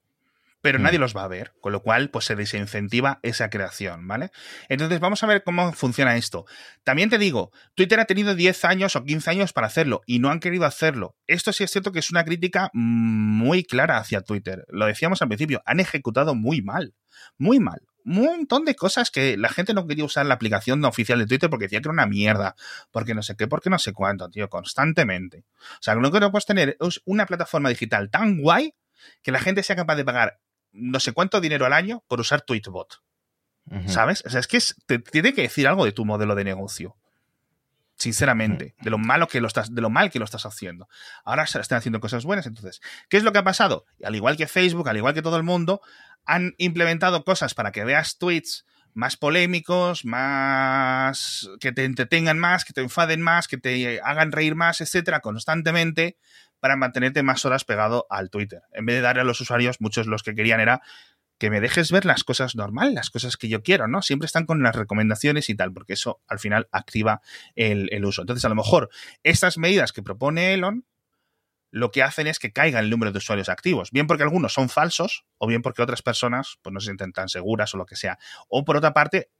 pero 0.62 0.78
mm. 0.78 0.82
nadie 0.82 0.98
los 0.98 1.14
va 1.14 1.24
a 1.24 1.28
ver, 1.28 1.52
con 1.60 1.72
lo 1.72 1.82
cual 1.82 2.08
pues 2.08 2.24
se 2.24 2.36
desincentiva 2.36 3.18
esa 3.22 3.50
creación, 3.50 4.08
¿vale? 4.08 4.30
Entonces 4.68 5.00
vamos 5.00 5.22
a 5.22 5.26
ver 5.26 5.42
cómo 5.42 5.72
funciona 5.72 6.16
esto. 6.16 6.46
También 6.84 7.10
te 7.10 7.18
digo, 7.18 7.52
Twitter 7.74 8.00
ha 8.00 8.06
tenido 8.06 8.34
10 8.34 8.64
años 8.64 8.96
o 8.96 9.04
15 9.04 9.30
años 9.30 9.52
para 9.52 9.66
hacerlo 9.66 10.00
y 10.06 10.20
no 10.20 10.30
han 10.30 10.40
querido 10.40 10.64
hacerlo. 10.64 11.16
Esto 11.26 11.52
sí 11.52 11.64
es 11.64 11.70
cierto 11.70 11.92
que 11.92 11.98
es 11.98 12.10
una 12.10 12.24
crítica 12.24 12.70
muy 12.72 13.64
clara 13.64 13.98
hacia 13.98 14.22
Twitter. 14.22 14.64
Lo 14.68 14.86
decíamos 14.86 15.20
al 15.20 15.28
principio, 15.28 15.62
han 15.66 15.80
ejecutado 15.80 16.34
muy 16.34 16.62
mal, 16.62 16.94
muy 17.36 17.60
mal. 17.60 17.82
Un 18.04 18.24
montón 18.24 18.64
de 18.64 18.74
cosas 18.74 19.10
que 19.10 19.36
la 19.36 19.48
gente 19.48 19.74
no 19.74 19.86
quería 19.86 20.04
usar 20.04 20.26
la 20.26 20.34
aplicación 20.34 20.84
oficial 20.84 21.20
de 21.20 21.26
Twitter 21.26 21.50
porque 21.50 21.66
decía 21.66 21.80
que 21.80 21.86
era 21.86 21.92
una 21.92 22.06
mierda, 22.06 22.56
porque 22.90 23.14
no 23.14 23.22
sé 23.22 23.36
qué, 23.36 23.46
porque 23.46 23.70
no 23.70 23.78
sé 23.78 23.92
cuánto, 23.92 24.28
tío, 24.28 24.48
constantemente. 24.48 25.44
O 25.74 25.82
sea, 25.82 25.94
lo 25.94 26.10
que 26.10 26.18
no 26.18 26.32
puedes 26.32 26.46
tener 26.46 26.76
es 26.80 27.00
una 27.04 27.26
plataforma 27.26 27.68
digital 27.68 28.10
tan 28.10 28.38
guay 28.40 28.74
que 29.22 29.32
la 29.32 29.40
gente 29.40 29.62
sea 29.62 29.76
capaz 29.76 29.96
de 29.96 30.04
pagar 30.04 30.40
no 30.72 31.00
sé 31.00 31.12
cuánto 31.12 31.40
dinero 31.40 31.66
al 31.66 31.72
año 31.72 32.02
por 32.08 32.20
usar 32.20 32.42
Tweetbot. 32.42 33.02
¿Sabes? 33.86 34.24
O 34.26 34.30
sea, 34.30 34.40
es 34.40 34.48
que 34.48 34.58
te 34.86 34.98
tiene 34.98 35.32
que 35.32 35.42
decir 35.42 35.68
algo 35.68 35.84
de 35.84 35.92
tu 35.92 36.04
modelo 36.04 36.34
de 36.34 36.44
negocio. 36.44 36.96
Sinceramente, 37.94 38.74
de 38.80 38.90
lo 38.90 38.98
malo 38.98 39.28
que 39.28 39.40
lo 39.40 39.46
estás, 39.46 39.72
de 39.72 39.80
lo 39.80 39.88
mal 39.88 40.10
que 40.10 40.18
lo 40.18 40.24
estás 40.24 40.44
haciendo. 40.44 40.88
Ahora 41.24 41.46
se 41.46 41.60
están 41.60 41.78
haciendo 41.78 42.00
cosas 42.00 42.24
buenas. 42.24 42.46
Entonces, 42.46 42.80
¿qué 43.08 43.16
es 43.16 43.22
lo 43.22 43.32
que 43.32 43.38
ha 43.38 43.44
pasado? 43.44 43.86
Al 44.02 44.16
igual 44.16 44.36
que 44.36 44.48
Facebook, 44.48 44.88
al 44.88 44.96
igual 44.96 45.14
que 45.14 45.22
todo 45.22 45.36
el 45.36 45.44
mundo, 45.44 45.80
han 46.24 46.54
implementado 46.58 47.24
cosas 47.24 47.54
para 47.54 47.70
que 47.70 47.84
veas 47.84 48.18
tweets 48.18 48.66
más 48.94 49.16
polémicos, 49.16 50.04
más 50.04 51.48
que 51.60 51.72
te 51.72 51.84
entretengan 51.84 52.38
más, 52.38 52.64
que 52.64 52.72
te 52.72 52.82
enfaden 52.82 53.22
más, 53.22 53.48
que 53.48 53.56
te 53.56 54.00
hagan 54.02 54.32
reír 54.32 54.54
más, 54.54 54.80
etcétera, 54.80 55.20
constantemente, 55.20 56.18
para 56.62 56.76
mantenerte 56.76 57.24
más 57.24 57.44
horas 57.44 57.64
pegado 57.64 58.06
al 58.08 58.30
Twitter. 58.30 58.62
En 58.70 58.86
vez 58.86 58.94
de 58.94 59.02
darle 59.02 59.22
a 59.22 59.24
los 59.24 59.40
usuarios, 59.40 59.80
muchos 59.80 60.06
los 60.06 60.22
que 60.22 60.36
querían 60.36 60.60
era 60.60 60.80
que 61.36 61.50
me 61.50 61.60
dejes 61.60 61.90
ver 61.90 62.04
las 62.04 62.22
cosas 62.22 62.54
normales, 62.54 62.94
las 62.94 63.10
cosas 63.10 63.36
que 63.36 63.48
yo 63.48 63.64
quiero, 63.64 63.88
¿no? 63.88 64.00
Siempre 64.00 64.26
están 64.26 64.46
con 64.46 64.62
las 64.62 64.76
recomendaciones 64.76 65.50
y 65.50 65.56
tal, 65.56 65.72
porque 65.72 65.94
eso 65.94 66.22
al 66.28 66.38
final 66.38 66.68
activa 66.70 67.20
el, 67.56 68.04
uso. 68.04 68.22
Entonces, 68.22 68.44
a 68.44 68.48
lo 68.48 68.54
mejor 68.54 68.90
estas 69.24 69.58
medidas 69.58 69.92
que 69.92 70.04
propone 70.04 70.54
Elon 70.54 70.86
lo 71.72 71.90
que 71.90 72.04
hacen 72.04 72.28
es 72.28 72.38
que 72.38 72.52
caiga 72.52 72.78
el 72.78 72.90
número 72.90 73.10
de 73.10 73.18
usuarios 73.18 73.48
activos, 73.48 73.90
bien 73.90 74.06
porque 74.06 74.22
algunos 74.22 74.52
son 74.52 74.68
falsos 74.68 75.24
o 75.38 75.48
bien 75.48 75.62
porque 75.62 75.82
otras 75.82 76.00
personas 76.00 76.60
pues, 76.62 76.72
no 76.72 76.78
se 76.78 76.84
sienten 76.84 77.12
tan 77.12 77.28
seguras 77.28 77.74
o 77.74 77.76
lo 77.76 77.86
que 77.86 77.96
sea. 77.96 78.20
O 78.48 78.64
por 78.64 78.76
otra 78.76 78.94
parte, 78.94 79.32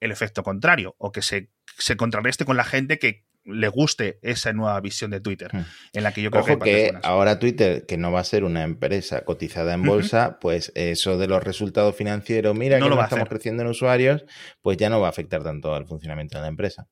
el 0.00 0.12
efecto 0.12 0.42
contrario, 0.42 0.96
o 0.98 1.12
que 1.12 1.22
se, 1.22 1.50
se 1.78 1.96
contrarreste 1.96 2.44
con 2.44 2.58
la 2.58 2.64
gente 2.64 2.98
que 2.98 3.24
le 3.48 3.68
guste 3.68 4.18
esa 4.22 4.52
nueva 4.52 4.80
visión 4.80 5.10
de 5.10 5.20
Twitter, 5.20 5.50
hmm. 5.52 5.64
en 5.94 6.02
la 6.02 6.12
que 6.12 6.22
yo 6.22 6.30
creo 6.30 6.42
Ojo 6.42 6.58
que, 6.58 6.92
ahora 7.02 7.38
Twitter, 7.38 7.86
que 7.86 7.96
no 7.96 8.12
va 8.12 8.20
a 8.20 8.24
ser 8.24 8.44
una 8.44 8.62
empresa 8.62 9.24
cotizada 9.24 9.74
en 9.74 9.82
bolsa, 9.82 10.38
pues 10.40 10.72
eso 10.74 11.18
de 11.18 11.26
los 11.26 11.42
resultados 11.42 11.96
financieros, 11.96 12.56
mira 12.56 12.78
que 12.78 12.88
no 12.88 13.02
estamos 13.02 13.28
creciendo 13.28 13.62
en 13.62 13.68
usuarios, 13.68 14.24
pues 14.62 14.76
ya 14.76 14.90
no 14.90 15.00
va 15.00 15.08
a 15.08 15.10
afectar 15.10 15.42
tanto 15.42 15.74
al 15.74 15.86
funcionamiento 15.86 16.38
de 16.38 16.42
la 16.42 16.48
empresa. 16.48 16.88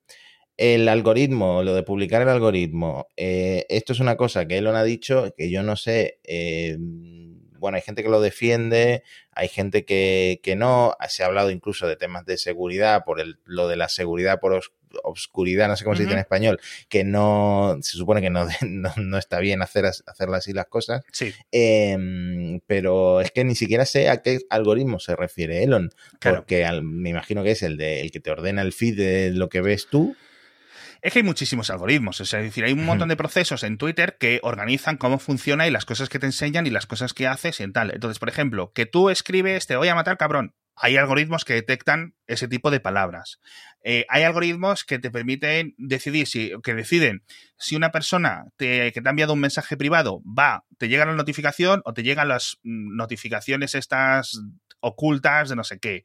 El 0.56 0.88
algoritmo, 0.88 1.62
lo 1.62 1.74
de 1.74 1.82
publicar 1.82 2.22
el 2.22 2.30
algoritmo, 2.30 3.08
eh, 3.16 3.66
esto 3.68 3.92
es 3.92 4.00
una 4.00 4.16
cosa 4.16 4.46
que 4.46 4.56
Elon 4.56 4.74
ha 4.74 4.84
dicho 4.84 5.34
que 5.36 5.50
yo 5.50 5.62
no 5.62 5.76
sé. 5.76 6.18
Eh, 6.24 6.78
bueno, 7.58 7.76
hay 7.76 7.82
gente 7.82 8.02
que 8.02 8.08
lo 8.08 8.20
defiende, 8.20 9.02
hay 9.32 9.48
gente 9.48 9.84
que, 9.84 10.40
que, 10.42 10.56
no. 10.56 10.94
Se 11.08 11.22
ha 11.22 11.26
hablado 11.26 11.50
incluso 11.50 11.86
de 11.86 11.96
temas 11.96 12.24
de 12.24 12.38
seguridad, 12.38 13.02
por 13.04 13.20
el, 13.20 13.38
lo 13.44 13.68
de 13.68 13.76
la 13.76 13.88
seguridad 13.88 14.40
por 14.40 14.62
obscuridad, 15.02 15.68
no 15.68 15.76
sé 15.76 15.84
cómo 15.84 15.96
se 15.96 16.02
dice 16.02 16.14
en 16.14 16.20
español, 16.20 16.60
que 16.88 17.04
no, 17.04 17.76
se 17.80 17.96
supone 17.96 18.20
que 18.20 18.30
no, 18.30 18.46
no, 18.96 19.18
está 19.18 19.40
bien 19.40 19.62
hacer, 19.62 19.86
hacerlas 19.86 20.38
así 20.38 20.52
las 20.52 20.66
cosas. 20.66 21.02
Sí. 21.12 21.34
Em, 21.52 22.60
pero 22.66 23.20
es 23.20 23.30
que 23.30 23.44
ni 23.44 23.54
siquiera 23.54 23.84
sé 23.84 24.08
a 24.08 24.22
qué 24.22 24.40
algoritmo 24.50 24.98
se 24.98 25.16
refiere 25.16 25.62
Elon, 25.62 25.90
porque 26.20 26.66
me 26.82 27.10
imagino 27.10 27.42
que 27.42 27.52
es 27.52 27.62
el, 27.62 27.76
de, 27.76 28.00
el 28.00 28.10
que 28.10 28.20
te 28.20 28.30
ordena 28.30 28.62
el 28.62 28.72
feed 28.72 28.96
de 28.96 29.30
lo 29.30 29.48
que 29.48 29.60
ves 29.60 29.88
tú. 29.90 30.16
Es 31.02 31.12
que 31.12 31.20
hay 31.20 31.24
muchísimos 31.24 31.70
algoritmos, 31.70 32.20
es 32.20 32.30
decir, 32.30 32.64
hay 32.64 32.72
un 32.72 32.84
montón 32.84 33.08
de 33.08 33.16
procesos 33.16 33.62
en 33.62 33.78
Twitter 33.78 34.16
que 34.18 34.40
organizan 34.42 34.96
cómo 34.96 35.18
funciona 35.18 35.66
y 35.66 35.70
las 35.70 35.84
cosas 35.84 36.08
que 36.08 36.18
te 36.18 36.26
enseñan 36.26 36.66
y 36.66 36.70
las 36.70 36.86
cosas 36.86 37.12
que 37.12 37.26
haces 37.26 37.60
y 37.60 37.70
tal. 37.70 37.92
Entonces, 37.92 38.18
por 38.18 38.28
ejemplo, 38.28 38.72
que 38.72 38.86
tú 38.86 39.10
escribes 39.10 39.66
te 39.66 39.76
voy 39.76 39.88
a 39.88 39.94
matar 39.94 40.16
cabrón 40.16 40.54
hay 40.76 40.96
algoritmos 40.96 41.44
que 41.44 41.54
detectan 41.54 42.14
ese 42.26 42.48
tipo 42.48 42.70
de 42.70 42.80
palabras. 42.80 43.40
Eh, 43.82 44.04
hay 44.08 44.24
algoritmos 44.24 44.84
que 44.84 44.98
te 44.98 45.10
permiten 45.10 45.74
decidir 45.78 46.26
si, 46.26 46.52
que 46.62 46.74
deciden 46.74 47.22
si 47.56 47.76
una 47.76 47.90
persona 47.90 48.44
que 48.58 48.92
te 48.92 49.08
ha 49.08 49.10
enviado 49.10 49.32
un 49.32 49.40
mensaje 49.40 49.76
privado 49.76 50.22
va, 50.26 50.64
te 50.76 50.88
llega 50.88 51.06
la 51.06 51.14
notificación 51.14 51.82
o 51.84 51.94
te 51.94 52.02
llegan 52.02 52.28
las 52.28 52.58
mm, 52.62 52.96
notificaciones 52.96 53.74
estas 53.74 54.40
ocultas 54.80 55.48
de 55.48 55.56
no 55.56 55.64
sé 55.64 55.78
qué. 55.78 56.04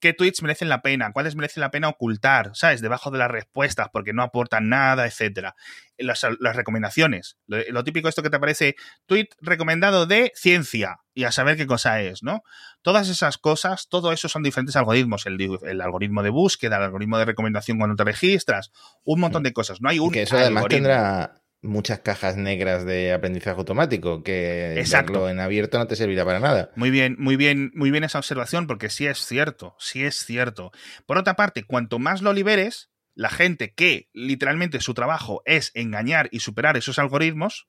¿Qué 0.00 0.12
tweets 0.12 0.42
merecen 0.42 0.68
la 0.68 0.80
pena? 0.80 1.12
¿Cuáles 1.12 1.34
merecen 1.34 1.60
la 1.60 1.70
pena 1.70 1.88
ocultar? 1.88 2.50
¿Sabes? 2.54 2.80
Debajo 2.80 3.10
de 3.10 3.18
las 3.18 3.30
respuestas 3.30 3.88
porque 3.92 4.12
no 4.12 4.22
aportan 4.22 4.68
nada, 4.68 5.06
etcétera. 5.06 5.56
Las, 5.96 6.22
recomendaciones. 6.54 7.36
Lo, 7.46 7.82
típico 7.84 8.08
esto 8.08 8.22
que 8.22 8.30
te 8.30 8.36
aparece, 8.36 8.76
tweet 9.06 9.28
recomendado 9.40 10.06
de 10.06 10.32
ciencia 10.36 11.00
y 11.14 11.24
a 11.24 11.32
saber 11.32 11.56
qué 11.56 11.66
cosa 11.66 12.00
es, 12.00 12.22
¿no? 12.22 12.42
Todas 12.82 13.08
esas 13.08 13.38
cosas, 13.38 13.88
todo 13.88 14.12
eso 14.12 14.28
son 14.28 14.44
diferentes 14.44 14.76
algoritmos. 14.76 15.26
El, 15.26 15.40
el 15.66 15.80
algoritmo 15.80 16.22
de 16.22 16.30
búsqueda, 16.30 16.76
el 16.76 16.84
algoritmo 16.84 17.18
de 17.18 17.24
recomendación 17.24 17.78
cuando 17.78 17.96
te 17.96 18.04
registras, 18.04 18.70
un 19.02 19.18
montón 19.18 19.42
de 19.42 19.52
cosas. 19.52 19.80
No 19.80 19.88
hay 19.88 19.98
un. 19.98 20.12
Que 20.12 20.22
eso 20.22 20.36
además 20.36 20.66
tendrá 20.68 21.42
muchas 21.62 22.00
cajas 22.00 22.36
negras 22.36 22.84
de 22.84 23.12
aprendizaje 23.12 23.58
automático 23.58 24.22
que 24.22 24.78
Exacto. 24.78 25.28
en 25.28 25.40
abierto 25.40 25.78
no 25.78 25.86
te 25.86 25.96
servirá 25.96 26.24
para 26.24 26.40
nada. 26.40 26.70
Muy 26.76 26.90
bien, 26.90 27.16
muy 27.18 27.36
bien, 27.36 27.72
muy 27.74 27.90
bien 27.90 28.04
esa 28.04 28.18
observación 28.18 28.66
porque 28.66 28.90
sí 28.90 29.06
es 29.06 29.18
cierto, 29.24 29.74
sí 29.78 30.04
es 30.04 30.24
cierto. 30.24 30.70
Por 31.06 31.18
otra 31.18 31.34
parte, 31.34 31.64
cuanto 31.64 31.98
más 31.98 32.22
lo 32.22 32.32
liberes, 32.32 32.90
la 33.14 33.30
gente 33.30 33.74
que 33.74 34.08
literalmente 34.12 34.80
su 34.80 34.94
trabajo 34.94 35.42
es 35.44 35.72
engañar 35.74 36.28
y 36.30 36.40
superar 36.40 36.76
esos 36.76 36.98
algoritmos, 36.98 37.68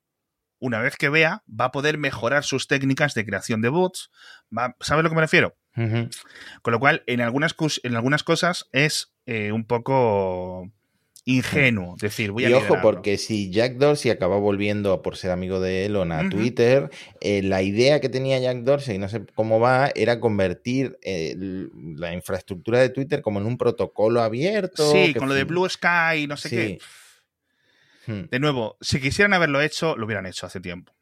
una 0.60 0.80
vez 0.80 0.96
que 0.98 1.10
vea, 1.10 1.44
va 1.50 1.66
a 1.66 1.72
poder 1.72 1.98
mejorar 1.98 2.44
sus 2.44 2.68
técnicas 2.68 3.14
de 3.14 3.26
creación 3.26 3.62
de 3.62 3.70
bots. 3.70 4.12
¿Sabes 4.52 4.92
a 4.92 5.02
lo 5.02 5.10
que 5.10 5.16
me 5.16 5.22
refiero? 5.22 5.58
Con 5.74 6.74
lo 6.74 6.80
cual, 6.80 7.04
en 7.08 7.22
algunas, 7.22 7.56
en 7.84 7.96
algunas 7.96 8.24
cosas 8.24 8.68
es 8.74 9.14
eh, 9.26 9.54
un 9.54 9.66
poco 9.66 10.70
ingenuo. 11.30 11.96
Decir, 12.00 12.32
voy 12.32 12.46
a 12.46 12.50
Y 12.50 12.54
ojo, 12.54 12.78
porque 12.82 13.18
si 13.18 13.52
Jack 13.52 13.74
Dorsey 13.74 14.12
acaba 14.12 14.38
volviendo 14.38 15.02
por 15.02 15.18
ser 15.18 15.32
amigo 15.32 15.60
de 15.60 15.86
Elon 15.86 16.12
a 16.12 16.28
Twitter, 16.30 16.90
eh, 17.22 17.44
la 17.44 17.62
idea 17.62 18.00
que 18.00 18.10
tenía 18.10 18.40
Jack 18.40 18.58
Dorsey, 18.60 18.98
no 18.98 19.10
sé 19.10 19.26
cómo 19.36 19.60
va, 19.60 19.92
era 19.96 20.20
convertir 20.20 20.98
eh, 21.02 21.36
la 21.96 22.14
infraestructura 22.14 22.80
de 22.80 22.90
Twitter 22.90 23.22
como 23.22 23.40
en 23.40 23.46
un 23.46 23.58
protocolo 23.58 24.22
abierto. 24.22 24.92
Sí, 24.92 25.14
con 25.14 25.30
lo 25.30 25.36
de 25.36 25.44
Blue 25.44 25.70
Sky, 25.70 26.28
no 26.28 26.38
sé 26.38 26.50
qué. 26.50 26.80
Hmm. 28.08 28.28
De 28.30 28.40
nuevo, 28.40 28.78
si 28.82 29.00
quisieran 29.00 29.34
haberlo 29.34 29.62
hecho, 29.62 29.96
lo 29.96 30.06
hubieran 30.06 30.26
hecho 30.26 30.46
hace 30.48 30.60
tiempo. 30.60 30.94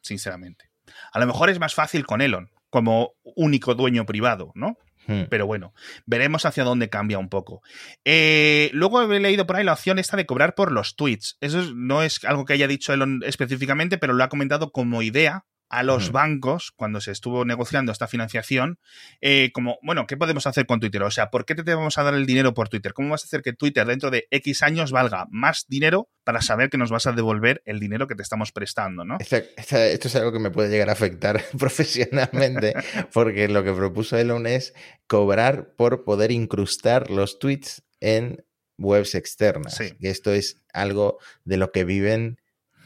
Sinceramente. 0.00 0.70
A 1.12 1.20
lo 1.20 1.26
mejor 1.26 1.50
es 1.50 1.58
más 1.58 1.74
fácil 1.74 2.04
con 2.04 2.20
Elon, 2.20 2.50
como 2.70 3.14
único 3.22 3.74
dueño 3.74 4.06
privado, 4.06 4.52
¿no? 4.54 4.76
Hmm. 5.06 5.22
Pero 5.28 5.46
bueno, 5.46 5.72
veremos 6.04 6.44
hacia 6.46 6.64
dónde 6.64 6.90
cambia 6.90 7.18
un 7.18 7.28
poco. 7.28 7.62
Eh, 8.04 8.70
luego 8.72 9.02
he 9.02 9.20
leído 9.20 9.46
por 9.46 9.56
ahí 9.56 9.64
la 9.64 9.72
opción 9.72 9.98
esta 9.98 10.16
de 10.16 10.26
cobrar 10.26 10.54
por 10.54 10.72
los 10.72 10.96
tweets. 10.96 11.38
Eso 11.40 11.62
no 11.74 12.02
es 12.02 12.24
algo 12.24 12.44
que 12.44 12.54
haya 12.54 12.68
dicho 12.68 12.92
Elon 12.92 13.22
específicamente, 13.24 13.98
pero 13.98 14.12
lo 14.12 14.24
ha 14.24 14.28
comentado 14.28 14.72
como 14.72 15.02
idea 15.02 15.44
a 15.68 15.82
los 15.82 16.12
bancos 16.12 16.72
cuando 16.74 17.00
se 17.00 17.12
estuvo 17.12 17.44
negociando 17.44 17.92
esta 17.92 18.06
financiación, 18.06 18.78
eh, 19.20 19.50
como, 19.52 19.78
bueno, 19.82 20.06
¿qué 20.06 20.16
podemos 20.16 20.46
hacer 20.46 20.66
con 20.66 20.80
Twitter? 20.80 21.02
O 21.02 21.10
sea, 21.10 21.30
¿por 21.30 21.44
qué 21.44 21.54
te 21.54 21.74
vamos 21.74 21.98
a 21.98 22.02
dar 22.02 22.14
el 22.14 22.26
dinero 22.26 22.54
por 22.54 22.68
Twitter? 22.68 22.92
¿Cómo 22.92 23.10
vas 23.10 23.22
a 23.22 23.26
hacer 23.26 23.42
que 23.42 23.52
Twitter 23.52 23.86
dentro 23.86 24.10
de 24.10 24.28
X 24.30 24.62
años 24.62 24.92
valga 24.92 25.26
más 25.30 25.66
dinero 25.68 26.08
para 26.24 26.40
saber 26.40 26.70
que 26.70 26.78
nos 26.78 26.90
vas 26.90 27.06
a 27.06 27.12
devolver 27.12 27.62
el 27.66 27.80
dinero 27.80 28.06
que 28.06 28.14
te 28.14 28.22
estamos 28.22 28.52
prestando, 28.52 29.04
¿no? 29.04 29.18
esto 29.20 30.08
es 30.08 30.16
algo 30.16 30.32
que 30.32 30.38
me 30.38 30.50
puede 30.50 30.70
llegar 30.70 30.88
a 30.88 30.92
afectar 30.92 31.42
profesionalmente, 31.58 32.74
porque 33.12 33.48
lo 33.48 33.62
que 33.62 33.72
propuso 33.72 34.16
Elon 34.16 34.46
es 34.46 34.74
cobrar 35.06 35.74
por 35.76 36.04
poder 36.04 36.32
incrustar 36.32 37.10
los 37.10 37.38
tweets 37.38 37.82
en 38.00 38.44
webs 38.78 39.14
externas. 39.14 39.76
Sí. 39.76 39.94
Y 39.98 40.08
esto 40.08 40.32
es 40.32 40.62
algo 40.72 41.18
de 41.44 41.56
lo 41.56 41.72
que 41.72 41.84
viven 41.84 42.38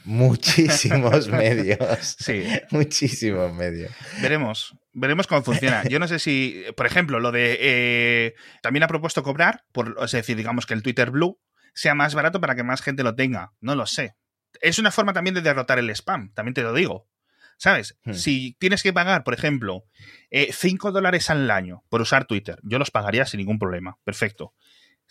muchísimos 0.05 1.29
medios. 1.31 2.17
Sí. 2.19 2.45
Muchísimos 2.71 3.53
medios. 3.55 3.93
Veremos. 4.21 4.75
Veremos 4.93 5.27
cómo 5.27 5.43
funciona. 5.43 5.85
Yo 5.85 5.99
no 5.99 6.09
sé 6.09 6.19
si, 6.19 6.65
por 6.77 6.87
ejemplo, 6.87 7.21
lo 7.21 7.33
de. 7.33 7.59
Eh, 7.61 8.35
también 8.63 8.83
ha 8.83 8.89
propuesto 8.89 9.23
cobrar, 9.23 9.65
por, 9.73 9.97
es 10.03 10.13
decir, 10.13 10.37
digamos 10.37 10.67
que 10.67 10.75
el 10.75 10.83
Twitter 10.83 11.11
Blue 11.11 11.41
sea 11.75 11.95
más 11.95 12.15
barato 12.15 12.41
para 12.41 12.55
que 12.55 12.63
más 12.63 12.83
gente 12.83 13.03
lo 13.03 13.15
tenga. 13.15 13.53
No 13.61 13.75
lo 13.75 13.87
sé. 13.87 14.17
Es 14.61 14.79
una 14.79 14.91
forma 14.91 15.13
también 15.13 15.35
de 15.35 15.43
derrotar 15.43 15.79
el 15.79 15.91
spam, 15.91 16.33
también 16.35 16.55
te 16.55 16.63
lo 16.63 16.73
digo. 16.73 17.09
¿Sabes? 17.57 17.99
Hmm. 18.05 18.15
Si 18.15 18.57
tienes 18.59 18.83
que 18.83 18.93
pagar, 18.93 19.23
por 19.23 19.35
ejemplo, 19.35 19.85
5 20.31 20.89
eh, 20.89 20.93
dólares 20.93 21.29
al 21.29 21.51
año 21.51 21.85
por 21.91 22.01
usar 22.01 22.25
Twitter, 22.25 22.59
yo 22.63 22.79
los 22.79 22.91
pagaría 22.91 23.27
sin 23.27 23.39
ningún 23.39 23.59
problema. 23.59 23.99
Perfecto. 24.03 24.55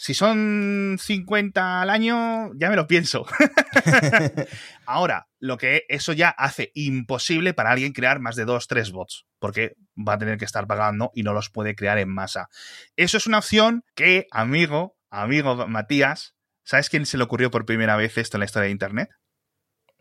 Si 0.02 0.14
son 0.14 0.96
50 0.98 1.82
al 1.82 1.90
año, 1.90 2.54
ya 2.56 2.70
me 2.70 2.78
lo 2.78 2.88
pienso. 2.88 3.26
Ahora, 4.86 5.28
lo 5.40 5.58
que 5.58 5.84
eso 5.90 6.14
ya 6.14 6.30
hace 6.30 6.72
imposible 6.74 7.54
para 7.54 7.72
alguien 7.72 7.92
crear 7.92 8.22
más 8.22 8.38
de 8.38 8.46
2, 8.46 8.66
3 8.66 8.94
bots, 8.94 9.26
porque 9.40 9.76
va 9.98 10.14
a 10.14 10.18
tener 10.18 10.38
que 10.38 10.46
estar 10.46 10.68
pagando 10.68 11.12
y 11.14 11.24
no 11.24 11.34
los 11.34 11.50
puede 11.50 11.76
crear 11.76 11.98
en 11.98 12.08
masa. 12.08 12.48
Eso 12.96 13.18
es 13.18 13.28
una 13.28 13.40
opción 13.40 13.84
que, 13.94 14.28
amigo, 14.32 14.96
amigo 15.10 15.68
Matías, 15.68 16.34
¿sabes 16.64 16.90
quién 16.90 17.06
se 17.06 17.18
le 17.18 17.26
ocurrió 17.26 17.52
por 17.52 17.66
primera 17.66 17.98
vez 17.98 18.18
esto 18.18 18.38
en 18.38 18.40
la 18.40 18.46
historia 18.46 18.68
de 18.68 18.72
Internet? 18.72 19.10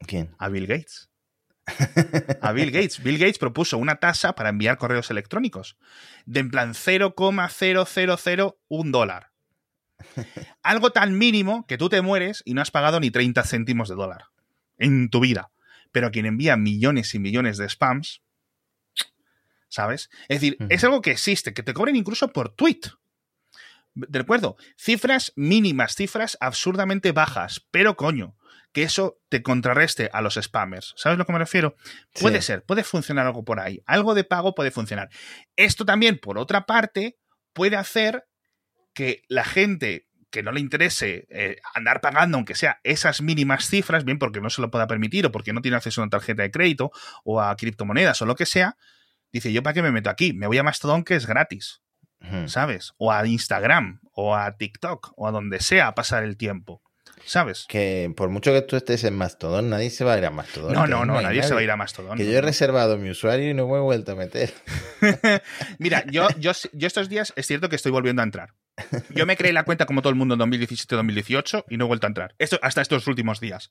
¿Quién? 0.07 0.33
A 0.39 0.49
Bill 0.49 0.69
Gates. 0.69 1.11
A 2.41 2.53
Bill 2.53 2.71
Gates. 2.71 3.03
Bill 3.03 3.19
Gates 3.19 3.39
propuso 3.39 3.79
una 3.79 3.97
tasa 3.97 4.37
para 4.37 4.51
enviar 4.51 4.79
correos 4.79 5.11
electrónicos 5.11 5.77
de 6.25 6.39
en 6.39 6.53
plan 6.53 6.75
0,0001 6.75 8.91
dólar. 8.93 9.33
Algo 10.63 10.91
tan 10.91 11.17
mínimo 11.19 11.67
que 11.67 11.79
tú 11.79 11.89
te 11.89 12.03
mueres 12.03 12.43
y 12.45 12.55
no 12.55 12.63
has 12.63 12.71
pagado 12.71 13.01
ni 13.01 13.11
30 13.11 13.43
céntimos 13.45 13.89
de 13.89 13.95
dólar 13.95 14.27
en 14.79 15.11
tu 15.11 15.21
vida. 15.21 15.51
Pero 15.93 16.11
quien 16.11 16.27
envía 16.27 16.57
millones 16.57 17.15
y 17.15 17.19
millones 17.19 17.57
de 17.59 17.69
spams, 17.69 18.23
¿sabes? 19.69 20.11
Es 20.29 20.41
decir, 20.41 20.57
es 20.69 20.85
algo 20.85 21.01
que 21.01 21.11
existe, 21.11 21.55
que 21.55 21.63
te 21.63 21.75
cobren 21.75 21.97
incluso 21.97 22.33
por 22.33 22.51
tweet. 22.51 22.81
De 23.95 24.21
acuerdo, 24.21 24.57
cifras 24.77 25.33
mínimas, 25.35 25.97
cifras 25.97 26.37
absurdamente 26.41 27.13
bajas, 27.13 27.67
pero 27.71 27.97
coño, 27.97 28.37
que 28.73 28.83
eso 28.83 29.19
te 29.29 29.43
contrarreste 29.43 30.11
a 30.13 30.21
los 30.21 30.35
spammers. 30.35 30.95
¿Sabes 30.97 31.17
a 31.17 31.19
lo 31.19 31.27
que 31.27 31.33
me 31.33 31.39
refiero? 31.39 31.75
Puede 32.21 32.43
ser, 32.43 32.65
puede 32.65 32.85
funcionar 32.85 33.27
algo 33.27 33.45
por 33.45 33.61
ahí. 33.61 33.83
Algo 33.87 34.15
de 34.15 34.25
pago 34.25 34.55
puede 34.55 34.71
funcionar. 34.71 35.09
Esto 35.57 35.85
también, 35.85 36.19
por 36.19 36.39
otra 36.39 36.67
parte, 36.67 37.19
puede 37.55 37.77
hacer 37.77 38.28
que 38.99 39.23
la 39.29 39.45
gente 39.45 40.09
que 40.29 40.43
no 40.43 40.51
le 40.51 40.59
interese 40.59 41.29
eh, 41.31 41.59
andar 41.73 42.01
pagando, 42.01 42.37
aunque 42.37 42.57
sea 42.57 42.81
esas 42.83 43.23
mínimas 43.23 43.69
cifras, 43.69 44.05
bien 44.05 44.19
porque 44.19 44.41
no 44.41 44.51
se 44.51 44.61
lo 44.61 44.73
pueda 44.73 44.89
permitir 44.89 45.25
o 45.25 45.31
porque 45.31 45.53
no 45.53 45.63
tiene 45.63 45.77
acceso 45.77 46.01
a 46.01 46.05
una 46.05 46.11
tarjeta 46.11 46.43
de 46.43 46.51
crédito 46.51 46.91
o 47.23 47.41
a 47.41 47.55
criptomonedas 47.55 48.21
o 48.23 48.27
lo 48.27 48.35
que 48.35 48.45
sea, 48.45 48.77
dice, 49.31 49.53
¿yo 49.53 49.63
para 49.63 49.75
qué 49.75 49.83
me 49.83 49.93
meto 49.93 50.11
aquí? 50.11 50.33
Me 50.33 50.49
voy 50.49 50.59
a 50.59 50.65
Mastodon 50.65 51.05
que 51.05 51.15
es 51.15 51.27
gratis, 51.27 51.81
¿sabes? 52.47 52.93
O 52.97 53.13
a 53.13 53.25
Instagram 53.25 54.01
o 54.11 54.35
a 54.35 54.57
TikTok 54.57 55.13
o 55.15 55.29
a 55.29 55.31
donde 55.31 55.61
sea 55.61 55.87
a 55.87 55.95
pasar 55.95 56.25
el 56.25 56.37
tiempo. 56.37 56.83
¿Sabes? 57.25 57.67
Que 57.69 58.13
por 58.17 58.29
mucho 58.31 58.53
que 58.53 58.63
tú 58.63 58.77
estés 58.77 59.05
en 59.05 59.15
Mastodon, 59.17 59.71
nadie 59.71 59.91
se 59.91 60.05
va 60.05 60.15
a 60.15 60.19
ir 60.19 60.25
a 60.25 60.31
Mastodon. 60.31 60.73
No, 60.73 60.87
no, 60.87 61.05
no, 61.05 61.21
nadie, 61.21 61.43
se 61.43 61.55
va 61.55 61.61
a 61.61 61.63
ir 61.63 61.71
a 61.71 61.77
Mastodon. 61.77 62.17
Que 62.17 62.27
yo 62.27 62.39
he 62.39 62.41
reservado 62.41 62.99
mi 62.99 63.11
usuario 63.11 63.51
y 63.51 63.55
no 63.55 63.67
me 63.69 63.77
he 63.77 63.81
vuelto 63.81 64.13
a 64.13 64.15
meter. 64.15 64.53
Mira, 65.79 66.05
yo, 66.11 66.29
yo, 66.39 66.53
yo 66.73 66.87
estos 66.87 67.09
días 67.09 67.33
es 67.37 67.47
cierto 67.47 67.69
que 67.69 67.77
estoy 67.77 67.93
volviendo 67.93 68.23
a 68.23 68.25
entrar. 68.25 68.55
Yo 69.11 69.27
me 69.27 69.37
creé 69.37 69.53
la 69.53 69.65
cuenta 69.65 69.87
como 69.87 70.03
todo 70.03 70.11
el 70.11 70.17
mundo 70.17 70.35
en 70.35 70.41
2017-2018 70.41 71.65
y 71.69 71.77
no 71.77 71.85
he 71.85 71.89
vuelto 71.89 72.07
a 72.07 72.09
entrar. 72.09 72.35
Esto, 72.39 72.59
hasta 72.63 72.81
estos 72.81 73.07
últimos 73.07 73.41
días. 73.41 73.71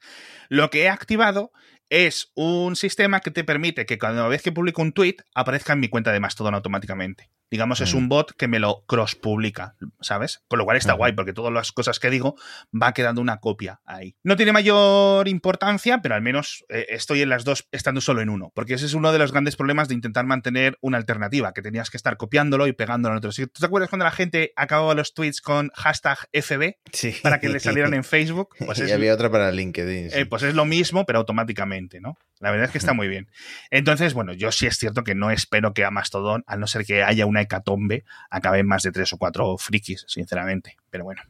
Lo 0.50 0.70
que 0.70 0.84
he 0.84 0.90
activado 0.90 1.52
es 1.90 2.32
un 2.36 2.76
sistema 2.76 3.22
que 3.22 3.32
te 3.32 3.44
permite 3.44 3.86
que 3.86 3.98
cada 3.98 4.28
vez 4.28 4.42
que 4.42 4.52
publico 4.52 4.82
un 4.82 4.92
tweet 4.92 5.18
aparezca 5.34 5.74
en 5.74 5.80
mi 5.80 5.88
cuenta 5.88 6.12
de 6.12 6.20
Mastodon 6.20 6.56
automáticamente. 6.56 7.30
Digamos, 7.50 7.82
es 7.82 7.94
mm. 7.94 7.98
un 7.98 8.10
bot 8.10 8.36
que 8.36 8.48
me 8.48 8.60
lo 8.60 8.84
cross 8.86 9.16
publica, 9.16 9.76
¿sabes? 10.02 10.44
Con 10.48 10.60
lo 10.60 10.66
cual 10.66 10.78
está 10.78 10.94
guay, 10.94 11.14
porque 11.14 11.34
todas 11.34 11.54
las 11.54 11.72
cosas 11.72 12.00
que 12.00 12.10
digo 12.10 12.36
va 12.74 12.94
quedando 12.94 13.22
una 13.22 13.38
copia 13.38 13.82
ahí. 13.86 14.16
No 14.24 14.36
tiene 14.36 14.52
mayor 14.52 15.28
importancia, 15.28 16.02
pero 16.02 16.16
al 16.16 16.22
menos 16.22 16.66
eh, 16.70 16.86
estoy 16.90 17.22
en 17.22 17.30
las 17.30 17.44
dos 17.44 17.68
estando 17.72 18.02
solo 18.02 18.22
en 18.22 18.30
uno, 18.30 18.52
porque 18.54 18.74
ese 18.74 18.86
es 18.86 18.94
uno 18.94 19.12
de 19.12 19.20
los 19.20 19.32
grandes 19.32 19.56
problemas 19.56 19.88
de 19.88 19.96
intentar 19.96 20.26
mantener 20.26 20.78
una 20.82 20.98
alternativa, 20.98 21.54
que 21.54 21.62
tenías 21.62 21.90
que 21.90 21.98
estar 21.98 22.18
copiándolo 22.18 22.68
y 22.68 22.74
pegándolo 22.74 23.14
en 23.14 23.18
otro 23.20 23.32
sitio. 23.32 23.48
¿Tú 23.48 23.60
te 23.60 23.66
acuerdas 23.66 23.90
cuando 23.90 24.06
la 24.06 24.12
gente 24.12 24.54
acababa 24.56 24.94
los 24.94 25.14
tweets 25.14 25.42
con 25.42 25.70
hashtag 25.76 26.18
FB 26.34 26.76
sí. 26.92 27.16
para 27.22 27.40
que 27.40 27.50
le 27.50 27.60
salieran 27.60 27.94
en 27.94 28.04
Facebook? 28.04 28.56
Pues 28.60 28.80
y 28.80 28.92
había 28.92 29.14
otra 29.14 29.30
para 29.30 29.52
LinkedIn. 29.52 30.10
Eh, 30.14 30.26
pues 30.26 30.44
es 30.44 30.54
lo 30.54 30.66
mismo, 30.66 31.06
pero 31.06 31.20
automáticamente, 31.20 32.00
¿no? 32.00 32.18
La 32.40 32.52
verdad 32.52 32.66
es 32.66 32.72
que 32.72 32.78
está 32.78 32.94
muy 32.94 33.08
bien. 33.08 33.30
Entonces, 33.72 34.14
bueno, 34.14 34.34
yo 34.34 34.52
sí 34.52 34.68
es 34.68 34.78
cierto 34.78 35.04
que 35.04 35.16
no 35.16 35.32
espero 35.32 35.74
que 35.74 35.86
a 35.86 35.92
Mastodon, 35.92 36.44
a 36.48 36.56
no 36.58 36.68
ser 36.68 36.86
que 36.86 37.04
haya 37.04 37.26
una 37.26 37.42
hecatombe, 37.42 38.04
acaben 38.30 38.68
más 38.68 38.84
de 38.84 38.92
tres 38.92 39.12
o 39.14 39.18
cuatro 39.18 39.58
frikis, 39.58 40.06
sinceramente. 40.08 40.78
Pero 40.90 41.04
bueno. 41.04 41.22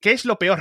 ¿Qué 0.00 0.12
es 0.12 0.24
lo 0.24 0.38
peor 0.38 0.60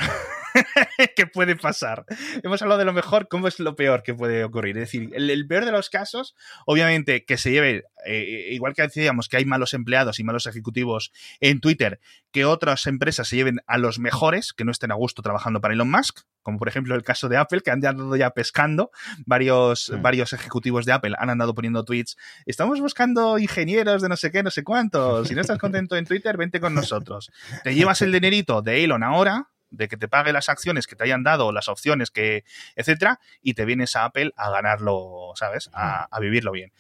que 1.16 1.28
puede 1.28 1.56
pasar? 1.56 2.06
Hemos 2.44 2.62
hablado 2.62 2.80
de 2.80 2.86
lo 2.86 2.94
mejor, 2.94 3.28
¿cómo 3.28 3.48
es 3.48 3.60
lo 3.60 3.76
peor 3.76 4.04
que 4.04 4.14
puede 4.14 4.44
ocurrir? 4.44 4.78
Es 4.78 4.92
decir, 4.92 5.10
el, 5.14 5.48
peor 5.48 5.66
de 5.66 5.72
los 5.72 5.90
casos, 5.90 6.36
obviamente, 6.66 7.26
que 7.26 7.38
se 7.38 7.52
lleve, 7.52 7.86
eh, 8.06 8.50
igual 8.52 8.74
que 8.74 8.84
decíamos 8.84 9.28
que 9.28 9.38
hay 9.38 9.46
malos 9.46 9.74
empleados 9.74 10.20
y 10.20 10.24
malos 10.24 10.48
ejecutivos 10.48 11.12
en 11.40 11.60
Twitter, 11.60 12.00
que 12.32 12.46
otras 12.46 12.88
empresas 12.88 13.28
se 13.28 13.36
lleven 13.36 13.60
a 13.68 13.78
los 13.78 14.00
mejores, 14.00 14.54
que 14.54 14.64
no 14.64 14.72
estén 14.72 14.92
a 14.92 14.96
gusto 14.96 15.22
trabajando 15.22 15.62
para 15.62 15.74
Elon 15.74 15.92
Musk, 15.92 16.22
como 16.42 16.58
por 16.58 16.68
ejemplo 16.68 16.96
el 16.96 17.04
caso 17.04 17.30
de 17.30 17.38
Apple, 17.38 17.62
que 17.62 17.72
han 17.72 17.86
andado 17.86 18.16
ya 18.16 18.32
pescando, 18.32 18.92
varios, 19.26 19.92
varios 20.02 20.34
ejecutivos 20.34 20.86
de 20.86 20.94
Apple 20.94 21.16
han 21.18 21.30
andado 21.30 21.54
poniendo 21.54 21.84
tweets, 21.84 22.18
estamos 22.46 22.80
buscando 22.80 23.38
ingenieros 23.38 24.02
de 24.02 24.10
no 24.10 24.18
sé 24.18 24.32
qué, 24.32 24.44
no 24.44 24.52
sé 24.52 24.64
cuántos, 24.64 25.28
si 25.28 25.36
no 25.36 25.42
estás 25.42 25.60
contento 25.60 25.96
en 25.96 26.06
Twitter, 26.06 26.38
vente 26.38 26.60
con 26.60 26.74
nosotros. 26.74 27.32
Te 27.64 27.76
llevas 27.76 28.02
el 28.02 28.12
dinerito 28.12 28.62
de 28.62 28.84
Elon 28.84 29.04
ahora, 29.04 29.51
de 29.72 29.88
que 29.88 29.98
te 29.98 30.08
pague 30.08 30.34
las 30.34 30.50
acciones 30.50 30.88
que 30.88 30.96
te 30.96 31.04
hayan 31.04 31.24
dado, 31.24 31.52
las 31.52 31.68
opciones 31.68 32.12
que, 32.12 32.44
etcétera, 32.76 33.20
y 33.42 33.56
te 33.56 33.66
vienes 33.66 33.96
a 33.96 34.06
Apple 34.06 34.32
a 34.36 34.52
ganarlo, 34.52 35.32
¿sabes? 35.36 35.70
A, 35.74 36.08
a 36.12 36.20
vivirlo 36.20 36.52
bien. 36.52 36.72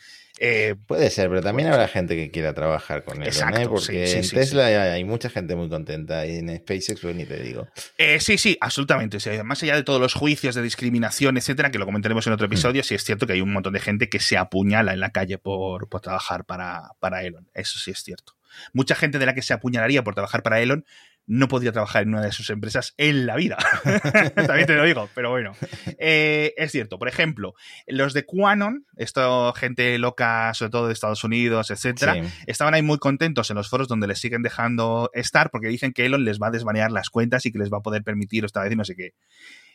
Eh, 0.43 0.75
Puede 0.87 1.11
ser, 1.11 1.29
pero 1.29 1.43
también 1.43 1.69
habrá 1.69 1.87
gente 1.87 2.15
que 2.15 2.31
quiera 2.31 2.55
trabajar 2.55 3.03
con 3.03 3.21
él, 3.21 3.29
¿eh? 3.29 3.67
porque 3.67 4.11
en 4.11 4.27
Tesla 4.27 4.65
hay 4.65 5.03
mucha 5.03 5.29
gente 5.29 5.55
muy 5.55 5.69
contenta 5.69 6.25
y 6.25 6.37
en 6.37 6.57
SpaceX 6.57 6.99
pues 6.99 7.15
ni 7.15 7.25
te 7.25 7.37
digo. 7.43 7.67
Eh, 7.99 8.19
sí, 8.19 8.39
sí, 8.39 8.57
absolutamente. 8.59 9.19
más 9.43 9.61
allá 9.61 9.75
de 9.75 9.83
todos 9.83 10.01
los 10.01 10.15
juicios 10.15 10.55
de 10.55 10.63
discriminación, 10.63 11.37
etcétera, 11.37 11.69
que 11.69 11.77
lo 11.77 11.85
comentaremos 11.85 12.25
en 12.25 12.33
otro 12.33 12.47
mm. 12.47 12.53
episodio, 12.53 12.83
sí 12.83 12.95
es 12.95 13.03
cierto 13.03 13.27
que 13.27 13.33
hay 13.33 13.41
un 13.41 13.53
montón 13.53 13.73
de 13.73 13.81
gente 13.81 14.09
que 14.09 14.19
se 14.19 14.35
apuñala 14.35 14.93
en 14.93 14.99
la 14.99 15.11
calle 15.11 15.37
por, 15.37 15.87
por 15.89 16.01
trabajar 16.01 16.43
para, 16.43 16.89
para 16.99 17.23
Elon. 17.23 17.47
Eso 17.53 17.77
sí 17.77 17.91
es 17.91 18.01
cierto. 18.01 18.33
Mucha 18.73 18.95
gente 18.95 19.19
de 19.19 19.27
la 19.27 19.35
que 19.35 19.43
se 19.43 19.53
apuñalaría 19.53 20.03
por 20.03 20.15
trabajar 20.15 20.41
para 20.41 20.59
Elon 20.59 20.85
no 21.31 21.47
podría 21.47 21.71
trabajar 21.71 22.03
en 22.03 22.09
una 22.09 22.23
de 22.23 22.33
sus 22.33 22.49
empresas 22.49 22.93
en 22.97 23.25
la 23.25 23.37
vida. 23.37 23.57
También 24.35 24.67
te 24.67 24.75
lo 24.75 24.83
digo, 24.83 25.09
pero 25.15 25.29
bueno. 25.29 25.53
Eh, 25.97 26.53
es 26.57 26.73
cierto, 26.73 26.99
por 26.99 27.07
ejemplo, 27.07 27.53
los 27.87 28.13
de 28.13 28.25
Quanon, 28.25 28.85
esto 28.97 29.53
gente 29.53 29.97
loca, 29.97 30.53
sobre 30.53 30.71
todo 30.71 30.87
de 30.87 30.93
Estados 30.93 31.23
Unidos, 31.23 31.71
etcétera, 31.71 32.21
estaban 32.47 32.73
ahí 32.73 32.81
muy 32.81 32.97
contentos 32.97 33.49
en 33.49 33.55
los 33.55 33.69
foros 33.69 33.87
donde 33.87 34.07
les 34.07 34.19
siguen 34.19 34.41
dejando 34.41 35.09
estar 35.13 35.51
porque 35.51 35.69
dicen 35.69 35.93
que 35.93 36.05
Elon 36.05 36.25
les 36.25 36.37
va 36.37 36.47
a 36.47 36.51
desbanear 36.51 36.91
las 36.91 37.09
cuentas 37.09 37.45
y 37.45 37.53
que 37.53 37.59
les 37.59 37.71
va 37.71 37.77
a 37.77 37.81
poder 37.81 38.03
permitir 38.03 38.43
esta 38.43 38.61
vez 38.61 38.73
y 38.73 38.75
no 38.75 38.83
sé 38.83 38.97
qué. 38.97 39.13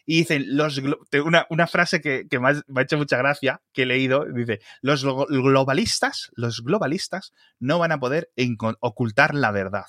Y 0.04 0.18
dicen, 0.18 0.44
los 0.58 0.82
una, 1.24 1.46
una 1.48 1.66
frase 1.66 2.02
que, 2.02 2.26
que 2.28 2.38
me, 2.38 2.50
ha, 2.50 2.82
hecho 2.82 2.98
mucha 2.98 3.16
gracia, 3.16 3.62
que 3.72 3.84
he 3.84 3.86
leído, 3.86 4.26
dice, 4.26 4.60
los 4.82 5.06
globalistas, 5.06 6.30
los 6.34 6.62
globalistas 6.62 7.32
no 7.58 7.78
van 7.78 7.92
a 7.92 7.98
poder 7.98 8.28
ocultar 8.80 9.34
la 9.34 9.52
verdad. 9.52 9.86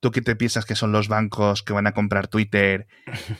¿Tú 0.00 0.12
qué 0.12 0.22
te 0.22 0.36
piensas 0.36 0.64
que 0.64 0.76
son 0.76 0.92
los 0.92 1.08
bancos 1.08 1.62
que 1.64 1.72
van 1.72 1.88
a 1.88 1.92
comprar 1.92 2.28
Twitter? 2.28 2.86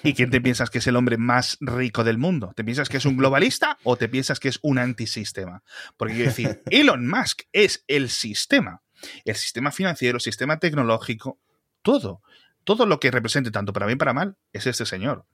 ¿Y 0.02 0.14
quién 0.14 0.30
te 0.30 0.40
piensas 0.40 0.70
que 0.70 0.78
es 0.78 0.86
el 0.88 0.96
hombre 0.96 1.16
más 1.16 1.56
rico 1.60 2.02
del 2.02 2.18
mundo? 2.18 2.52
¿Te 2.56 2.64
piensas 2.64 2.88
que 2.88 2.96
es 2.96 3.04
un 3.04 3.16
globalista 3.16 3.78
o 3.84 3.96
te 3.96 4.08
piensas 4.08 4.40
que 4.40 4.48
es 4.48 4.58
un 4.62 4.78
antisistema? 4.78 5.62
Porque 5.96 6.14
quiero 6.14 6.30
decir, 6.30 6.62
Elon 6.70 7.06
Musk 7.08 7.42
es 7.52 7.84
el 7.86 8.10
sistema. 8.10 8.82
El 9.24 9.36
sistema 9.36 9.70
financiero, 9.70 10.16
el 10.16 10.22
sistema 10.22 10.58
tecnológico, 10.58 11.38
todo. 11.82 12.22
Todo 12.64 12.86
lo 12.86 12.98
que 12.98 13.12
represente 13.12 13.52
tanto 13.52 13.72
para 13.72 13.86
bien 13.86 13.98
para 13.98 14.12
mal 14.12 14.36
es 14.52 14.66
este 14.66 14.84
señor. 14.84 15.26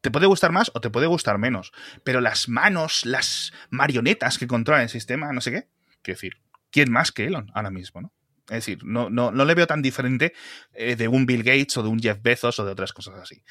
Te 0.00 0.10
puede 0.10 0.26
gustar 0.26 0.50
más 0.50 0.70
o 0.74 0.80
te 0.80 0.88
puede 0.88 1.06
gustar 1.06 1.36
menos, 1.36 1.72
pero 2.04 2.20
las 2.20 2.48
manos, 2.48 3.04
las 3.04 3.52
marionetas 3.70 4.38
que 4.38 4.46
controlan 4.46 4.84
el 4.84 4.88
sistema, 4.88 5.32
no 5.32 5.40
sé 5.40 5.50
qué, 5.50 5.68
quiero 6.02 6.16
decir, 6.16 6.32
¿quién 6.70 6.90
más 6.90 7.12
que 7.12 7.26
Elon 7.26 7.50
ahora 7.54 7.70
mismo, 7.70 8.00
no? 8.00 8.12
Es 8.48 8.56
decir, 8.56 8.84
no, 8.84 9.10
no, 9.10 9.32
no, 9.32 9.44
le 9.44 9.54
veo 9.54 9.66
tan 9.66 9.82
diferente 9.82 10.32
eh, 10.72 10.94
de 10.94 11.08
un 11.08 11.26
Bill 11.26 11.42
Gates 11.42 11.76
o 11.78 11.82
de 11.82 11.88
un 11.88 11.98
Jeff 11.98 12.18
Bezos 12.22 12.58
o 12.60 12.64
de 12.64 12.70
otras 12.70 12.92
cosas 12.92 13.14
así. 13.20 13.42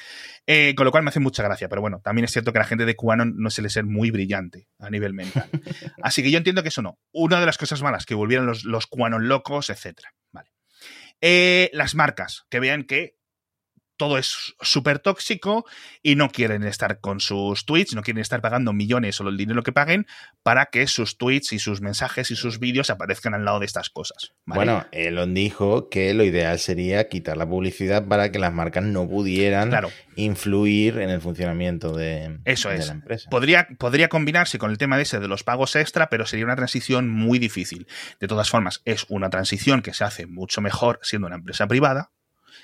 Eh, 0.47 0.73
con 0.75 0.85
lo 0.85 0.91
cual 0.91 1.03
me 1.03 1.09
hace 1.09 1.19
mucha 1.19 1.43
gracia, 1.43 1.67
pero 1.67 1.81
bueno, 1.81 1.99
también 2.01 2.23
es 2.23 2.31
cierto 2.31 2.53
que 2.53 2.59
la 2.59 2.65
gente 2.65 2.85
de 2.85 2.95
QAnon 2.95 3.33
no 3.35 3.49
suele 3.49 3.69
ser 3.69 3.85
muy 3.85 4.09
brillante 4.11 4.69
a 4.79 4.89
nivel 4.89 5.13
mental. 5.13 5.49
Así 6.01 6.23
que 6.23 6.31
yo 6.31 6.37
entiendo 6.37 6.63
que 6.63 6.69
eso 6.69 6.81
no. 6.81 6.97
Una 7.11 7.41
de 7.41 7.45
las 7.45 7.57
cosas 7.57 7.81
malas, 7.81 8.05
que 8.05 8.15
volvieran 8.15 8.45
los, 8.45 8.63
los 8.63 8.87
QAnon 8.87 9.27
locos, 9.27 9.69
etc. 9.69 9.99
Vale. 10.31 10.51
Eh, 11.19 11.69
las 11.73 11.95
marcas, 11.95 12.45
que 12.49 12.61
vean 12.61 12.83
que 12.83 13.17
todo 13.97 14.17
es 14.17 14.55
súper 14.61 14.99
tóxico 14.99 15.65
y 16.01 16.15
no 16.15 16.29
quieren 16.29 16.63
estar 16.63 16.99
con 16.99 17.19
sus 17.19 17.65
tweets, 17.65 17.93
no 17.95 18.01
quieren 18.01 18.21
estar 18.21 18.41
pagando 18.41 18.73
millones 18.73 19.19
o 19.21 19.27
el 19.27 19.37
dinero 19.37 19.63
que 19.63 19.71
paguen 19.71 20.07
para 20.43 20.67
que 20.67 20.87
sus 20.87 21.17
tweets 21.17 21.53
y 21.53 21.59
sus 21.59 21.81
mensajes 21.81 22.31
y 22.31 22.35
sus 22.35 22.59
vídeos 22.59 22.89
aparezcan 22.89 23.33
al 23.33 23.45
lado 23.45 23.59
de 23.59 23.65
estas 23.65 23.89
cosas. 23.89 24.33
Bueno, 24.45 24.85
Elon 24.91 25.33
dijo 25.33 25.89
que 25.89 26.13
lo 26.13 26.23
ideal 26.23 26.59
sería 26.59 27.07
quitar 27.07 27.37
la 27.37 27.47
publicidad 27.47 28.07
para 28.07 28.31
que 28.31 28.39
las 28.39 28.53
marcas 28.53 28.83
no 28.83 29.07
pudieran 29.07 29.71
influir 30.15 30.99
en 30.99 31.09
el 31.09 31.21
funcionamiento 31.21 31.95
de, 31.95 32.39
Eso 32.45 32.69
de 32.69 32.77
es. 32.77 32.87
la 32.87 32.93
empresa. 32.93 33.29
Podría, 33.29 33.67
podría 33.77 34.09
combinarse 34.09 34.57
con 34.57 34.71
el 34.71 34.77
tema 34.77 34.97
de 34.97 35.03
ese 35.03 35.19
de 35.19 35.27
los 35.27 35.43
pagos 35.43 35.75
extra, 35.75 36.09
pero 36.09 36.25
sería 36.25 36.45
una 36.45 36.55
transición 36.55 37.09
muy 37.09 37.39
difícil. 37.39 37.87
De 38.19 38.27
todas 38.27 38.49
formas, 38.49 38.81
es 38.85 39.05
una 39.09 39.29
transición 39.29 39.81
que 39.81 39.93
se 39.93 40.03
hace 40.03 40.25
mucho 40.25 40.61
mejor 40.61 40.99
siendo 41.01 41.27
una 41.27 41.37
empresa 41.37 41.67
privada 41.67 42.11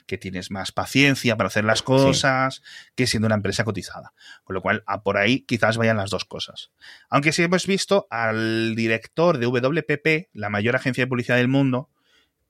que 0.06 0.18
tienes 0.18 0.52
más 0.52 0.72
paciencia 0.72 1.38
para 1.38 1.48
hacer 1.48 1.66
las 1.66 1.82
cosas 1.82 2.62
que 2.96 3.08
siendo 3.08 3.28
una 3.28 3.36
empresa 3.36 3.64
cotizada. 3.64 4.14
Con 4.44 4.54
lo 4.54 4.62
cual, 4.62 4.84
a 4.88 5.04
por 5.04 5.18
ahí 5.18 5.42
quizás 5.42 5.78
vayan 5.78 5.98
las 5.98 6.10
dos 6.10 6.26
cosas. 6.26 6.72
Aunque 7.10 7.32
sí 7.32 7.44
hemos 7.44 7.68
visto 7.68 8.08
al 8.10 8.76
director 8.76 9.38
de 9.38 9.48
WPP, 9.48 10.30
la 10.34 10.50
mayor 10.50 10.76
agencia 10.76 11.04
de 11.04 11.08
publicidad 11.08 11.38
del 11.38 11.48
mundo, 11.48 11.90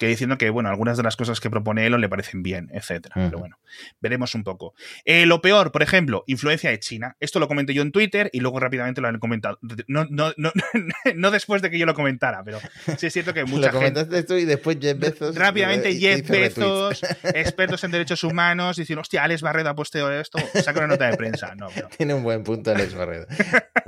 que 0.02 0.08
diciendo 0.08 0.36
que, 0.40 0.50
bueno, 0.50 0.68
algunas 0.68 0.98
de 0.98 1.04
las 1.04 1.16
cosas 1.16 1.40
que 1.40 1.52
propone 1.52 1.86
Elon 1.86 2.02
le 2.02 2.10
parecen 2.10 2.42
bien, 2.42 2.72
etcétera. 2.74 3.14
Pero 3.14 3.38
bueno, 3.38 3.60
veremos 4.00 4.34
un 4.34 4.44
poco. 4.44 4.74
Eh, 5.06 5.28
lo 5.28 5.44
peor, 5.44 5.72
por 5.72 5.84
ejemplo, 5.84 6.24
influencia 6.26 6.72
de 6.72 6.80
China. 6.80 7.16
Esto 7.20 7.40
lo 7.40 7.48
comenté 7.48 7.76
yo 7.76 7.84
en 7.84 7.92
Twitter 7.92 8.28
y 8.34 8.40
luego 8.40 8.60
rápidamente 8.60 9.00
lo 9.00 9.10
han 9.10 9.20
comentado. 9.20 9.60
No, 9.86 10.08
no, 10.10 10.34
no, 10.38 10.52
no 11.16 11.30
después 11.30 11.62
de 11.62 11.70
que 11.70 11.78
yo 11.78 11.86
lo 11.86 11.94
comentara, 11.94 12.42
pero 12.44 12.60
sí 12.98 13.06
es 13.06 13.14
cierto 13.14 13.32
que 13.32 13.46
mucha 13.46 13.68
lo 13.68 13.74
comentaste 13.74 14.16
gente... 14.16 14.28
tú 14.28 14.40
y 14.40 14.46
después 14.46 14.80
Jeff 14.82 14.98
Bezos. 14.98 15.36
Rápidamente 15.36 15.94
Jeff 15.94 16.28
Bezos, 16.28 17.04
expertos 17.36 17.84
en 17.84 17.92
derechos 17.92 18.24
humanos, 18.24 18.78
diciendo, 18.78 19.02
hostia, 19.02 19.24
Alex 19.24 19.44
Barredo 19.44 19.70
ha 19.70 19.76
posteado 19.76 20.12
esto, 20.12 20.40
saca 20.64 20.80
una 20.80 20.88
nota 20.88 21.12
de 21.12 21.16
prensa. 21.16 21.54
No, 21.54 21.68
pero... 21.76 21.90
Tiene 21.96 22.16
un 22.16 22.24
buen 22.24 22.44
punto 22.44 22.72
Alex 22.72 22.96
Barredo. 22.96 23.28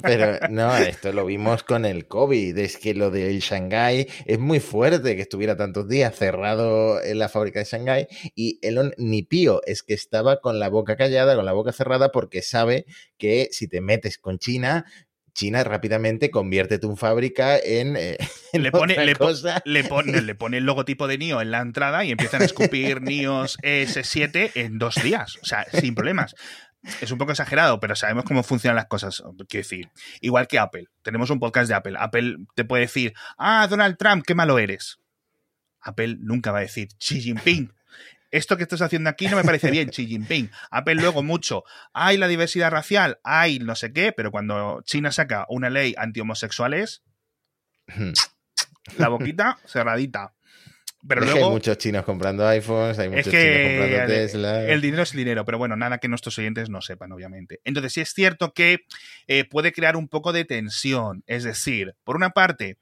Pero 0.04 0.48
no, 0.50 0.78
esto 0.78 1.12
lo 1.12 1.26
vimos 1.26 1.64
con 1.64 1.86
el 1.86 2.08
COVID. 2.08 2.56
Es 2.60 2.78
que 2.78 2.94
lo 2.94 3.10
del 3.10 3.40
Shanghái 3.40 4.08
es 4.26 4.38
muy 4.38 4.60
fuerte 4.60 5.16
que 5.16 5.24
estuviera 5.24 5.58
tantos 5.58 5.88
días 5.88 6.03
cerrado 6.12 7.02
en 7.02 7.20
la 7.20 7.30
fábrica 7.30 7.60
de 7.60 7.66
Shanghái 7.66 8.08
y 8.36 8.60
Elon 8.62 8.94
ni 8.98 9.24
pío, 9.24 9.62
es 9.66 9.84
que 9.84 9.94
estaba 9.94 10.42
con 10.42 10.60
la 10.60 10.70
boca 10.70 10.96
callada, 10.96 11.36
con 11.36 11.46
la 11.46 11.54
boca 11.54 11.72
cerrada 11.72 12.12
porque 12.12 12.42
sabe 12.42 12.86
que 13.18 13.50
si 13.52 13.68
te 13.68 13.82
metes 13.82 14.18
con 14.18 14.40
China, 14.40 14.86
China 15.34 15.64
rápidamente 15.64 16.30
convierte 16.30 16.80
tu 16.80 16.96
fábrica 16.96 17.58
en, 17.58 17.98
eh, 17.98 18.18
en 18.54 18.64
le, 18.64 18.72
pone, 18.72 18.94
otra 18.94 19.06
le, 19.06 19.16
cosa. 19.16 19.62
le, 19.66 19.84
pone, 19.84 20.22
le 20.22 20.36
pone 20.36 20.58
el 20.58 20.66
logotipo 20.66 21.08
de 21.08 21.18
NIO 21.18 21.42
en 21.42 21.52
la 21.52 21.62
entrada 21.62 22.06
y 22.06 22.12
empiezan 22.12 22.42
a 22.42 22.46
escupir 22.46 23.02
NIOS 23.02 23.58
S7 23.60 24.52
en 24.56 24.78
dos 24.78 24.96
días, 25.04 25.38
o 25.42 25.46
sea, 25.46 25.66
sin 25.72 25.96
problemas. 25.96 26.36
Es 27.02 27.12
un 27.12 27.18
poco 27.18 27.32
exagerado, 27.32 27.80
pero 27.80 27.96
sabemos 27.96 28.26
cómo 28.26 28.44
funcionan 28.44 28.76
las 28.76 28.88
cosas. 28.88 29.24
Quiero 29.48 29.64
decir, 29.64 29.90
igual 30.20 30.48
que 30.48 30.60
Apple. 30.60 30.88
Tenemos 31.02 31.30
un 31.30 31.40
podcast 31.40 31.70
de 31.70 31.76
Apple. 31.76 31.96
Apple 31.98 32.36
te 32.56 32.66
puede 32.66 32.82
decir, 32.82 33.14
ah, 33.38 33.66
Donald 33.70 33.96
Trump, 33.98 34.26
qué 34.28 34.36
malo 34.36 34.60
eres. 34.60 35.00
Apple 35.84 36.18
nunca 36.20 36.52
va 36.52 36.60
a 36.60 36.62
decir 36.62 36.90
Xi 36.98 37.22
Jinping. 37.22 37.74
Esto 38.32 38.58
que 38.58 38.64
estás 38.64 38.82
haciendo 38.82 39.12
aquí 39.12 39.28
no 39.28 39.36
me 39.36 39.44
parece 39.44 39.70
bien, 39.70 39.90
Xi 39.90 40.08
Jinping. 40.08 40.50
Apple 40.72 40.96
luego 40.96 41.22
mucho, 41.22 41.64
hay 41.94 42.18
la 42.18 42.28
diversidad 42.28 42.72
racial, 42.72 43.20
hay 43.24 43.60
no 43.60 43.76
sé 43.76 43.94
qué, 43.94 44.12
pero 44.12 44.32
cuando 44.32 44.82
China 44.86 45.12
saca 45.12 45.46
una 45.50 45.70
ley 45.70 45.94
anti-homosexuales, 45.98 47.04
la 48.98 49.10
boquita 49.10 49.60
cerradita. 49.66 50.34
Pero 51.06 51.22
es 51.22 51.26
luego, 51.26 51.40
que 51.40 51.46
hay 51.46 51.52
muchos 51.52 51.78
chinos 51.78 52.06
comprando 52.06 52.48
iPhones, 52.48 52.98
hay 52.98 53.10
muchos 53.10 53.28
es 53.28 53.32
que 53.32 53.42
chinos 53.42 53.82
comprando 53.82 54.14
Tesla. 54.14 54.64
El 54.64 54.82
dinero 54.82 55.04
es 55.04 55.12
dinero, 55.12 55.46
pero 55.46 55.58
bueno, 55.58 55.76
nada 55.76 55.98
que 55.98 56.08
nuestros 56.08 56.38
oyentes 56.40 56.70
no 56.70 56.82
sepan, 56.82 57.12
obviamente. 57.12 57.60
Entonces, 57.66 57.92
sí 57.94 58.02
es 58.02 58.14
cierto 58.14 58.54
que 58.54 58.80
eh, 59.28 59.44
puede 59.44 59.74
crear 59.74 59.98
un 59.98 60.08
poco 60.08 60.32
de 60.32 60.46
tensión. 60.46 61.24
Es 61.28 61.44
decir, 61.44 61.94
por 62.06 62.16
una 62.16 62.30
parte, 62.30 62.78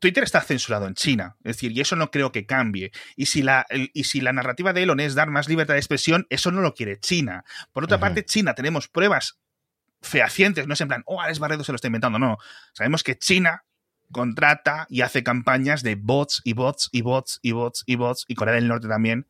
Twitter 0.00 0.24
está 0.24 0.40
censurado 0.40 0.86
en 0.86 0.94
China, 0.94 1.36
es 1.44 1.56
decir, 1.56 1.72
y 1.72 1.80
eso 1.80 1.94
no 1.94 2.10
creo 2.10 2.32
que 2.32 2.46
cambie. 2.46 2.90
Y 3.16 3.26
si 3.26 3.42
la, 3.42 3.66
y 3.70 4.04
si 4.04 4.20
la 4.20 4.32
narrativa 4.32 4.72
de 4.72 4.82
Elon 4.82 4.98
es 4.98 5.14
dar 5.14 5.30
más 5.30 5.48
libertad 5.48 5.74
de 5.74 5.80
expresión, 5.80 6.26
eso 6.30 6.50
no 6.50 6.62
lo 6.62 6.74
quiere 6.74 6.98
China. 6.98 7.44
Por 7.72 7.84
otra 7.84 8.00
parte, 8.00 8.24
China 8.24 8.54
tenemos 8.54 8.88
pruebas 8.88 9.38
fehacientes, 10.00 10.66
no 10.66 10.74
es 10.74 10.80
en 10.80 10.88
plan, 10.88 11.02
oh, 11.04 11.20
Alex 11.20 11.38
Barredo 11.38 11.62
se 11.62 11.72
lo 11.72 11.76
está 11.76 11.88
inventando, 11.88 12.18
no. 12.18 12.38
Sabemos 12.72 13.04
que 13.04 13.18
China 13.18 13.64
contrata 14.10 14.86
y 14.88 15.02
hace 15.02 15.22
campañas 15.22 15.82
de 15.82 15.94
bots 15.94 16.40
y 16.44 16.54
bots 16.54 16.88
y 16.90 17.02
bots 17.02 17.38
y 17.42 17.52
bots 17.52 17.84
y 17.86 17.94
bots, 17.96 18.24
y 18.26 18.34
Corea 18.34 18.54
del 18.54 18.68
Norte 18.68 18.88
también, 18.88 19.28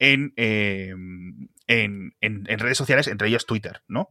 en, 0.00 0.34
eh, 0.36 0.90
en, 1.68 2.16
en, 2.20 2.44
en 2.48 2.58
redes 2.58 2.76
sociales, 2.76 3.06
entre 3.06 3.28
ellos 3.28 3.46
Twitter, 3.46 3.82
¿no? 3.86 4.10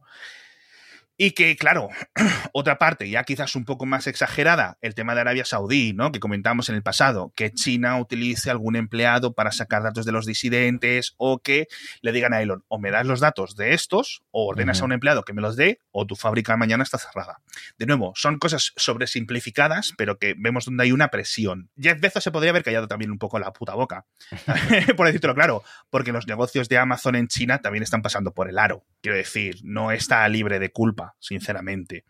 Y 1.22 1.32
que, 1.32 1.54
claro, 1.54 1.90
otra 2.54 2.78
parte, 2.78 3.10
ya 3.10 3.24
quizás 3.24 3.54
un 3.54 3.66
poco 3.66 3.84
más 3.84 4.06
exagerada, 4.06 4.78
el 4.80 4.94
tema 4.94 5.14
de 5.14 5.20
Arabia 5.20 5.44
Saudí, 5.44 5.92
¿no? 5.92 6.12
Que 6.12 6.18
comentamos 6.18 6.70
en 6.70 6.76
el 6.76 6.82
pasado, 6.82 7.34
que 7.36 7.52
China 7.52 8.00
utilice 8.00 8.50
algún 8.50 8.74
empleado 8.74 9.34
para 9.34 9.52
sacar 9.52 9.82
datos 9.82 10.06
de 10.06 10.12
los 10.12 10.24
disidentes 10.24 11.12
o 11.18 11.40
que 11.40 11.66
le 12.00 12.12
digan 12.12 12.32
a 12.32 12.40
Elon, 12.40 12.64
o 12.68 12.78
me 12.78 12.90
das 12.90 13.04
los 13.04 13.20
datos 13.20 13.54
de 13.54 13.74
estos, 13.74 14.22
o 14.30 14.46
ordenas 14.46 14.78
uh 14.78 14.80
-huh. 14.80 14.84
a 14.84 14.86
un 14.86 14.92
empleado 14.92 15.22
que 15.22 15.34
me 15.34 15.42
los 15.42 15.56
dé, 15.56 15.82
o 15.90 16.06
tu 16.06 16.16
fábrica 16.16 16.56
mañana 16.56 16.84
está 16.84 16.96
cerrada. 16.96 17.42
De 17.76 17.84
nuevo, 17.84 18.14
son 18.16 18.38
cosas 18.38 18.72
sobresimplificadas, 18.76 19.92
pero 19.98 20.16
que 20.16 20.34
vemos 20.38 20.64
donde 20.64 20.84
hay 20.84 20.92
una 20.92 21.08
presión. 21.08 21.68
Jeff 21.78 22.00
Bezos 22.00 22.24
se 22.24 22.30
podría 22.30 22.48
haber 22.48 22.62
callado 22.62 22.88
también 22.88 23.10
un 23.10 23.18
poco 23.18 23.38
la 23.38 23.52
puta 23.52 23.74
boca, 23.74 24.06
por 24.96 25.04
decírtelo 25.04 25.34
claro, 25.34 25.64
porque 25.90 26.12
los 26.12 26.26
negocios 26.26 26.70
de 26.70 26.78
Amazon 26.78 27.14
en 27.14 27.28
China 27.28 27.58
también 27.58 27.82
están 27.82 28.00
pasando 28.00 28.32
por 28.32 28.48
el 28.48 28.58
aro. 28.58 28.86
Quiero 29.02 29.18
decir, 29.18 29.58
no 29.64 29.92
está 29.92 30.26
libre 30.26 30.58
de 30.58 30.72
culpa 30.72 31.09
sinceramente. 31.18 32.04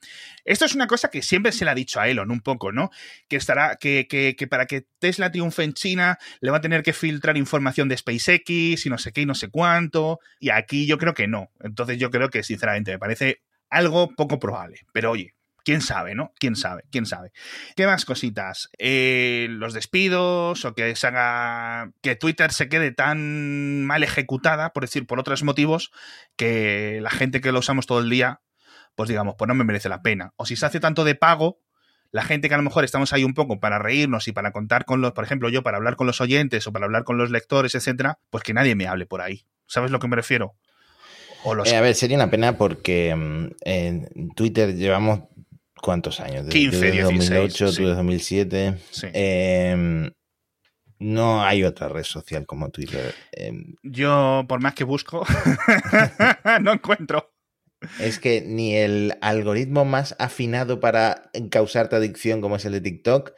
Esto 0.44 0.64
es 0.64 0.74
una 0.74 0.86
cosa 0.86 1.10
que 1.10 1.22
siempre 1.22 1.52
se 1.52 1.64
le 1.64 1.70
ha 1.70 1.74
dicho 1.74 2.00
a 2.00 2.08
Elon 2.08 2.30
un 2.30 2.40
poco, 2.40 2.72
¿no? 2.72 2.90
Que 3.28 3.36
estará, 3.36 3.76
que, 3.76 4.06
que, 4.08 4.36
que, 4.36 4.46
para 4.46 4.66
que 4.66 4.86
Tesla 4.98 5.30
triunfe 5.30 5.64
en 5.64 5.72
China 5.72 6.18
le 6.40 6.50
va 6.50 6.58
a 6.58 6.60
tener 6.60 6.82
que 6.82 6.92
filtrar 6.92 7.36
información 7.36 7.88
de 7.88 7.96
SpaceX 7.96 8.86
y 8.86 8.90
no 8.90 8.98
sé 8.98 9.12
qué 9.12 9.22
y 9.22 9.26
no 9.26 9.34
sé 9.34 9.48
cuánto. 9.48 10.20
Y 10.38 10.50
aquí 10.50 10.86
yo 10.86 10.98
creo 10.98 11.14
que 11.14 11.28
no. 11.28 11.50
Entonces 11.60 11.98
yo 11.98 12.10
creo 12.10 12.30
que 12.30 12.42
sinceramente 12.42 12.92
me 12.92 12.98
parece 12.98 13.42
algo 13.70 14.14
poco 14.14 14.38
probable. 14.38 14.80
Pero 14.92 15.12
oye, 15.12 15.34
quién 15.64 15.80
sabe, 15.80 16.14
¿no? 16.14 16.32
Quién 16.38 16.56
sabe, 16.56 16.82
quién 16.90 17.06
sabe. 17.06 17.32
¿Qué 17.76 17.86
más 17.86 18.04
cositas? 18.04 18.70
Eh, 18.78 19.46
los 19.50 19.72
despidos 19.74 20.64
o 20.64 20.74
que 20.74 20.94
se 20.96 21.06
haga 21.06 21.92
que 22.02 22.16
Twitter 22.16 22.52
se 22.52 22.68
quede 22.68 22.92
tan 22.92 23.84
mal 23.84 24.02
ejecutada, 24.02 24.72
por 24.72 24.84
decir, 24.84 25.06
por 25.06 25.20
otros 25.20 25.42
motivos, 25.42 25.90
que 26.36 26.98
la 27.02 27.10
gente 27.10 27.40
que 27.40 27.52
lo 27.52 27.60
usamos 27.60 27.86
todo 27.86 28.00
el 28.00 28.10
día 28.10 28.40
pues 28.94 29.08
digamos, 29.08 29.34
pues 29.38 29.48
no 29.48 29.54
me 29.54 29.64
merece 29.64 29.88
la 29.88 30.02
pena. 30.02 30.32
O 30.36 30.46
si 30.46 30.56
se 30.56 30.66
hace 30.66 30.80
tanto 30.80 31.04
de 31.04 31.14
pago, 31.14 31.60
la 32.12 32.22
gente 32.22 32.48
que 32.48 32.54
a 32.54 32.58
lo 32.58 32.62
mejor 32.62 32.84
estamos 32.84 33.12
ahí 33.12 33.24
un 33.24 33.34
poco 33.34 33.60
para 33.60 33.78
reírnos 33.78 34.28
y 34.28 34.32
para 34.32 34.52
contar 34.52 34.84
con 34.84 35.00
los, 35.00 35.12
por 35.12 35.24
ejemplo, 35.24 35.48
yo 35.48 35.62
para 35.62 35.76
hablar 35.76 35.96
con 35.96 36.06
los 36.06 36.20
oyentes 36.20 36.66
o 36.66 36.72
para 36.72 36.86
hablar 36.86 37.04
con 37.04 37.18
los 37.18 37.30
lectores, 37.30 37.74
etcétera, 37.74 38.18
pues 38.30 38.42
que 38.42 38.54
nadie 38.54 38.74
me 38.74 38.86
hable 38.86 39.06
por 39.06 39.20
ahí. 39.20 39.46
¿Sabes 39.66 39.90
lo 39.90 40.00
que 40.00 40.08
me 40.08 40.16
refiero? 40.16 40.56
O 41.44 41.54
los... 41.54 41.70
eh, 41.70 41.76
a 41.76 41.80
ver, 41.80 41.94
sería 41.94 42.16
una 42.16 42.30
pena 42.30 42.58
porque 42.58 43.14
um, 43.14 43.50
en 43.62 44.30
Twitter 44.34 44.74
llevamos 44.74 45.20
¿cuántos 45.80 46.20
años? 46.20 46.46
Desde 46.46 46.58
15, 46.58 46.90
16, 46.92 47.02
2008, 47.04 47.72
sí. 47.72 47.84
2007. 47.84 48.78
Sí. 48.90 49.06
Eh, 49.12 50.10
no 50.98 51.42
hay 51.42 51.64
otra 51.64 51.88
red 51.88 52.04
social 52.04 52.46
como 52.46 52.70
Twitter. 52.70 53.14
Eh, 53.32 53.52
yo, 53.82 54.44
por 54.46 54.60
más 54.60 54.74
que 54.74 54.84
busco, 54.84 55.24
no 56.60 56.72
encuentro. 56.72 57.32
Es 57.98 58.18
que 58.18 58.42
ni 58.42 58.76
el 58.76 59.14
algoritmo 59.20 59.84
más 59.84 60.14
afinado 60.18 60.80
para 60.80 61.30
causarte 61.50 61.96
adicción 61.96 62.40
como 62.40 62.56
es 62.56 62.64
el 62.64 62.72
de 62.72 62.80
TikTok 62.80 63.32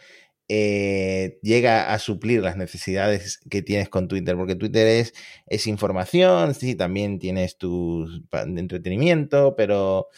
eh, 0.49 1.39
llega 1.43 1.95
a 1.95 1.99
suplir 1.99 2.43
las 2.43 2.57
necesidades 2.57 3.41
que 3.49 3.63
tienes 3.63 3.89
con 3.89 4.09
Twitter, 4.09 4.37
porque 4.37 4.55
Twitter 4.55 4.87
es, 4.87 5.15
es 5.47 5.67
información, 5.67 6.55
sí, 6.55 6.75
también 6.75 7.19
tienes 7.19 7.57
tu 7.57 8.07
entretenimiento, 8.33 9.55
pero 9.57 10.09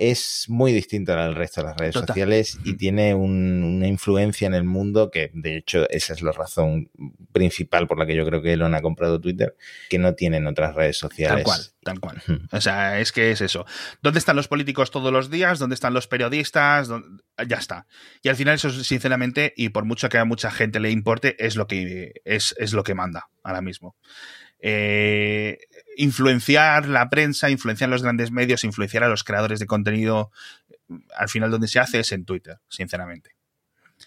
es 0.00 0.46
muy 0.48 0.72
distinto 0.72 1.12
al 1.12 1.34
resto 1.34 1.60
de 1.60 1.66
las 1.66 1.76
redes 1.76 1.94
sociales 1.94 2.58
y 2.64 2.78
tiene 2.78 3.14
una 3.14 3.86
influencia 3.86 4.46
en 4.46 4.54
el 4.54 4.64
mundo 4.64 5.10
que, 5.10 5.30
de 5.34 5.58
hecho, 5.58 5.86
esa 5.90 6.14
es 6.14 6.22
la 6.22 6.32
razón 6.32 6.90
principal 7.32 7.86
por 7.86 7.98
la 7.98 8.06
que 8.06 8.16
yo 8.16 8.24
creo 8.24 8.40
que 8.40 8.54
Elon 8.54 8.74
ha 8.74 8.80
comprado 8.80 9.20
Twitter, 9.20 9.54
que 9.90 9.98
no 9.98 10.14
tienen 10.14 10.46
otras 10.46 10.74
redes 10.74 10.96
sociales. 10.96 11.44
Tal 11.44 11.44
cual, 11.44 11.60
tal 11.84 12.00
cual. 12.00 12.46
O 12.50 12.60
sea, 12.62 12.98
es 12.98 13.12
que 13.12 13.30
es 13.30 13.42
eso. 13.42 13.66
¿Dónde 14.00 14.20
están 14.20 14.36
los 14.36 14.48
políticos 14.48 14.90
todos 14.90 15.12
los 15.12 15.30
días? 15.30 15.58
¿Dónde 15.58 15.74
están 15.74 15.92
los 15.92 16.06
periodistas? 16.06 16.88
Ya 17.46 17.58
está. 17.58 17.86
Y 18.22 18.30
al 18.30 18.36
final 18.36 18.54
eso, 18.54 18.70
sinceramente, 18.70 19.52
y 19.54 19.68
por 19.68 19.84
mucho 19.84 20.08
que 20.08 20.16
a 20.16 20.24
mucha 20.24 20.50
gente 20.50 20.80
le 20.80 20.90
importe, 20.90 21.36
es 21.44 21.56
lo 21.56 21.66
que, 21.66 22.22
es, 22.24 22.54
es 22.56 22.72
lo 22.72 22.84
que 22.84 22.94
manda 22.94 23.28
ahora 23.42 23.60
mismo. 23.60 23.96
Eh, 24.62 25.58
influenciar 25.96 26.88
la 26.88 27.08
prensa, 27.10 27.50
influenciar 27.50 27.90
los 27.90 28.02
grandes 28.02 28.30
medios, 28.30 28.64
influenciar 28.64 29.04
a 29.04 29.08
los 29.08 29.24
creadores 29.24 29.58
de 29.58 29.66
contenido, 29.66 30.30
al 31.16 31.28
final 31.28 31.50
donde 31.50 31.68
se 31.68 31.78
hace 31.78 32.00
es 32.00 32.12
en 32.12 32.24
Twitter, 32.24 32.58
sinceramente. 32.68 33.34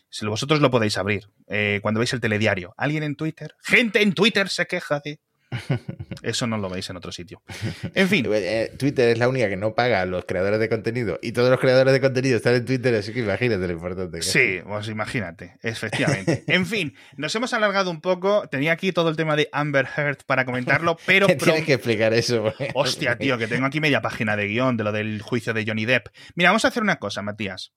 Si 0.10 0.26
vosotros 0.26 0.60
lo 0.62 0.72
podéis 0.72 0.98
abrir, 0.98 1.30
eh, 1.48 1.80
cuando 1.82 2.00
veis 2.00 2.14
el 2.14 2.22
telediario, 2.22 2.74
alguien 2.78 3.04
en 3.04 3.16
Twitter, 3.16 3.56
gente 3.62 4.02
en 4.02 4.14
Twitter 4.14 4.50
se 4.50 4.66
queja 4.66 5.00
de... 5.00 5.20
Eso 6.24 6.47
no 6.47 6.58
lo 6.58 6.70
veis 6.70 6.89
en 6.89 6.97
otro 6.97 7.12
sitio. 7.12 7.41
En 7.95 8.08
fin. 8.08 8.26
Eh, 8.34 8.72
Twitter 8.78 9.10
es 9.10 9.18
la 9.18 9.28
única 9.28 9.49
que 9.49 9.56
no 9.56 9.76
paga 9.76 10.01
a 10.01 10.06
los 10.06 10.26
creadores 10.26 10.60
de 10.60 10.70
contenido 10.70 11.20
y 11.22 11.32
todos 11.32 11.49
los 11.49 11.60
creadores 11.60 11.93
de 11.93 12.01
contenido 12.01 12.38
están 12.38 12.56
en 12.56 12.66
Twitter, 12.66 12.95
así 12.95 13.14
que 13.14 13.20
imagínate 13.20 13.68
lo 13.68 13.74
importante 13.74 14.18
que 14.18 14.24
Sí, 14.24 14.62
pues 14.66 14.88
imagínate, 14.88 15.58
efectivamente. 15.62 16.43
en 16.47 16.66
fin, 16.66 16.95
nos 17.18 17.34
hemos 17.36 17.54
alargado 17.54 17.91
un 17.91 18.01
poco. 18.01 18.47
Tenía 18.49 18.72
aquí 18.72 18.91
todo 18.91 19.10
el 19.10 19.16
tema 19.16 19.36
de 19.36 19.49
Amber 19.51 19.88
Heard 19.95 20.26
para 20.26 20.45
comentarlo, 20.45 20.97
pero. 21.06 21.28
Tienes 21.28 21.66
que 21.66 21.74
explicar 21.74 22.14
eso. 22.14 22.54
Hostia, 22.74 23.18
tío, 23.18 23.38
que 23.38 23.47
tengo 23.47 23.66
aquí 23.66 23.80
media 23.80 24.01
página 24.01 24.36
de 24.36 24.47
guion 24.47 24.78
de 24.78 24.84
lo 24.84 24.91
del 24.91 25.22
juicio 25.22 25.54
de 25.54 25.66
Johnny 25.66 25.86
Depp. 25.86 26.08
Mira, 26.36 26.49
vamos 26.49 26.66
a 26.66 26.70
hacer 26.70 26.84
una 26.84 26.97
cosa, 26.97 27.22
Matías. 27.22 27.74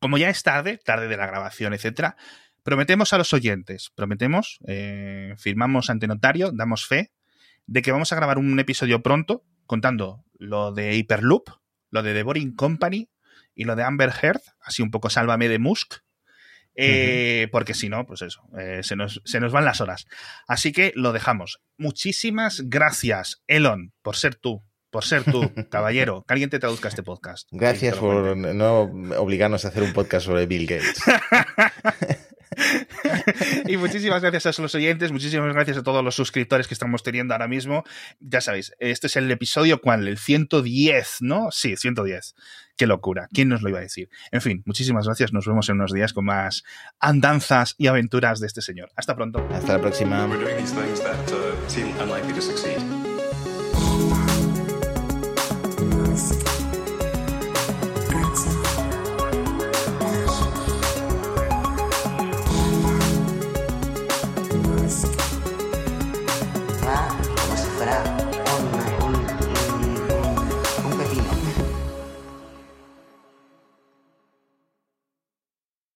Como 0.00 0.18
ya 0.18 0.28
es 0.28 0.42
tarde, 0.42 0.78
tarde 0.84 1.08
de 1.08 1.16
la 1.16 1.26
grabación, 1.26 1.72
etcétera, 1.72 2.16
Prometemos 2.64 3.12
a 3.12 3.18
los 3.18 3.34
oyentes, 3.34 3.90
prometemos, 3.94 4.58
eh, 4.66 5.34
firmamos 5.36 5.90
ante 5.90 6.06
notario, 6.06 6.50
damos 6.50 6.86
fe 6.86 7.12
de 7.66 7.82
que 7.82 7.92
vamos 7.92 8.10
a 8.10 8.16
grabar 8.16 8.38
un 8.38 8.58
episodio 8.58 9.02
pronto 9.02 9.44
contando 9.66 10.24
lo 10.38 10.72
de 10.72 10.96
Hyperloop, 10.96 11.50
lo 11.90 12.02
de 12.02 12.14
The 12.14 12.22
Boring 12.22 12.56
Company 12.56 13.10
y 13.54 13.64
lo 13.64 13.76
de 13.76 13.82
Amber 13.82 14.10
Heard, 14.20 14.40
así 14.62 14.80
un 14.80 14.90
poco 14.90 15.10
sálvame 15.10 15.50
de 15.50 15.58
Musk, 15.58 15.96
eh, 16.74 17.48
porque 17.52 17.74
si 17.74 17.90
no, 17.90 18.06
pues 18.06 18.22
eso, 18.22 18.48
eh, 18.58 18.80
se, 18.82 18.96
nos, 18.96 19.20
se, 19.26 19.40
nos, 19.40 19.52
van 19.52 19.66
las 19.66 19.82
horas. 19.82 20.06
Así 20.48 20.72
que 20.72 20.92
lo 20.96 21.12
dejamos. 21.12 21.60
Muchísimas 21.76 22.62
gracias, 22.64 23.42
Elon, 23.46 23.92
por 24.00 24.16
ser 24.16 24.36
tú, 24.36 24.64
por 24.88 25.04
ser 25.04 25.22
tú, 25.24 25.52
caballero, 25.70 26.24
que 26.26 26.32
alguien 26.32 26.48
te 26.48 26.58
traduzca 26.58 26.88
este 26.88 27.02
podcast. 27.02 27.46
Gracias 27.52 27.98
por 27.98 28.34
no 28.34 28.80
obligarnos 29.18 29.66
a 29.66 29.68
hacer 29.68 29.82
un 29.82 29.92
podcast 29.92 30.24
sobre 30.24 30.46
Bill 30.46 30.66
Gates. 30.66 31.02
y 33.66 33.76
muchísimas 33.76 34.22
gracias 34.22 34.58
a 34.58 34.62
los 34.62 34.74
oyentes, 34.74 35.12
muchísimas 35.12 35.52
gracias 35.52 35.76
a 35.78 35.82
todos 35.82 36.04
los 36.04 36.14
suscriptores 36.14 36.68
que 36.68 36.74
estamos 36.74 37.02
teniendo 37.02 37.34
ahora 37.34 37.48
mismo. 37.48 37.84
Ya 38.20 38.40
sabéis, 38.40 38.72
este 38.78 39.06
es 39.06 39.16
el 39.16 39.30
episodio, 39.30 39.80
¿cuál? 39.80 40.08
El 40.08 40.18
110, 40.18 41.18
¿no? 41.20 41.50
Sí, 41.50 41.76
110. 41.76 42.34
Qué 42.76 42.86
locura. 42.86 43.28
¿Quién 43.32 43.48
nos 43.48 43.62
lo 43.62 43.68
iba 43.68 43.78
a 43.78 43.82
decir? 43.82 44.08
En 44.32 44.40
fin, 44.40 44.62
muchísimas 44.66 45.06
gracias. 45.06 45.32
Nos 45.32 45.46
vemos 45.46 45.68
en 45.68 45.76
unos 45.76 45.92
días 45.92 46.12
con 46.12 46.24
más 46.24 46.64
andanzas 46.98 47.76
y 47.78 47.86
aventuras 47.86 48.40
de 48.40 48.48
este 48.48 48.62
señor. 48.62 48.90
Hasta 48.96 49.14
pronto. 49.14 49.46
Hasta 49.52 49.74
la 49.74 49.80
próxima. 49.80 50.28